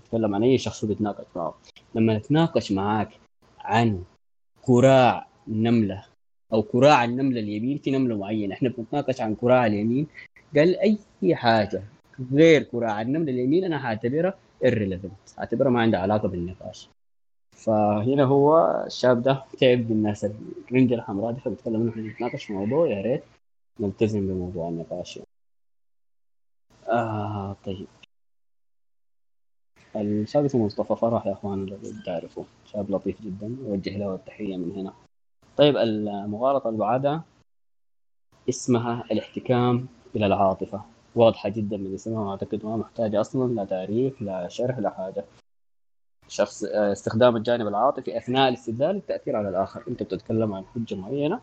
نتكلم 0.01 0.36
عن 0.36 0.43
أي 0.43 0.57
شخص 0.57 0.86
بيتناقش 0.86 1.26
معه. 1.36 1.53
لما 1.95 2.17
نتناقش 2.17 2.71
معاك 2.71 3.09
عن 3.59 4.03
كراع 4.61 5.28
نمله 5.47 6.05
أو 6.53 6.61
كراع 6.63 7.03
النملة 7.03 7.39
اليمين 7.39 7.78
في 7.78 7.91
نملة 7.91 8.17
معينة. 8.17 8.53
إحنا 8.55 8.69
بنتناقش 8.69 9.21
عن 9.21 9.36
كراع 9.36 9.65
اليمين. 9.65 10.07
قال 10.55 10.80
أي 10.80 11.36
حاجة 11.36 11.84
غير 12.34 12.63
كراع 12.63 13.01
النملة 13.01 13.32
اليمين 13.32 13.63
أنا 13.63 13.80
حاعتبرها 13.80 14.38
irrelevant 14.65 15.39
اعتبرها 15.39 15.69
ما 15.69 15.82
عندها 15.82 15.99
علاقة 15.99 16.28
بالنقاش. 16.28 16.89
فهنا 17.51 18.24
هو 18.24 18.57
الشاب 18.88 19.21
ده 19.24 19.43
تعب 19.59 19.88
بالناس 19.88 20.26
الرنجة 20.26 20.93
الحمراء 20.93 21.32
دي 21.32 21.39
فبيتكلم 21.39 21.91
إنه 21.95 22.07
نتناقش 22.07 22.45
في 22.45 22.53
موضوع 22.53 22.88
يا 22.88 23.01
ريت 23.01 23.24
نلتزم 23.80 24.28
بموضوع 24.28 24.69
النقاش. 24.69 25.17
يعني. 25.17 25.28
آه. 26.88 27.42
طيب. 27.65 27.87
الشاب 29.95 30.45
اسمه 30.45 30.65
مصطفى 30.65 30.95
فرح 30.95 31.27
يا 31.27 31.33
أخوان 31.33 31.65
لو 31.65 31.77
تعرفوا 32.05 32.43
شاب 32.65 32.91
لطيف 32.91 33.21
جدا. 33.21 33.57
أوجه 33.65 33.97
له 33.97 34.15
التحية 34.15 34.57
من 34.57 34.71
هنا. 34.71 34.93
طيب 35.57 35.77
المغالطة 35.77 36.67
اللي 36.67 36.79
بعدها 36.79 37.23
اسمها 38.49 39.03
الاحتكام 39.11 39.87
إلى 40.15 40.25
العاطفة. 40.25 40.81
واضحة 41.15 41.49
جدا 41.49 41.77
من 41.77 41.93
اسمها 41.93 42.31
اعتقد 42.31 42.65
ما 42.65 42.77
محتاجة 42.77 43.21
أصلا 43.21 43.53
لا 43.53 43.65
تعريف 43.65 44.21
لا 44.21 44.47
شرح 44.47 44.79
لا 44.79 44.89
حاجة. 44.89 45.25
شخص 46.27 46.63
استخدام 46.63 47.35
الجانب 47.35 47.67
العاطفي 47.67 48.17
أثناء 48.17 48.49
الاستدلال 48.49 48.95
للتاثير 48.95 49.35
على 49.35 49.49
الآخر. 49.49 49.83
أنت 49.87 50.03
بتتكلم 50.03 50.53
عن 50.53 50.65
حجة 50.65 50.95
معينة 50.95 51.41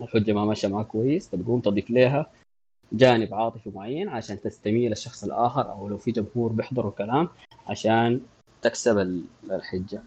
الحجه 0.00 0.32
ما 0.32 0.44
ماشيه 0.44 0.68
معك 0.68 0.86
كويس 0.86 1.28
فتقوم 1.28 1.60
تضيف 1.60 1.90
لها 1.90 2.30
جانب 2.92 3.34
عاطفي 3.34 3.70
معين 3.70 4.08
عشان 4.08 4.40
تستميل 4.40 4.92
الشخص 4.92 5.24
الآخر 5.24 5.70
أو 5.70 5.88
لو 5.88 5.98
في 5.98 6.10
جمهور 6.12 6.52
بيحضروا 6.52 6.90
الكلام 6.90 7.28
عشان 7.66 8.20
تكسب 8.62 9.22
الحجة. 9.50 10.02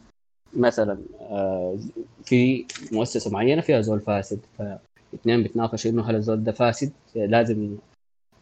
مثلا 0.53 0.99
آه، 1.21 1.77
في 2.25 2.65
مؤسسة 2.91 3.31
معينة 3.31 3.61
فيها 3.61 3.81
زول 3.81 3.99
فاسد 3.99 4.39
فاثنين 4.57 5.43
بيتناقشوا 5.43 5.91
إنه 5.91 6.09
هل 6.09 6.15
الزول 6.15 6.43
ده 6.43 6.51
فاسد 6.51 6.91
لازم 7.15 7.77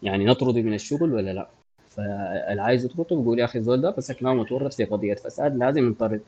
يعني 0.04 0.26
نطرده 0.26 0.62
من 0.62 0.74
الشغل 0.74 1.14
ولا 1.14 1.34
لا؟ 1.34 1.50
فاللي 1.90 2.62
عايز 2.62 2.86
يطرده 2.86 3.16
بيقول 3.16 3.40
يا 3.40 3.46
أخي 3.46 3.60
الزول 3.60 3.82
ده 3.82 3.90
بس 3.90 4.22
ما 4.22 4.34
متورط 4.34 4.74
في 4.74 4.86
قضية 4.86 5.14
فساد 5.14 5.58
لازم 5.58 5.86
ينطرد. 5.88 6.22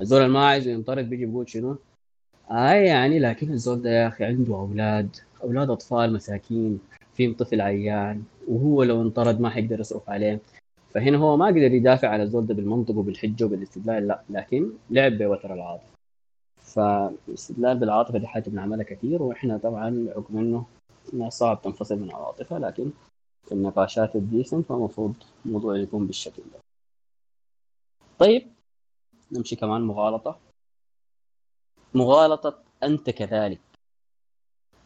الزول 0.00 0.22
اللي 0.22 0.32
ما 0.32 0.46
عايز 0.46 0.68
ينطرد 0.68 1.10
بيجي 1.10 1.26
بيقول 1.26 1.48
شنو؟ 1.48 1.76
آه 2.50 2.72
يعني 2.72 3.18
لكن 3.18 3.52
الزول 3.52 3.82
ده 3.82 3.90
يا 3.90 4.08
أخي 4.08 4.24
عنده 4.24 4.54
أولاد 4.54 5.16
أولاد 5.42 5.70
أطفال 5.70 6.12
مساكين. 6.12 6.80
فيهم 7.14 7.34
طفل 7.34 7.60
عيان 7.60 8.24
وهو 8.48 8.82
لو 8.82 9.02
انطرد 9.02 9.40
ما 9.40 9.50
حيقدر 9.50 9.80
يصرف 9.80 10.10
عليه. 10.10 10.40
فهنا 10.90 11.18
هو 11.18 11.36
ما 11.36 11.46
قدر 11.46 11.56
يدافع 11.72 12.08
على 12.08 12.22
الزول 12.22 12.46
ده 12.46 12.54
بالمنطق 12.54 12.96
وبالحجة 12.96 13.44
وبالاستدلال 13.44 14.08
لا 14.08 14.22
لكن 14.30 14.72
لعب 14.90 15.12
بوتر 15.12 15.54
العاطفة. 15.54 15.90
فالاستدلال 16.56 17.78
بالعاطفة 17.78 18.18
دي 18.18 18.26
حاجة 18.26 18.50
بنعملها 18.50 18.84
كثير 18.84 19.22
وإحنا 19.22 19.58
طبعا 19.58 20.06
بحكم 20.08 20.38
انه 20.38 21.28
صعب 21.28 21.62
تنفصل 21.62 21.96
من 21.96 22.04
العاطفة 22.04 22.58
لكن 22.58 22.90
في 23.44 23.52
النقاشات 23.52 24.16
ال 24.16 24.23
decent 24.23 24.66
فالمفروض 24.66 25.14
الموضوع 25.46 25.76
يكون 25.76 26.06
بالشكل 26.06 26.42
ده. 26.42 26.60
طيب 28.18 28.48
نمشي 29.32 29.56
كمان 29.56 29.80
مغالطة. 29.80 30.38
مغالطة 31.94 32.62
أنت 32.82 33.10
كذلك. 33.10 33.60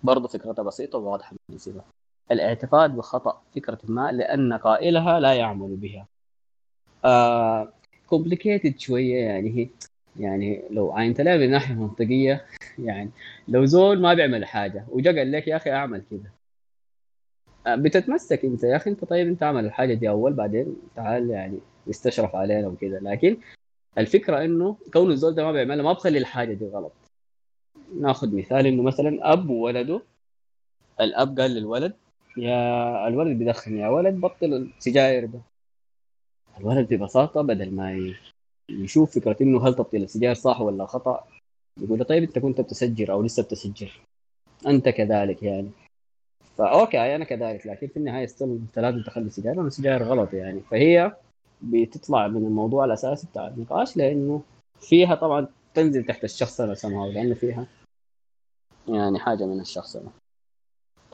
برضه 0.02 0.28
فكرتها 0.28 0.62
بسيطة 0.62 0.98
وواضحة 0.98 1.36
بالنسبة 1.48 1.82
الاعتقاد 2.30 2.96
بخطأ 2.96 3.42
فكرة 3.54 3.78
ما 3.84 4.12
لأن 4.12 4.52
قائلها 4.52 5.20
لا 5.20 5.34
يعمل 5.34 5.76
بها. 5.76 6.06
كومبليكيتد 8.06 8.74
آه 8.74 8.78
شوية 8.78 9.24
يعني 9.24 9.50
هي 9.58 9.68
يعني 10.20 10.62
لو 10.70 10.92
عاينت 10.92 11.20
لها 11.20 11.36
من 11.36 11.50
ناحية 11.50 11.74
منطقية 11.74 12.44
يعني 12.78 13.10
لو 13.48 13.64
زول 13.64 14.00
ما 14.00 14.14
بيعمل 14.14 14.44
حاجة 14.44 14.84
وجا 14.88 15.18
قال 15.18 15.32
لك 15.32 15.48
يا 15.48 15.56
أخي 15.56 15.72
أعمل 15.72 16.02
كذا. 16.10 16.30
آه، 17.66 17.74
بتتمسك 17.74 18.44
أنت 18.44 18.64
يا 18.64 18.76
أخي 18.76 18.90
أنت 18.90 19.04
طيب 19.04 19.28
أنت 19.28 19.42
اعمل 19.42 19.64
الحاجة 19.64 19.94
دي 19.94 20.08
أول 20.08 20.32
بعدين 20.32 20.76
تعال 20.96 21.30
يعني 21.30 21.58
استشرف 21.90 22.36
علينا 22.36 22.68
وكذا. 22.68 23.00
لكن 23.00 23.36
الفكرة 23.98 24.44
إنه 24.44 24.76
كون 24.92 25.10
الزول 25.10 25.34
ده 25.34 25.44
ما 25.44 25.52
بيعملها 25.52 25.84
ما 25.84 25.92
بخلي 25.92 26.18
الحاجة 26.18 26.52
دي 26.52 26.66
غلط. 26.66 26.92
ناخذ 28.00 28.36
مثال 28.36 28.66
إنه 28.66 28.82
مثلا 28.82 29.32
أب 29.32 29.50
وولده 29.50 30.02
الأب 31.00 31.40
قال 31.40 31.50
للولد 31.50 31.94
يا 32.36 33.08
الولد 33.08 33.38
بيدخن 33.38 33.76
يا 33.76 33.88
ولد 33.88 34.20
بطل 34.20 34.54
السجاير 34.54 35.26
ده. 35.26 35.40
الولد 36.60 36.94
ببساطة 36.94 37.42
بدل 37.42 37.74
ما 37.74 38.14
يشوف 38.70 39.14
فكرة 39.14 39.36
إنه 39.40 39.68
هل 39.68 39.74
تبطيل 39.74 40.02
السجاير 40.02 40.34
صح 40.34 40.60
ولا 40.60 40.86
خطأ 40.86 41.24
يقول 41.80 42.04
طيب 42.04 42.22
أنت 42.22 42.38
كنت 42.38 42.60
بتسجر 42.60 43.12
أو 43.12 43.22
لسه 43.22 43.42
بتسجر 43.42 44.00
أنت 44.66 44.88
كذلك 44.88 45.42
يعني. 45.42 45.70
ف 46.56 46.68
okay 46.68 47.14
أنا 47.16 47.24
كذلك 47.24 47.66
لكن 47.66 47.86
في 47.86 47.96
النهاية 47.96 48.26
still 48.26 48.48
أنت 48.48 48.78
لازم 48.78 49.02
تخلي 49.02 49.26
السجاير 49.26 49.56
لأنه 49.56 49.68
السجاير 49.68 50.02
غلط 50.02 50.32
يعني. 50.32 50.60
فهي 50.60 51.16
بتطلع 51.62 52.28
من 52.28 52.46
الموضوع 52.46 52.84
الأساسي 52.84 53.26
بتاع 53.26 53.46
النقاش 53.48 53.96
لأنه 53.96 54.42
فيها 54.80 55.14
طبعا 55.14 55.46
تنزل 55.74 56.04
تحت 56.04 56.24
الشخصنة 56.24 56.74
سمها 56.74 57.06
لأنه 57.08 57.34
فيها 57.34 57.66
يعني 58.88 59.18
حاجة 59.18 59.46
من 59.46 59.60
الشخصنة. 59.60 60.10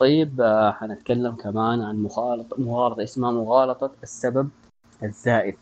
طيب 0.01 0.41
آه، 0.41 0.71
حنتكلم 0.71 1.35
كمان 1.35 1.81
عن 1.81 2.03
مغالطه 2.03 2.61
مغالطة 2.61 3.03
اسمها 3.03 3.31
مغالطة 3.31 3.91
السبب 4.03 4.49
الزائف 5.03 5.55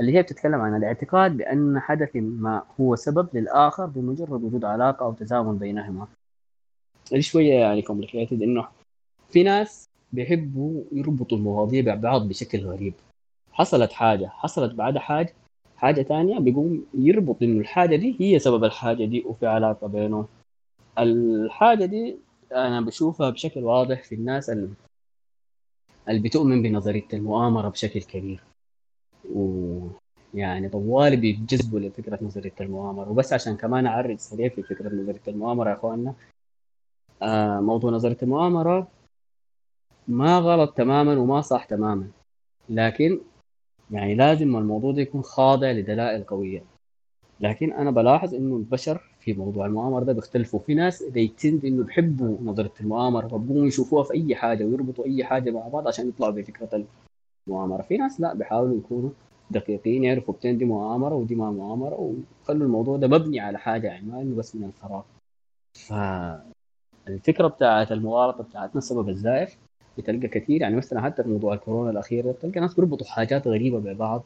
اللي 0.00 0.14
هي 0.14 0.22
بتتكلم 0.22 0.60
عن 0.60 0.76
الاعتقاد 0.76 1.36
بأن 1.36 1.80
حدث 1.80 2.10
ما 2.16 2.62
هو 2.80 2.96
سبب 2.96 3.28
للآخر 3.34 3.86
بمجرد 3.86 4.44
وجود 4.44 4.64
علاقة 4.64 5.04
أو 5.04 5.12
تزامن 5.12 5.58
بينهما. 5.58 6.06
دي 7.12 7.22
شوية 7.22 7.54
يعني 7.54 7.82
كومبليكيتد 7.82 8.42
إنه 8.42 8.68
في 9.30 9.42
ناس 9.42 9.88
بيحبوا 10.12 10.82
يربطوا 10.92 11.38
المواضيع 11.38 11.94
ببعض 11.94 12.28
بشكل 12.28 12.58
غريب. 12.58 12.94
حصلت 13.52 13.92
حاجة 13.92 14.26
حصلت 14.26 14.74
بعدها 14.74 15.00
حاجة 15.00 15.34
حاجة 15.76 16.02
ثانية 16.02 16.38
بيقوم 16.38 16.86
يربط 16.94 17.42
إنه 17.42 17.60
الحاجة 17.60 17.96
دي 17.96 18.16
هي 18.20 18.38
سبب 18.38 18.64
الحاجة 18.64 19.04
دي 19.04 19.24
وفي 19.26 19.46
علاقة 19.46 19.86
بينهم. 19.86 20.26
الحاجة 20.98 21.84
دي 21.84 22.25
أنا 22.52 22.80
بشوفها 22.80 23.30
بشكل 23.30 23.64
واضح 23.64 24.02
في 24.02 24.14
الناس 24.14 24.50
اللي, 24.50 24.74
اللي 26.08 26.20
بتؤمن 26.20 26.62
بنظرية 26.62 27.08
المؤامرة 27.12 27.68
بشكل 27.68 28.02
كبير. 28.02 28.42
ويعني 29.34 30.68
طوالي 30.68 31.16
بيتجذبوا 31.16 31.80
لفكرة 31.80 32.18
نظرية 32.24 32.54
المؤامرة. 32.60 33.10
وبس 33.10 33.32
عشان 33.32 33.56
كمان 33.56 33.86
اعرض 33.86 34.18
سريع 34.18 34.48
في 34.48 34.62
فكرة 34.62 34.88
نظرية 34.94 35.22
المؤامرة 35.28 35.70
يا 35.70 35.74
إخواننا. 35.74 36.14
آه 37.22 37.60
موضوع 37.60 37.90
نظرية 37.90 38.18
المؤامرة 38.22 38.88
ما 40.08 40.38
غلط 40.38 40.76
تماما 40.76 41.18
وما 41.18 41.40
صح 41.40 41.64
تماما. 41.64 42.10
لكن 42.68 43.20
يعني 43.90 44.14
لازم 44.14 44.56
الموضوع 44.56 44.92
ده 44.92 45.02
يكون 45.02 45.22
خاضع 45.22 45.70
لدلائل 45.70 46.24
قوية. 46.24 46.64
لكن 47.40 47.72
أنا 47.72 47.90
بلاحظ 47.90 48.34
إنه 48.34 48.56
البشر 48.56 49.15
في 49.26 49.32
موضوع 49.32 49.66
المؤامرة 49.66 50.04
ده 50.04 50.12
بيختلفوا. 50.12 50.60
في 50.60 50.74
ناس 50.74 51.02
بيتند 51.02 51.64
إنه 51.64 51.84
بيحبوا 51.84 52.36
نظريه 52.42 52.72
المؤامرة 52.80 53.28
فبقوموا 53.28 53.66
يشوفوها 53.66 54.04
في 54.04 54.14
أي 54.14 54.34
حاجة 54.34 54.64
ويربطوا 54.64 55.04
أي 55.04 55.24
حاجة 55.24 55.50
مع 55.50 55.68
بعض 55.68 55.88
عشان 55.88 56.08
يطلعوا 56.08 56.32
بفكرة 56.32 56.84
المؤامرة. 57.48 57.82
في 57.82 57.96
ناس 57.96 58.20
لا 58.20 58.34
بيحاولوا 58.34 58.78
يكونوا 58.78 59.10
دقيقين 59.50 60.04
يعرفوا 60.04 60.34
بتين 60.34 60.58
دي 60.58 60.64
مؤامرة 60.64 61.14
ودي 61.14 61.34
ما 61.34 61.50
مؤامرة 61.50 61.94
وخلوا 61.94 62.66
الموضوع 62.66 62.96
ده 62.96 63.08
مبني 63.08 63.40
على 63.40 63.58
حاجة 63.58 63.86
يعني 63.86 64.06
ما 64.06 64.22
إنه 64.22 64.36
بس 64.36 64.56
من 64.56 64.64
الفراغ. 64.64 65.02
فالفكرة 67.06 67.46
بتاعت 67.46 67.92
المغالطه 67.92 68.44
بتاعتنا 68.44 68.78
السبب 68.78 69.08
الزائف 69.08 69.58
بتلقى 69.98 70.28
كثير. 70.28 70.60
يعني 70.60 70.76
مثلا 70.76 71.00
حتى 71.00 71.22
في 71.22 71.28
موضوع 71.28 71.54
الكورونا 71.54 71.90
الأخير 71.90 72.32
تلقى 72.32 72.60
ناس 72.60 72.74
بيربطوا 72.74 73.06
حاجات 73.06 73.48
غريبة 73.48 73.78
ببعض 73.78 74.24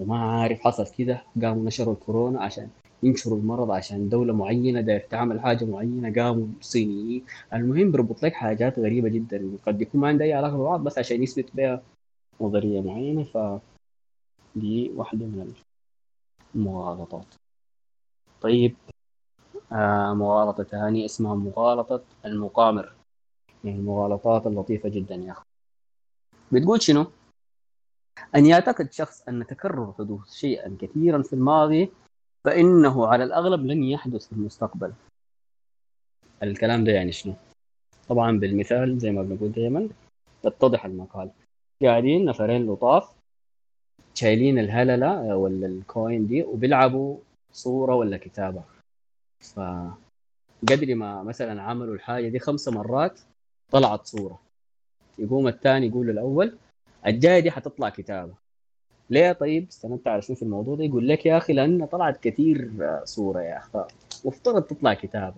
وما 0.00 0.18
عارف 0.18 0.60
حصل 0.60 0.86
كده 0.98 1.22
قاموا 1.42 1.64
نشروا 1.64 1.94
الكورونا 1.94 2.42
عشان 2.42 2.68
ينشروا 3.02 3.38
المرض 3.38 3.70
عشان 3.70 4.08
دولة 4.08 4.32
معينة 4.32 4.80
داير 4.80 5.00
تعمل 5.00 5.40
حاجة 5.40 5.64
معينة 5.64 6.22
قاموا 6.22 6.46
الصينيين 6.60 7.24
المهم 7.52 7.90
بيربط 7.90 8.22
لك 8.22 8.32
حاجات 8.32 8.78
غريبة 8.78 9.08
جدا. 9.08 9.56
قد 9.66 9.82
يكون 9.82 10.00
ما 10.00 10.08
عندها 10.08 10.26
أي 10.26 10.32
علاقة 10.32 10.56
ببعض 10.56 10.84
بس 10.84 10.98
عشان 10.98 11.22
يثبت 11.22 11.56
بها 11.56 11.82
نظرية 12.40 12.80
معينة 12.80 13.22
ف 13.24 13.60
دي 14.56 14.90
واحدة 14.96 15.26
من 15.26 15.54
المغالطات. 16.54 17.26
طيب 18.40 18.76
آه 19.72 20.14
مغالطة 20.14 20.62
ثانية 20.62 21.04
اسمها 21.04 21.34
مغالطة 21.34 22.02
المقامر. 22.24 22.92
يعني 23.64 23.78
المغالطات 23.78 24.46
اللطيفة 24.46 24.88
جدا 24.88 25.14
يا 25.14 25.32
أخي. 25.32 25.42
بتقول 26.52 26.82
شنو؟ 26.82 27.06
أن 28.36 28.46
يعتقد 28.46 28.92
شخص 28.92 29.28
أن 29.28 29.46
تكرر 29.46 29.92
حدوث 29.98 30.32
شيئا 30.32 30.76
كثيرا 30.80 31.22
في 31.22 31.32
الماضي 31.32 31.90
فإنه 32.44 33.06
على 33.06 33.24
الأغلب 33.24 33.66
لن 33.66 33.82
يحدث 33.82 34.26
في 34.26 34.32
المستقبل. 34.32 34.92
الكلام 36.42 36.84
ده 36.84 36.92
يعني 36.92 37.12
شنو؟ 37.12 37.34
طبعا 38.08 38.38
بالمثال 38.38 38.98
زي 38.98 39.10
ما 39.10 39.22
بنقول 39.22 39.52
دائما 39.52 39.88
يتضح 40.44 40.84
المقال. 40.84 41.30
قاعدين 41.82 42.24
نفرين 42.24 42.66
لطاف 42.66 43.14
شايلين 44.14 44.58
الهللة 44.58 45.36
ولا 45.36 45.66
الكوين 45.66 46.26
دي 46.26 46.42
وبيلعبوا 46.42 47.18
صورة 47.52 47.94
ولا 47.94 48.16
كتابة. 48.16 48.62
ف 49.40 49.60
قدر 50.68 50.94
ما 50.94 51.22
مثلا 51.22 51.62
عملوا 51.62 51.94
الحاجة 51.94 52.28
دي 52.28 52.38
خمس 52.38 52.68
مرات 52.68 53.20
طلعت 53.70 54.06
صورة. 54.06 54.40
يقوم 55.18 55.48
الثاني 55.48 55.86
يقول 55.86 56.06
للاول 56.06 56.58
الجاية 57.06 57.40
دي 57.40 57.50
حتطلع 57.50 57.88
كتابة. 57.88 58.34
ليه 59.10 59.32
طيب؟ 59.32 59.68
استندت 59.68 60.08
على 60.08 60.22
شو 60.22 60.34
في 60.34 60.42
الموضوع 60.42 60.76
ده 60.76 60.84
يقول 60.84 61.08
لك 61.08 61.26
يا 61.26 61.36
أخي 61.36 61.52
لأن 61.52 61.86
طلعت 61.86 62.16
كثير 62.22 62.70
صورة 63.04 63.40
يا 63.40 63.58
أخي. 63.58 63.84
وافترض 64.24 64.62
تطلع 64.62 64.94
كتابة. 64.94 65.36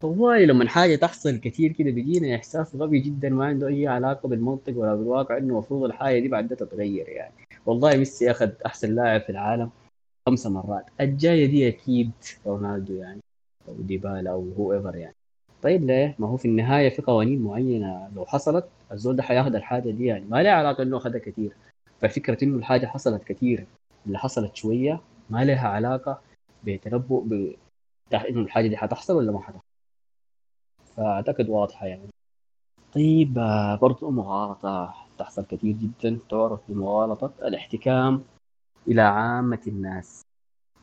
طوالي 0.00 0.46
لما 0.46 0.68
حاجة 0.68 0.96
تحصل 0.96 1.36
كثير 1.36 1.72
كده 1.72 1.90
بيجينا 1.90 2.36
إحساس 2.36 2.76
غبي 2.76 2.98
جدا 2.98 3.28
ما 3.28 3.44
عنده 3.46 3.66
أي 3.68 3.86
علاقة 3.86 4.28
بالمنطق 4.28 4.78
ولا 4.78 4.94
بالواقع 4.94 5.38
إنه 5.38 5.52
المفروض 5.52 5.84
الحاجة 5.84 6.18
دي 6.18 6.28
بعد 6.28 6.56
تتغير 6.56 7.08
يعني. 7.08 7.34
والله 7.66 7.96
ميسي 7.96 8.30
اخذ 8.30 8.50
أحسن 8.66 8.94
لاعب 8.94 9.20
في 9.20 9.30
العالم 9.30 9.70
خمسة 10.28 10.50
مرات. 10.50 10.84
الجاية 11.00 11.46
دي 11.46 11.68
أكيد 11.68 12.10
رونالدو 12.46 12.94
يعني 12.94 13.20
أو 13.68 13.74
ديبالا 13.78 14.30
أو 14.30 14.52
هو 14.58 14.72
ايفر 14.72 14.96
يعني. 14.96 15.14
طيب 15.62 15.84
ليه؟ 15.84 16.16
ما 16.18 16.28
هو 16.28 16.36
في 16.36 16.48
النهاية 16.48 16.88
في 16.88 17.02
قوانين 17.02 17.42
معينة 17.42 18.08
لو 18.16 18.26
حصلت 18.26 18.64
الزول 18.92 19.16
ده 19.16 19.22
حياخذ 19.22 19.54
الحاجة 19.54 19.90
دي 19.90 20.06
يعني. 20.06 20.24
ما 20.24 20.42
لها 20.42 20.52
علاقة 20.52 20.82
إنه 20.82 20.96
اخذها 20.96 21.18
كثير 21.18 21.52
ففكرة 22.00 22.44
إنه 22.44 22.56
الحاجة 22.56 22.86
حصلت 22.86 23.24
كثير 23.24 23.66
اللي 24.06 24.18
حصلت 24.18 24.56
شوية 24.56 25.00
ما 25.30 25.44
لها 25.44 25.68
علاقة 25.68 26.20
بتنبؤ 26.64 27.24
ب... 27.24 27.56
إنه 28.14 28.40
الحاجة 28.40 28.68
دي 28.68 28.76
حتحصل 28.76 29.16
ولا 29.16 29.32
ما 29.32 29.40
حتحصل. 29.40 29.64
فأعتقد 30.96 31.48
واضحة 31.48 31.86
يعني. 31.86 32.08
طيب 32.94 33.38
آه، 33.38 33.76
برضو 33.76 34.10
مغالطة 34.10 34.94
تحصل 35.18 35.46
كثير 35.46 35.76
جدا 35.76 36.18
تعرف 36.30 36.60
بمغالطة 36.68 37.32
الاحتكام 37.42 38.24
إلى 38.88 39.02
عامة 39.02 39.60
الناس 39.66 40.22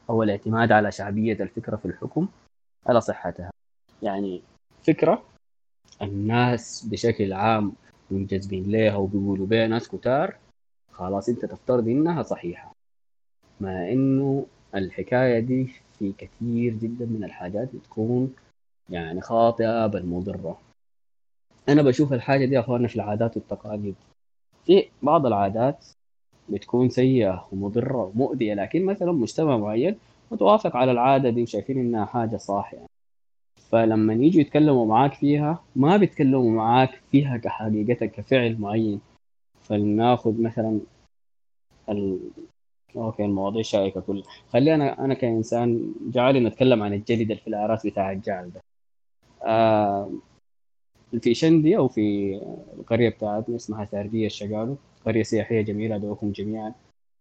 أو 0.10 0.24
الاعتماد 0.24 0.72
على 0.72 0.92
شعبية 0.92 1.34
الفكرة 1.34 1.76
في 1.76 1.86
الحكم 1.86 2.28
على 2.88 3.02
صحتها. 3.02 3.52
يعني 4.04 4.42
فكرة 4.84 5.24
الناس 6.02 6.86
بشكل 6.86 7.34
عام 7.34 7.74
منجذبين 8.12 8.72
لها 8.72 8.96
وبيقولوا 8.96 9.48
بها 9.48 9.68
ناس 9.68 9.88
كتار 9.88 10.38
خلاص 10.92 11.30
انت 11.30 11.46
تفترض 11.46 11.88
انها 11.88 12.24
صحيحة. 12.24 12.72
مع 13.62 13.92
انه 13.92 14.46
الحكاية 14.76 15.40
دي 15.40 15.68
في 16.00 16.14
كثير 16.18 16.74
جدا 16.74 17.06
من 17.06 17.24
الحاجات 17.24 17.76
بتكون 17.76 18.34
يعني 18.90 19.22
خاطئة 19.22 19.88
بل 19.88 20.06
مضرة. 20.06 20.58
أنا 21.70 21.82
بشوف 21.82 22.14
الحاجة 22.14 22.46
دي 22.46 22.56
يا 22.56 22.62
في 22.62 22.96
العادات 22.96 23.38
والتقاليد. 23.38 23.96
في 24.66 24.86
بعض 25.04 25.26
العادات 25.26 25.86
بتكون 26.50 26.90
سيئة 26.90 27.48
ومضرة 27.52 28.12
ومؤذية 28.16 28.54
لكن 28.54 28.86
مثلا 28.86 29.12
مجتمع 29.12 29.58
معين 29.58 29.98
متوافق 30.32 30.76
على 30.76 30.92
العادة 30.92 31.30
دي 31.30 31.44
وشايفين 31.44 31.80
إنها 31.80 32.06
حاجة 32.06 32.38
صح 32.38 32.74
يعني 32.74 32.88
فلما 33.70 34.14
يجوا 34.14 34.42
يتكلموا 34.42 34.86
معاك 34.86 35.14
فيها 35.14 35.64
ما 35.76 35.98
بيتكلموا 35.98 36.52
معاك 36.52 37.02
فيها 37.12 37.38
كحقيقتها 37.38 38.06
كفعل 38.06 38.58
معين. 38.60 39.02
فلناخذ 39.64 40.42
مثلا 40.42 40.80
ال... 41.90 42.20
أوكي 42.96 43.26
المواضيع 43.26 43.62
شائكة 43.62 44.02
كلها 44.02 44.24
خلي 44.50 44.76
أنا 44.76 45.14
كإنسان 45.14 45.94
جعلي 46.10 46.40
نتكلم 46.40 46.84
عن 46.84 46.94
الجلد 46.94 47.34
في 47.34 47.48
الاعراس 47.48 47.88
بتاع 47.88 48.12
الجعل 48.12 48.52
ده. 48.52 48.62
آه 49.44 50.12
في 51.22 51.34
شندي 51.34 51.78
أو 51.78 51.88
في 51.88 52.36
القريه 52.80 53.10
بتاعتنا 53.10 53.56
اسمها 53.56 53.86
ساردية 53.86 54.26
الشقالو 54.26 54.78
قرية 55.06 55.24
سياحية 55.24 55.62
جميلة 55.62 55.96
أدعوكم 55.96 56.32
جميعا 56.32 56.74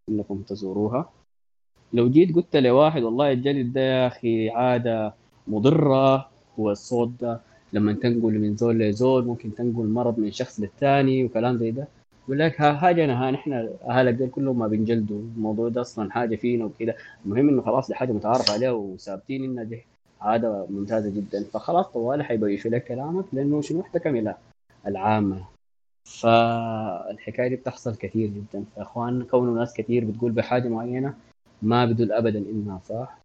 إنكم 0.09 0.43
تزوروها. 0.43 1.11
لو 1.93 2.11
جيت 2.11 2.35
قلت 2.35 2.57
لواحد 2.57 3.03
والله 3.03 3.33
الجلد 3.33 3.73
ده 3.73 3.81
يا 3.81 4.07
أخي 4.07 4.51
عادة 4.51 5.15
مضرة 5.49 6.31
والصوت 6.59 7.09
ده 7.09 7.41
لما 7.73 7.93
تنقل 7.93 8.39
من 8.39 8.57
زول 8.57 8.79
لزول 8.79 9.25
ممكن 9.27 9.55
تنقل 9.55 9.89
مرض 9.89 10.19
من 10.19 10.33
شخص 10.33 10.61
للثاني 10.61 11.25
وكلام 11.25 11.59
زي 11.59 11.71
ده. 11.71 11.89
يقول 12.31 12.39
لك 12.41 12.61
ها 12.61 12.77
حاجة 12.77 13.31
نحن 13.31 13.53
اهلك 13.89 14.15
دول 14.15 14.31
كلهم 14.31 14.59
ما 14.59 14.69
بنجلدوا. 14.69 15.19
الموضوع 15.19 15.69
ده 15.69 15.81
أصلا 15.81 16.11
حاجة 16.13 16.37
فينا 16.37 16.65
وكده. 16.65 16.97
المهم 17.27 17.49
إنه 17.49 17.63
خلاص 17.63 17.89
دي 17.89 17.95
حاجة 17.95 18.13
متعارف 18.13 18.51
عليها 18.51 18.71
وثابتين 18.71 19.45
انها 19.45 19.65
دي 19.65 19.87
عادة 20.21 20.67
ممتازة 20.71 21.11
جدا. 21.11 21.45
فخلاص 21.45 21.87
طوالي 21.87 22.25
حيبيشوا 22.25 22.71
لك 22.71 22.85
كلامك 22.85 23.25
لأنه 23.33 23.61
شنو؟ 23.61 23.81
احتكم 23.81 24.33
العامة. 24.87 25.45
فالحكاية 26.05 27.49
دي 27.49 27.57
بتحصل 27.57 27.97
كثير 27.97 28.29
جدا. 28.29 28.65
فإخوان 28.77 29.23
كونه 29.23 29.53
ناس 29.53 29.75
كثير 29.75 30.05
بتقول 30.05 30.33
بحاجة 30.33 30.69
معينة 30.69 31.15
ما 31.63 31.85
بدل 31.85 32.13
ابدا 32.13 32.39
إنها 32.39 32.79
صح؟ 32.85 33.19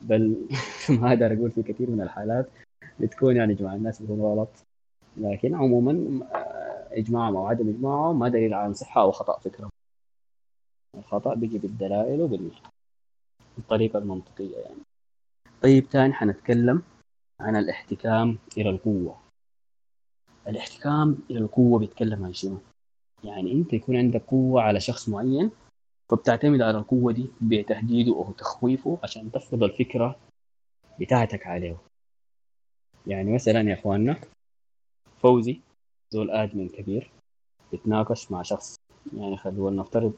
بل 0.00 0.36
ما 1.00 1.08
أقدر 1.08 1.32
أقول 1.32 1.50
في 1.50 1.62
كثير 1.62 1.90
من 1.90 2.00
الحالات 2.00 2.48
بتكون 3.00 3.36
يعني 3.36 3.54
جماعة 3.54 3.74
الناس 3.74 4.02
بتكون 4.02 4.20
غلط. 4.20 4.50
لكن 5.16 5.54
عموما 5.54 6.20
اجماعهم 6.92 7.36
أو 7.36 7.46
عدم 7.46 7.68
اجماعهم 7.68 8.18
ما 8.18 8.28
دليل 8.28 8.54
على 8.54 8.74
صحة 8.74 9.00
أو 9.00 9.12
خطأ 9.12 9.38
فكرة. 9.38 9.70
الخطأ 10.94 11.34
بيجي 11.34 11.58
بالدلائل 11.58 12.20
وبالطريقة 13.56 13.98
المنطقية 13.98 14.56
يعني. 14.56 14.80
طيب 15.62 15.88
تاني 15.88 16.12
حنتكلم 16.12 16.82
عن 17.40 17.56
الاحتكام 17.56 18.38
إلى 18.58 18.70
القوة. 18.70 19.18
الاحتكام 20.48 21.18
إلى 21.30 21.38
القوة 21.38 21.78
بيتكلم 21.78 22.24
عن 22.24 22.32
شنو؟ 22.32 22.58
يعني 23.24 23.52
أنت 23.52 23.72
يكون 23.72 23.96
عندك 23.96 24.22
قوة 24.26 24.62
على 24.62 24.80
شخص 24.80 25.08
معين 25.08 25.50
فبتعتمد 26.10 26.60
على 26.60 26.78
القوة 26.78 27.12
دي 27.12 27.26
بتهديده 27.40 28.12
أو 28.12 28.32
تخويفه 28.32 28.98
عشان 29.02 29.32
تفرض 29.32 29.62
الفكرة 29.62 30.16
بتاعتك 31.00 31.46
عليه. 31.46 31.76
يعني 33.06 33.34
مثلا 33.34 33.60
يا 33.60 33.74
إخواننا 33.74 34.16
فوزي 35.20 35.60
زول 36.10 36.30
آدمن 36.30 36.68
كبير 36.68 37.10
بيتناقش 37.72 38.30
مع 38.32 38.42
شخص 38.42 38.76
يعني 39.16 39.36
خلونا 39.36 39.82
نفترض 39.82 40.12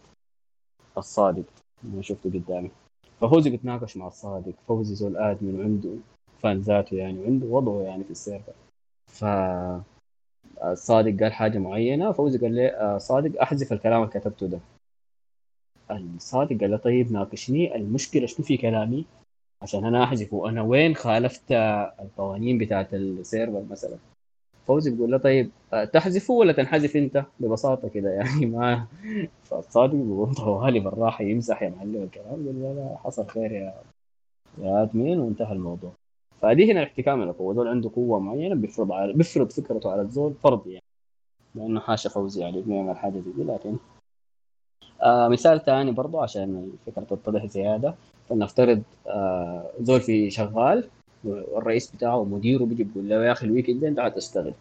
الصادق 0.99 1.45
أنا 1.85 2.03
شفته 2.03 2.31
قدامي. 2.31 2.71
ففوزي 3.21 3.51
بيتناقش 3.51 3.97
مع 3.97 4.07
الصادق 4.07 4.55
فوزي 4.69 4.95
زول 4.95 5.17
آدمن 5.17 5.61
وعنده 5.61 5.91
فان 6.39 6.59
ذاته 6.59 6.97
يعني 6.97 7.19
وعنده 7.19 7.47
وضعه 7.47 7.83
يعني 7.83 8.05
في 8.05 8.11
السيرفر. 8.11 8.53
ف 9.07 9.25
الصادق 10.65 11.23
قال 11.23 11.33
حاجة 11.33 11.59
معينة 11.59 12.13
فوزي 12.13 12.39
قال 12.39 12.55
لي 12.55 12.69
آه، 12.69 12.99
صادق 12.99 13.41
أحذف 13.43 13.73
الكلام 13.73 14.03
اللي 14.03 14.21
كتبته 14.21 14.47
ده. 14.47 14.61
الصادق 15.91 16.61
قال 16.61 16.71
له 16.71 16.77
طيب 16.77 17.13
ناقشني 17.13 17.77
المشكلة 17.77 18.27
شنو 18.27 18.47
في 18.47 18.57
كلامي؟ 18.57 19.07
عشان 19.63 19.85
أنا 19.85 20.05
أحذفه. 20.05 20.49
أنا 20.49 20.63
وين 20.63 20.95
خالفت 20.95 21.53
القوانين 22.01 22.59
بتاعت 22.59 22.95
السيرفر 22.95 23.65
مثلا؟ 23.71 23.99
فوزي 24.67 24.91
بيقول 24.91 25.11
له 25.11 25.19
طيب 25.19 25.51
آه، 25.73 25.85
تحذفه 25.85 26.35
ولا 26.35 26.53
تنحذف 26.53 26.97
انت؟ 26.97 27.25
ببساطة 27.41 27.89
كده 27.89 28.11
يعني 28.11 28.47
ما 28.57 28.87
فالصادق 29.45 29.95
بيقول 29.95 30.35
طوالي 30.35 30.81
بالراحه 30.81 31.25
يمزح 31.25 31.63
يا 31.63 31.71
معلم 31.71 32.03
الكلام 32.03 32.45
يقول 32.45 32.77
لا 32.77 32.97
حصل 33.05 33.27
خير 33.27 33.53
يا 33.53 33.75
يا 34.59 34.83
آدمين 34.83 35.19
وانتهى 35.21 35.53
الموضوع. 35.53 35.93
فدي 36.43 36.73
هنا 36.73 36.81
الاحتكام 36.83 37.23
القوه 37.23 37.55
دول 37.55 37.69
عنده 37.69 37.91
قوة 37.97 38.19
معينة 38.21 38.55
بيفرض 38.55 38.93
على 38.93 39.13
بيفرض 39.13 39.51
فكرته 39.51 39.93
على 39.93 40.03
الزول 40.03 40.35
فرض 40.35 40.67
يعني. 40.67 40.83
لأنه 41.55 41.81
حاشا 41.81 42.11
فوزي 42.11 42.41
يعني 42.41 42.63
بيعمل 42.63 42.97
حاجة 42.97 43.19
زي 43.21 43.33
دي 43.33 43.45
لكن 43.45 43.77
آه 45.03 45.29
مثال 45.29 45.65
ثاني 45.65 45.93
برضو 45.93 46.21
عشان 46.21 46.71
الفكرة 46.87 47.05
تتضح 47.17 47.47
زيادة. 47.47 47.95
فلنفترض 48.29 48.83
آه 49.07 49.71
زول 49.81 50.01
في 50.01 50.31
شغال 50.31 50.89
والرئيس 51.25 51.91
بتاعه 51.91 52.17
ومديره 52.17 52.65
بيجي 52.65 52.85
بيقول 52.85 53.09
له 53.09 53.25
يا 53.25 53.33
أخي 53.33 53.47
ال 53.47 53.51
weekend 53.51 53.85
أنت 53.85 54.01
حتشتغل 54.01 54.55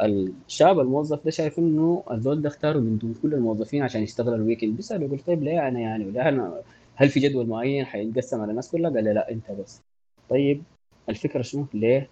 الشاب 0.00 0.80
الموظف 0.80 1.24
ده 1.24 1.30
شايف 1.30 1.58
إنه 1.58 2.02
الزول 2.10 2.42
ده 2.42 2.48
اختاره 2.48 2.78
من 2.78 2.98
دون 2.98 3.14
كل 3.22 3.34
الموظفين 3.34 3.82
عشان 3.82 4.02
يشتغل 4.02 4.34
ال 4.34 4.39
weekend 4.39 4.76
بيسأل 4.76 5.02
يقول 5.02 5.18
طيب 5.18 5.42
ليه 5.42 5.68
أنا 5.68 5.80
يعني؟ 5.80 6.04
ولا 6.06 6.62
هل 6.94 7.08
في 7.08 7.20
جدول 7.20 7.46
معين 7.46 7.84
حيتقسم 7.84 8.40
على 8.40 8.50
الناس 8.50 8.70
كلها؟ 8.70 8.90
قال 8.90 9.04
لا 9.04 9.30
أنت 9.30 9.50
بس. 9.50 9.82
طيب 10.28 10.62
الفكرة 11.08 11.42
شنو؟ 11.42 11.66
ليه؟ 11.74 12.10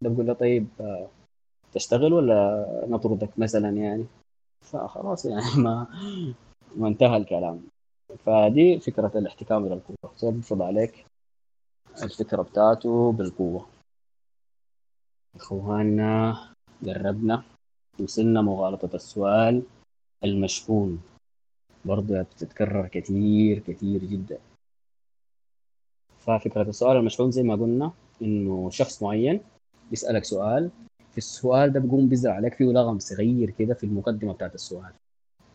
ده 0.00 0.10
بقول 0.10 0.26
له 0.26 0.32
طيب 0.32 0.66
تشتغل 1.72 2.12
ولا 2.12 2.66
نطردك 2.88 3.38
مثلا 3.38 3.70
يعني؟ 3.70 4.04
فخلاص 4.60 5.26
يعني 5.26 5.42
ما 5.64 5.86
ما 6.76 6.88
انتهى 6.88 7.16
الكلام. 7.16 7.62
فدي 8.18 8.80
فكرة 8.80 9.12
الاحتكام 9.14 9.66
إلى 9.66 9.74
القوة 9.74 10.12
زول 10.16 10.34
بيفرض 10.34 10.62
عليك. 10.62 11.06
الفكرة 12.02 12.42
بتاعته 12.42 13.12
بالقوة. 13.12 13.66
إخواننا 15.36 16.36
جربنا 16.82 17.42
وصلنا 18.00 18.42
مغالطة 18.42 18.96
السؤال 18.96 19.62
المشحون. 20.24 21.02
برضه 21.84 22.22
بتتكرر 22.22 22.88
كثير 22.88 23.58
كثير 23.58 24.04
جدا. 24.04 24.38
ففكرة 26.18 26.68
السؤال 26.68 26.96
المشحون 26.96 27.30
زي 27.30 27.42
ما 27.42 27.54
قلنا 27.54 27.92
إنه 28.22 28.70
شخص 28.70 29.02
معين 29.02 29.40
بيسألك 29.90 30.24
سؤال 30.24 30.70
في 31.12 31.18
السؤال 31.18 31.72
ده 31.72 31.80
بيقوم 31.80 32.08
بيزرع 32.08 32.34
عليك 32.34 32.54
فيه 32.54 32.64
لغم 32.64 32.98
صغير 32.98 33.50
كده 33.50 33.74
في 33.74 33.84
المقدمة 33.84 34.32
بتاعت 34.32 34.54
السؤال. 34.54 34.92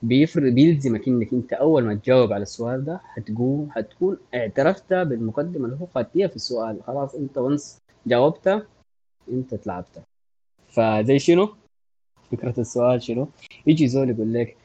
بيفرض 0.01 0.53
بيلزمك 0.53 1.07
إنك 1.07 1.33
أنت 1.33 1.53
أول 1.53 1.83
ما 1.83 1.95
تجاوب 1.95 2.33
على 2.33 2.41
السؤال 2.41 2.85
ده 2.85 3.01
حتقوم 3.03 3.71
حتكون 3.71 4.17
اعترفت 4.33 4.93
بالمقدمة 4.93 5.65
اللي 5.65 5.77
هو 5.81 5.85
خدتيها 5.85 6.27
في 6.27 6.35
السؤال 6.35 6.83
خلاص 6.83 7.15
أنت 7.15 7.37
ونس 7.37 7.77
جاوبت 8.07 8.67
أنت 9.31 9.53
اتلعبت 9.53 10.03
فزي 10.67 11.19
شنو؟ 11.19 11.49
فكرة 12.31 12.59
السؤال 12.59 13.01
شنو؟ 13.03 13.27
يجي 13.67 13.87
زول 13.87 14.09
يقول 14.09 14.33
لك 14.33 14.57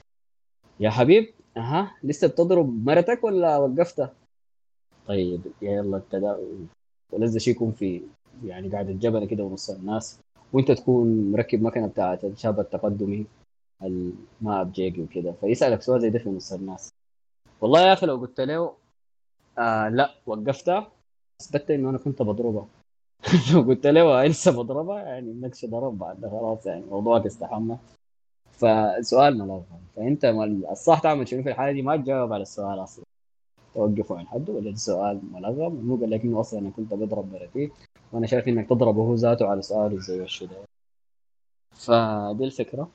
يا 0.80 0.91
حبيب 0.91 1.28
أها 1.57 1.95
لسه 2.03 2.28
بتضرب 2.28 2.85
مرتك 2.87 3.24
ولا 3.24 3.59
وقفتها؟ 3.59 4.12
طيب 5.09 5.41
يلا 5.62 5.97
أنت 5.97 6.37
ولذا 7.12 7.39
شيء 7.39 7.55
يكون 7.55 7.72
في 7.72 8.03
يعني 8.45 8.68
قاعد 8.68 8.89
الجبل 8.91 9.24
كده 9.26 9.45
ونص 9.45 9.70
الناس 9.70 10.20
وأنت 10.53 10.72
تكون 10.72 11.32
مركب 11.32 11.62
مكنة 11.62 11.87
بتاعت 11.87 12.24
الشاب 12.24 12.61
التقدمي 12.61 13.26
ما 14.41 14.61
ابجيكي 14.61 15.03
وكده 15.03 15.33
فيسألك 15.33 15.83
سؤال 15.83 16.01
زي 16.01 16.11
ده 16.11 16.18
في 16.18 16.29
نص 16.29 16.53
الناس 16.53 16.93
والله 17.61 17.81
يا 17.81 17.93
أخي 17.93 18.07
لو 18.07 18.16
قلت 18.16 18.41
له 18.41 18.75
آه 19.59 19.89
لا 19.89 20.14
وقفتها 20.27 20.93
اثبتت 21.41 21.70
إنه 21.70 21.91
أنا 21.91 21.99
كنت 21.99 22.22
بضربها 22.22 22.68
لو 23.53 23.62
قلت 23.62 23.87
له 23.87 24.25
لسه 24.25 24.53
بضربها 24.53 25.03
يعني 25.03 25.31
النكش 25.31 25.64
ضرب 25.64 25.99
بعد 25.99 26.27
خلاص 26.27 26.66
يعني 26.66 26.85
موضوعك 26.85 27.27
استحمى. 27.27 27.79
فسؤال 28.53 29.39
ملغم 29.39 29.64
فأنت 29.97 30.25
الصح 30.70 30.99
تعمل 30.99 31.29
شنو 31.29 31.43
في 31.43 31.49
الحالة 31.49 31.72
دي؟ 31.72 31.83
ما 31.83 31.97
تجاوب 31.97 32.33
على 32.33 32.43
السؤال 32.43 32.83
أصلا. 32.83 33.05
توقفه 33.75 34.18
عن 34.18 34.27
حده 34.27 34.53
ولا 34.53 34.70
السؤال 34.70 35.20
ملغم؟ 35.33 35.75
مو 35.75 35.97
قال 35.97 36.11
لك 36.11 36.25
إنه 36.25 36.41
أصلا 36.41 36.61
أنا 36.61 36.70
كنت 36.70 36.95
بضرب 36.95 37.33
مرتي. 37.33 37.70
وأنا 38.12 38.27
شايف 38.27 38.49
إنك 38.49 38.68
تضربه 38.68 39.03
هو 39.03 39.14
ذاته 39.14 39.47
على 39.49 39.62
سؤاله 39.62 39.99
زي 40.01 40.20
وش 40.20 40.45
ده. 40.45 40.57
فدي 41.72 42.45
الفكرة. 42.45 42.91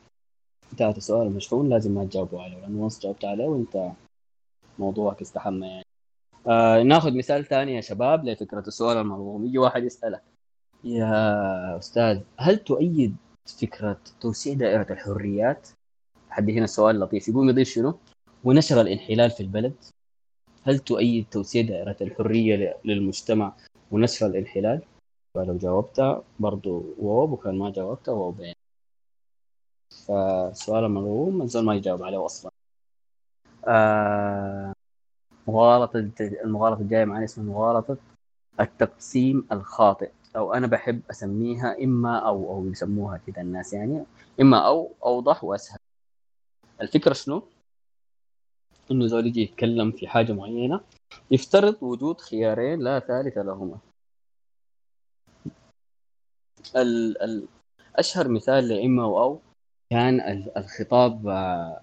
بتاعت 0.73 0.97
السؤال 0.97 1.27
المشحون 1.27 1.69
لازم 1.69 1.91
ما 1.91 2.05
تجاوبوا 2.05 2.41
عليه 2.41 2.57
لأنه 2.57 2.89
once 2.89 2.99
جاوبت 3.01 3.25
عليه 3.25 3.45
وانت 3.45 3.91
موضوعك 4.79 5.21
استحمى 5.21 5.67
يعني 5.67 5.85
آه 6.47 6.83
ناخذ 6.83 7.17
مثال 7.17 7.45
ثاني 7.45 7.75
يا 7.75 7.81
شباب 7.81 8.25
لفكرة 8.25 8.63
السؤال 8.67 8.97
المرغوم 8.97 9.45
يجي 9.45 9.57
واحد 9.57 9.83
يسألك 9.83 10.23
يا 10.83 11.77
أستاذ 11.77 12.21
هل 12.37 12.57
تؤيد 12.57 13.15
فكرة 13.61 13.97
توسيع 14.21 14.53
دائرة 14.53 14.87
الحريات؟ 14.89 15.67
حد 16.29 16.49
هنا 16.49 16.63
السؤال 16.63 16.99
لطيف 16.99 17.27
يقوم 17.27 17.49
يضيف 17.49 17.69
شنو؟ 17.69 17.93
ونشر 18.43 18.81
الانحلال 18.81 19.31
في 19.31 19.43
البلد 19.43 19.73
هل 20.63 20.79
تؤيد 20.79 21.25
توسيع 21.31 21.61
دائرة 21.61 21.95
الحرية 22.01 22.77
للمجتمع 22.85 23.53
ونشر 23.91 24.25
الانحلال؟ 24.25 24.81
فلو 25.35 25.57
جاوبت 25.57 26.23
برضو 26.39 26.95
ووب 26.99 27.31
وكان 27.31 27.57
ما 27.57 27.71
جاوبت 27.71 28.09
ووب 28.09 28.39
يعني 28.39 28.57
فالسؤال 30.07 30.83
المرغوم 30.83 31.41
الزول 31.41 31.63
ما 31.65 31.75
يجاوب 31.75 32.03
عليه 32.03 32.25
أصلا. 32.25 32.51
آه 33.67 34.73
مغالطة 35.47 36.11
المغالطة 36.21 36.81
الجاية 36.81 37.05
معنا 37.05 37.23
اسمها 37.23 37.45
مغالطة 37.45 37.97
التقسيم 38.59 39.47
الخاطئ. 39.51 40.11
أو 40.35 40.53
أنا 40.53 40.67
بحب 40.67 41.01
أسميها 41.11 41.83
إما 41.83 42.19
أو 42.19 42.51
أو 42.51 42.65
يسموها 42.67 43.17
كذا 43.17 43.41
الناس 43.41 43.73
يعني 43.73 44.05
إما 44.41 44.67
أو 44.67 44.91
أوضح 45.05 45.43
وأسهل. 45.43 45.79
الفكرة 46.81 47.13
شنو؟ 47.13 47.43
إنه 48.91 49.07
زول 49.07 49.27
يجي 49.27 49.41
يتكلم 49.41 49.91
في 49.91 50.07
حاجة 50.07 50.33
معينة 50.33 50.81
يفترض 51.31 51.83
وجود 51.83 52.21
خيارين 52.21 52.79
لا 52.79 52.99
ثالث 52.99 53.37
لهما. 53.37 53.77
ال 56.75 57.21
ال 57.21 57.47
أشهر 57.95 58.27
مثال 58.27 58.67
لإما 58.67 59.03
أو 59.03 59.39
كان 59.89 60.19
الخطاب 60.57 61.27
آه، 61.27 61.81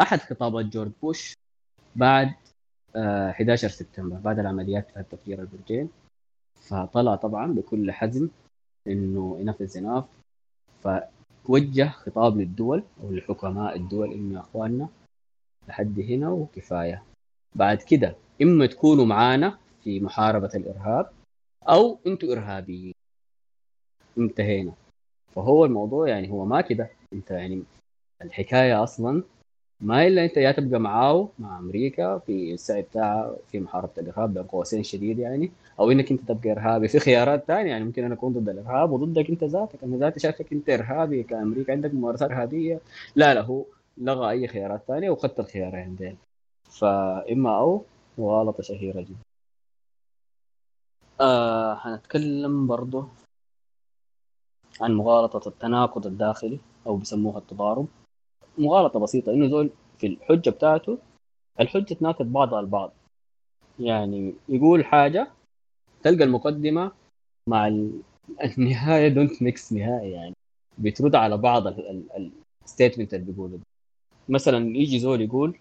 أحد 0.00 0.18
خطابات 0.18 0.64
جورج 0.64 0.90
بوش 1.02 1.34
بعد 1.96 2.34
آه 2.96 3.30
11 3.30 3.68
سبتمبر 3.68 4.16
بعد 4.16 4.38
العمليات 4.38 4.90
بتاعت 4.90 5.06
تفجير 5.10 5.40
البرجين 5.40 5.88
فطلع 6.54 7.16
طبعا 7.16 7.52
بكل 7.52 7.92
حزم 7.92 8.28
إنه 8.86 9.36
ينفذ 9.40 9.80
enough. 9.80 10.04
فوجه 11.44 11.88
خطاب 11.88 12.36
للدول 12.36 12.82
أو 13.02 13.10
لحكماء 13.10 13.76
الدول 13.76 14.12
إنه 14.12 14.34
يا 14.34 14.40
أخواننا 14.40 14.88
لحد 15.68 16.00
هنا 16.00 16.30
وكفاية. 16.30 17.02
بعد 17.54 17.82
كده 17.82 18.16
إما 18.42 18.66
تكونوا 18.66 19.06
معانا 19.06 19.58
في 19.84 20.00
محاربة 20.00 20.50
الإرهاب 20.54 21.10
أو 21.62 21.98
أنتوا 22.06 22.32
إرهابيين. 22.32 22.94
انتهينا. 24.18 24.74
فهو 25.34 25.64
الموضوع 25.64 26.08
يعني 26.08 26.30
هو 26.30 26.44
ما 26.44 26.60
كده. 26.60 26.90
انت 27.12 27.30
يعني 27.30 27.62
الحكاية 28.22 28.82
أصلا 28.84 29.22
ما 29.80 30.06
إلا 30.06 30.24
أنت 30.24 30.36
يا 30.36 30.52
تبقى 30.52 30.80
معاه 30.80 31.28
مع 31.38 31.58
أمريكا 31.58 32.18
في 32.18 32.54
السعي 32.54 32.82
بتاعها 32.82 33.36
في 33.52 33.60
محاربة 33.60 33.92
الإرهاب 33.98 34.34
بين 34.34 34.42
قوسين 34.42 34.82
شديد 34.82 35.18
يعني 35.18 35.50
أو 35.80 35.90
إنك 35.90 36.10
أنت 36.10 36.28
تبقى 36.28 36.52
إرهابي 36.52 36.88
في 36.88 36.98
خيارات 37.06 37.44
ثانية 37.46 37.70
يعني 37.70 37.84
ممكن 37.84 38.04
أنا 38.04 38.14
أكون 38.14 38.32
ضد 38.32 38.48
الإرهاب 38.48 38.92
وضدك 38.92 39.30
أنت 39.30 39.44
ذاتك. 39.44 39.84
أنا 39.84 39.96
ذاتي 39.96 40.20
شايفك 40.20 40.52
أنت 40.52 40.70
إرهابي 40.70 41.22
كأمريكا 41.22 41.72
عندك 41.72 41.94
ممارسات 41.94 42.30
إرهابية. 42.30 42.80
لا 43.16 43.34
لا 43.34 43.40
هو 43.40 43.64
لغى 43.98 44.30
أي 44.30 44.48
خيارات 44.48 44.82
ثانية 44.88 45.10
وخدت 45.10 45.40
الخيارين 45.40 45.96
ديل. 45.96 46.16
فإما 46.80 47.58
أو 47.58 47.84
مغالطه 48.18 48.62
شهيرة 48.62 49.00
جدا. 49.00 49.26
آه 51.20 51.78
هنتكلم 51.82 52.66
برضه 52.66 53.08
عن 54.80 54.94
مغالطة 54.94 55.48
التناقض 55.48 56.06
الداخلي. 56.06 56.60
أو 56.86 56.96
بيسموها 56.96 57.38
التضارب 57.38 57.86
مغالطة 58.58 59.00
بسيطة 59.00 59.32
إنه 59.32 59.48
زول 59.48 59.70
في 59.98 60.06
الحجة 60.06 60.50
بتاعته 60.50 60.98
الحجة 61.60 61.94
تناقض 61.94 62.26
بعضها 62.26 62.60
البعض. 62.60 62.92
يعني 63.78 64.34
يقول 64.48 64.84
حاجة 64.84 65.30
تلقى 66.02 66.24
المقدمة 66.24 66.92
مع 67.48 67.68
النهاية 68.58 69.08
don't 69.08 69.42
mix 69.42 69.72
نهائي 69.72 70.10
يعني 70.10 70.34
بترد 70.78 71.14
على 71.14 71.36
بعض 71.36 71.66
ال 72.64 72.69
statement 72.69 73.14
اللي 73.14 73.32
بيقوله 73.32 73.58
مثلا 74.28 74.76
يجي 74.76 74.98
زول 74.98 75.20
يقول 75.20 75.58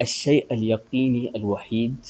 الشيء 0.00 0.52
اليقيني 0.52 1.36
الوحيد 1.36 2.06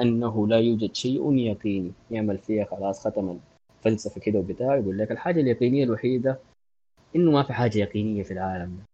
أنه 0.00 0.48
لا 0.48 0.60
يوجد 0.60 0.94
شيء 0.94 1.32
يقيني. 1.32 1.92
يعمل 2.10 2.38
فيها 2.38 2.64
خلاص 2.64 3.06
ختم 3.06 3.38
الفلسفة 3.78 4.20
كده 4.20 4.38
وبتاع 4.38 4.76
يقول 4.76 4.98
لك 4.98 5.12
الحاجة 5.12 5.40
اليقينية 5.40 5.84
الوحيدة 5.84 6.38
إنه 7.16 7.30
ما 7.30 7.42
في 7.42 7.52
حاجة 7.52 7.78
يقينية 7.78 8.22
في 8.22 8.30
العالم. 8.30 8.76
ده 8.76 8.84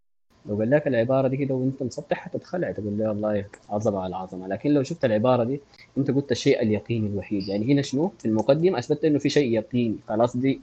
لو 0.45 0.59
قال 0.59 0.69
لك 0.69 0.87
العبارة 0.87 1.27
دي 1.27 1.37
كده 1.37 1.55
وأنت 1.55 1.83
مسطح 1.83 2.17
حتتخلع 2.17 2.71
تقول 2.71 2.97
لي 2.97 3.07
والله 3.07 3.45
عظمة 3.69 3.99
على 3.99 4.15
عظمة. 4.15 4.47
لكن 4.47 4.69
لو 4.73 4.83
شفت 4.83 5.05
العبارة 5.05 5.43
دي 5.43 5.61
أنت 5.97 6.11
قلت 6.11 6.31
الشيء 6.31 6.61
اليقيني 6.61 7.07
الوحيد. 7.07 7.47
يعني 7.47 7.73
هنا 7.73 7.81
شنو؟ 7.81 8.11
في 8.19 8.25
المقدمة 8.25 8.79
اثبتت 8.79 9.05
إنه 9.05 9.19
في 9.19 9.29
شيء 9.29 9.53
يقيني. 9.53 9.97
خلاص 10.07 10.37
دي 10.37 10.61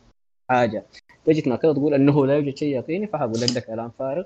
حاجة. 0.51 0.85
تجي 1.25 1.41
تناقض 1.41 1.75
تقول 1.75 1.95
إنه 1.95 2.27
لا 2.27 2.37
يوجد 2.37 2.57
شيء 2.57 2.77
يقيني 2.77 3.07
فحقول 3.07 3.41
لك 3.41 3.51
ده 3.55 3.61
كلام 3.61 3.91
فارغ 3.91 4.25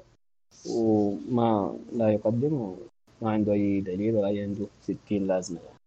وما 0.71 1.79
لا 1.93 2.09
يقدم 2.09 2.53
وما 2.53 3.31
عنده 3.33 3.53
أي 3.53 3.81
دليل 3.81 4.17
ولا 4.17 4.43
عنده 4.43 4.67
60 4.81 5.27
لازمة. 5.27 5.61
يعني. 5.61 5.79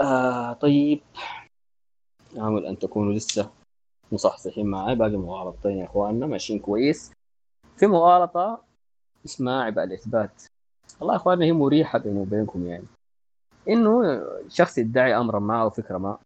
آه 0.00 0.52
طيب. 0.52 1.00
آمل 2.38 2.66
أن 2.66 2.78
تكونوا 2.78 3.12
لسه 3.12 3.50
مصحصحين 4.12 4.66
معي 4.66 4.94
باقي 4.94 5.16
مغالطتين 5.16 5.78
يا 5.78 5.84
إخواننا 5.84 6.26
ماشيين 6.26 6.58
كويس. 6.58 7.12
في 7.76 7.86
مغالطة 7.86 8.62
اسمها 9.24 9.62
عبء 9.62 9.84
الإثبات. 9.84 10.42
والله 11.00 11.14
يا 11.14 11.18
إخواننا 11.18 11.44
هي 11.44 11.52
مريحة 11.52 11.98
بيني 11.98 12.20
وبينكم 12.20 12.66
يعني. 12.66 12.84
إنه 13.68 14.22
شخص 14.48 14.78
يدعي 14.78 15.16
أمرا 15.16 15.38
ما 15.38 15.62
أو 15.62 15.70
فكرة 15.70 15.98
ما 15.98 16.18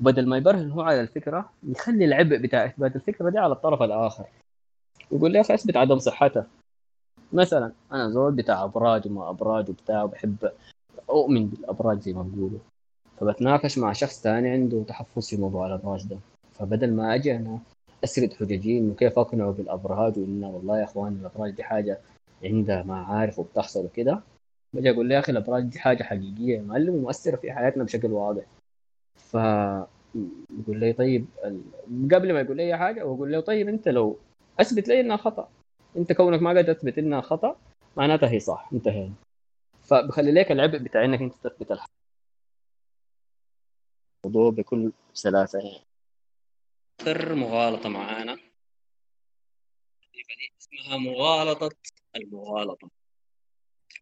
بدل 0.00 0.28
ما 0.28 0.36
يبرهن 0.36 0.70
هو 0.70 0.80
على 0.80 1.00
الفكرة 1.00 1.50
يخلي 1.62 2.04
العبء 2.04 2.36
بتاع 2.36 2.66
إثبات 2.66 2.96
الفكرة 2.96 3.30
دي 3.30 3.38
على 3.38 3.52
الطرف 3.52 3.82
الآخر. 3.82 4.26
يقول 5.12 5.30
لي 5.32 5.38
يا 5.38 5.42
أخي 5.42 5.54
أثبت 5.54 5.76
عدم 5.76 5.98
صحتها 5.98 6.46
مثلا 7.32 7.72
أنا 7.92 8.10
زول 8.10 8.32
بتاع 8.32 8.64
أبراج 8.64 9.06
وما 9.06 9.30
أبراج 9.30 9.70
وبتاع 9.70 10.02
وبحب 10.02 10.36
أؤمن 11.10 11.46
بالأبراج 11.48 12.00
زي 12.00 12.12
ما 12.12 12.22
بيقولوا. 12.22 12.58
فبتناقش 13.20 13.78
مع 13.78 13.92
شخص 13.92 14.22
ثاني 14.22 14.50
عنده 14.50 14.82
تحفظ 14.82 15.28
في 15.28 15.36
موضوع 15.36 15.66
الأبراج 15.66 16.06
ده. 16.06 16.18
فبدل 16.54 16.92
ما 16.92 17.14
أجي 17.14 17.36
أنا 17.36 17.58
أسرد 18.04 18.32
حججي 18.32 18.78
انه 18.78 18.94
كيف 18.94 19.18
أقنعه 19.18 19.50
بالأبراج 19.50 20.18
وإنه 20.18 20.50
والله 20.50 20.78
يا 20.78 20.84
أخوان 20.84 21.12
الأبراج 21.12 21.50
دي 21.50 21.62
حاجة 21.62 22.00
عندها 22.44 22.82
معارف 22.82 23.38
وبتحصل 23.38 23.84
وكده. 23.84 24.20
بجي 24.72 24.90
أقول 24.90 25.08
له 25.08 25.14
يا 25.14 25.20
أخي 25.20 25.32
الأبراج 25.32 25.64
دي 25.64 25.78
حاجة 25.78 26.02
حقيقية 26.02 26.56
يا 26.56 26.62
معلم 26.62 26.94
ومؤثرة 26.94 27.36
في 27.36 27.52
حياتنا 27.52 27.84
بشكل 27.84 28.12
واضح. 28.12 28.44
ف 29.14 29.34
يقول 30.60 30.80
لي 30.80 30.92
طيب 30.92 31.26
قبل 32.12 32.32
ما 32.32 32.40
يقول 32.40 32.56
لي 32.56 32.62
أي 32.62 32.76
حاجة 32.76 33.04
واقول 33.04 33.32
له 33.32 33.40
طيب 33.40 33.68
أنت 33.68 33.88
لو 33.88 34.18
أثبت 34.60 34.88
لي 34.88 35.00
إنها 35.00 35.16
خطأ. 35.16 35.48
أنت 35.96 36.12
كونك 36.12 36.42
ما 36.42 36.50
قادر 36.50 36.72
تثبت 36.72 36.98
إنها 36.98 37.20
خطأ 37.20 37.56
معناتها 37.96 38.28
هي 38.28 38.40
صح 38.40 38.70
انتهينا. 38.72 39.14
فبخلي 39.82 40.32
لك 40.32 40.52
العبء 40.52 40.78
بتاع 40.78 41.04
إنك 41.04 41.22
أنت 41.22 41.34
تثبت 41.34 41.72
الحق. 41.72 41.90
الموضوع 44.24 44.50
بكل 44.50 44.92
سلاسة 45.12 45.58
يعني. 45.58 45.93
آخر 47.00 47.34
مغالطة 47.34 47.88
معانا. 47.88 48.38
اسمها 50.60 50.96
مغالطة 50.96 51.70
المغالطة. 52.16 52.90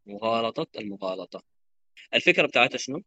مغالطة 0.06 0.66
المغالطة. 0.78 1.42
الفكرة 2.14 2.46
بتاعتها 2.46 2.78
شنو؟ 2.78 3.02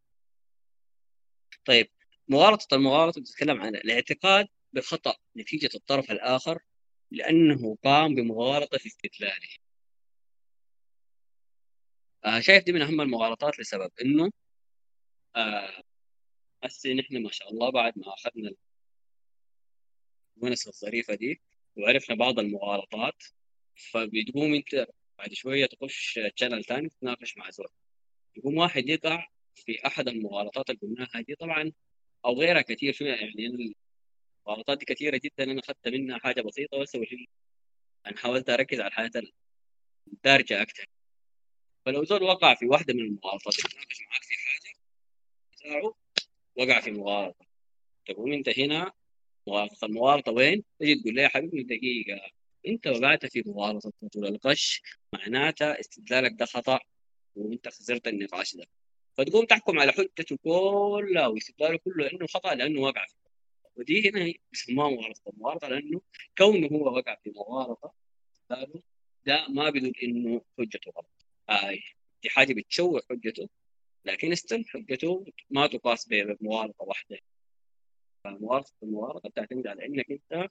طيب 1.66 1.90
مغالطة 2.28 2.76
المغالطة 2.76 3.22
بتتكلم 3.22 3.62
عن 3.62 3.76
الاعتقاد 3.76 4.48
بخطأ 4.74 5.16
نتيجة 5.38 5.70
الطرف 5.76 6.12
الآخر 6.12 6.64
لأنه 7.12 7.78
قام 7.84 8.16
بمغالطة 8.16 8.78
في 8.78 8.86
استدلاله. 8.88 9.50
آه 12.26 12.40
شايف 12.40 12.64
دي 12.64 12.72
من 12.72 12.82
أهم 12.82 13.02
المغالطات 13.02 13.60
لسبب 13.60 13.92
إنه 14.02 14.32
آه 15.36 15.84
هسه 16.64 16.94
نحن 16.94 17.24
ما 17.24 17.32
شاء 17.32 17.50
الله 17.52 17.70
بعد 17.72 17.94
ما 17.98 18.14
أخذنا 18.14 18.52
الونسه 20.38 20.70
الظريفة 20.70 21.16
دي 21.16 21.42
وعرفنا 21.78 22.16
بعض 22.16 22.40
المغالطات 22.40 23.24
فبتقوم 23.76 24.54
انت 24.54 24.88
بعد 25.18 25.34
شوية 25.34 25.66
تخش 25.66 26.20
تشانل 26.36 26.64
ثاني 26.64 26.90
تتناقش 26.90 27.38
مع 27.38 27.50
زول. 27.50 27.68
يقوم 28.36 28.58
واحد 28.58 28.90
يقع 28.90 29.28
في 29.56 29.88
أحد 29.88 30.08
المغالطات 30.08 30.70
اللي 30.70 30.82
قلناها 30.82 31.22
دي 31.22 31.36
طبعا 31.36 31.72
أو 32.26 32.34
غيرها 32.40 32.62
كثير 32.62 32.94
شوية 32.94 33.14
يعني 33.14 33.74
المغالطات 34.48 34.78
دي 34.78 34.86
كثيرة 34.86 35.18
جدا 35.24 35.52
أنا 35.52 35.60
أخذت 35.60 35.88
منها 35.88 36.20
حاجة 36.20 36.42
بسيطة 36.42 36.78
بس 36.78 36.98
أنا 38.08 38.18
حاولت 38.18 38.50
أركز 38.50 38.80
على 38.80 38.88
الحياة 38.88 39.12
الدارجة 40.14 40.62
أكثر. 40.62 40.86
فلو 41.86 42.04
زول 42.04 42.24
وقع 42.24 42.56
في 42.56 42.66
واحدة 42.66 42.94
من 42.94 43.00
المغالطات 43.00 43.60
يتناقش 43.60 44.02
معك 44.02 44.24
في 44.24 44.34
حاجة 44.34 44.76
وقع 46.56 46.80
في 46.80 46.92
مغالطة. 46.92 47.46
تقوم 48.06 48.34
أنت 48.34 48.60
هنا 48.60 48.94
المغالطه 49.84 50.32
وين؟ 50.32 50.64
تجي 50.80 50.96
تقول 50.96 51.16
لي 51.16 51.22
يا 51.22 51.28
حبيبي 51.28 51.64
دقيقة. 51.64 52.22
أنت 52.68 52.88
وقعت 52.88 53.26
في 53.26 53.44
مغالطه 53.46 53.92
طول 54.14 54.26
الغش 54.28 54.82
معناتها 55.14 55.80
استدلالك 55.80 56.32
ده 56.40 56.46
خطأ 56.46 56.80
وأنت 57.36 57.68
خسرت 57.68 58.08
النقاش 58.08 58.56
ده. 58.56 58.66
فتقوم 59.18 59.46
تحكم 59.46 59.80
على 59.80 59.92
حجته 59.92 60.38
كلها 60.44 61.28
واستدلاله 61.28 61.78
كله 61.78 62.12
إنه 62.12 62.28
خطأ 62.28 62.56
لأنه 62.56 62.82
وقع 62.82 63.06
في 63.06 63.16
ودي 63.76 64.10
هنا 64.10 64.34
بيسموها 64.52 64.90
مغالطه 64.90 65.30
المغالطه 65.30 65.68
لأنه 65.68 66.02
كونه 66.38 66.68
هو 66.68 66.98
وقع 66.98 67.16
في 67.24 67.30
مغالطه 67.36 67.94
ده 69.26 69.48
ما 69.50 69.70
بيدل 69.70 69.94
إنه 70.04 70.42
حجته 70.60 70.92
غلط. 70.98 71.26
آه 71.50 71.72
دي 72.24 72.30
حاجة 72.30 72.54
بتشوه 72.54 73.02
حجته 73.10 73.50
لكن 74.06 74.32
استل 74.32 74.66
حجته 74.68 75.26
ما 75.50 75.68
تقاس 75.68 76.08
بمغالطه 76.08 76.84
واحدة. 76.84 77.20
فمغالطه 78.26 78.74
المغالطه 78.84 79.30
بتعتمد 79.30 79.68
على 79.68 79.86
إنك 79.86 80.12
أنت 80.12 80.50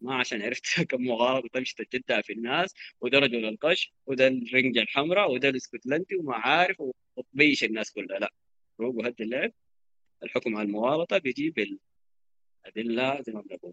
ما 0.00 0.14
عشان 0.14 0.42
عرفت 0.42 0.64
كم 0.90 1.02
مغالطه 1.02 1.48
تمشي 1.52 1.76
تجدها 1.76 2.20
في 2.20 2.32
الناس 2.32 2.74
وده 3.00 3.18
رجل 3.18 3.44
القش 3.44 3.92
وده 4.06 4.26
الرنجة 4.26 4.80
الحمراء 4.80 5.32
وده 5.32 5.48
الإسكتلندي 5.48 6.16
وما 6.16 6.34
عارف 6.36 6.82
وتبيش 7.16 7.64
الناس 7.64 7.92
كلها. 7.92 8.18
لا 8.18 8.32
روق 8.80 8.94
وهد 8.94 9.20
اللعب 9.20 9.52
الحكم 10.22 10.56
على 10.56 10.68
المغالطه 10.68 11.18
بيجيب 11.18 11.78
الأدلة 12.66 13.22
زي 13.22 13.32
ما 13.32 13.40
بنقول. 13.40 13.72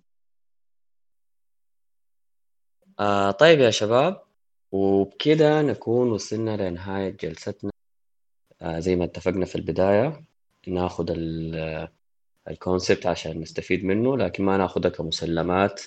آه 2.99 3.31
طيب 3.31 3.59
يا 3.59 3.69
شباب 3.69 4.23
وبكده 4.71 5.61
نكون 5.61 6.11
وصلنا 6.11 6.69
لنهاية 6.69 7.09
جلستنا. 7.09 7.71
آه، 8.61 8.79
زي 8.79 8.95
ما 8.95 9.05
اتفقنا 9.05 9.45
في 9.45 9.55
البداية 9.55 10.25
ناخد 10.67 11.11
الكونسبت 12.49 13.05
عشان 13.05 13.41
نستفيد 13.41 13.85
منه 13.85 14.17
لكن 14.17 14.43
ما 14.43 14.57
ناخدها 14.57 14.91
كمسلمات 14.91 15.81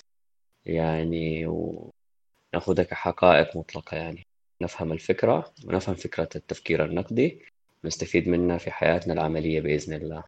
يعني 0.65 1.45
وناخدها 1.47 2.85
كحقائق 2.85 3.57
مطلقة 3.57 3.97
يعني. 3.97 4.27
نفهم 4.61 4.91
الفكرة 4.91 5.53
ونفهم 5.65 5.95
فكرة 5.95 6.29
التفكير 6.35 6.85
النقدي 6.85 7.41
نستفيد 7.85 8.29
منها 8.29 8.57
في 8.57 8.71
حياتنا 8.71 9.13
العملية 9.13 9.61
بإذن 9.61 9.93
الله. 9.93 10.23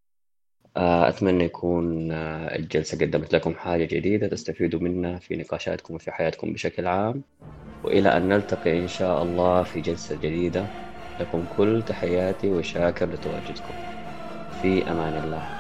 آه، 0.77 1.09
أتمنى 1.09 1.43
يكون 1.43 2.11
آه، 2.11 2.55
الجلسة 2.55 2.97
قدمت 2.99 3.33
لكم 3.35 3.55
حاجة 3.55 3.85
جديدة 3.85 4.27
تستفيدوا 4.27 4.79
منها 4.79 5.19
في 5.19 5.35
نقاشاتكم 5.35 5.95
وفي 5.95 6.11
حياتكم 6.11 6.53
بشكل 6.53 6.87
عام. 6.87 7.23
وإلى 7.83 8.17
أن 8.17 8.29
نلتقي 8.29 8.79
إن 8.79 8.87
شاء 8.87 9.23
الله 9.23 9.63
في 9.63 9.81
جلسة 9.81 10.15
جديدة. 10.15 10.71
لكم 11.19 11.45
كل 11.47 11.83
تحياتي 11.87 12.51
وشاكر 12.51 13.09
لتواجدكم. 13.09 13.75
في 14.49 14.91
أمان 14.91 15.17
الله. 15.17 15.56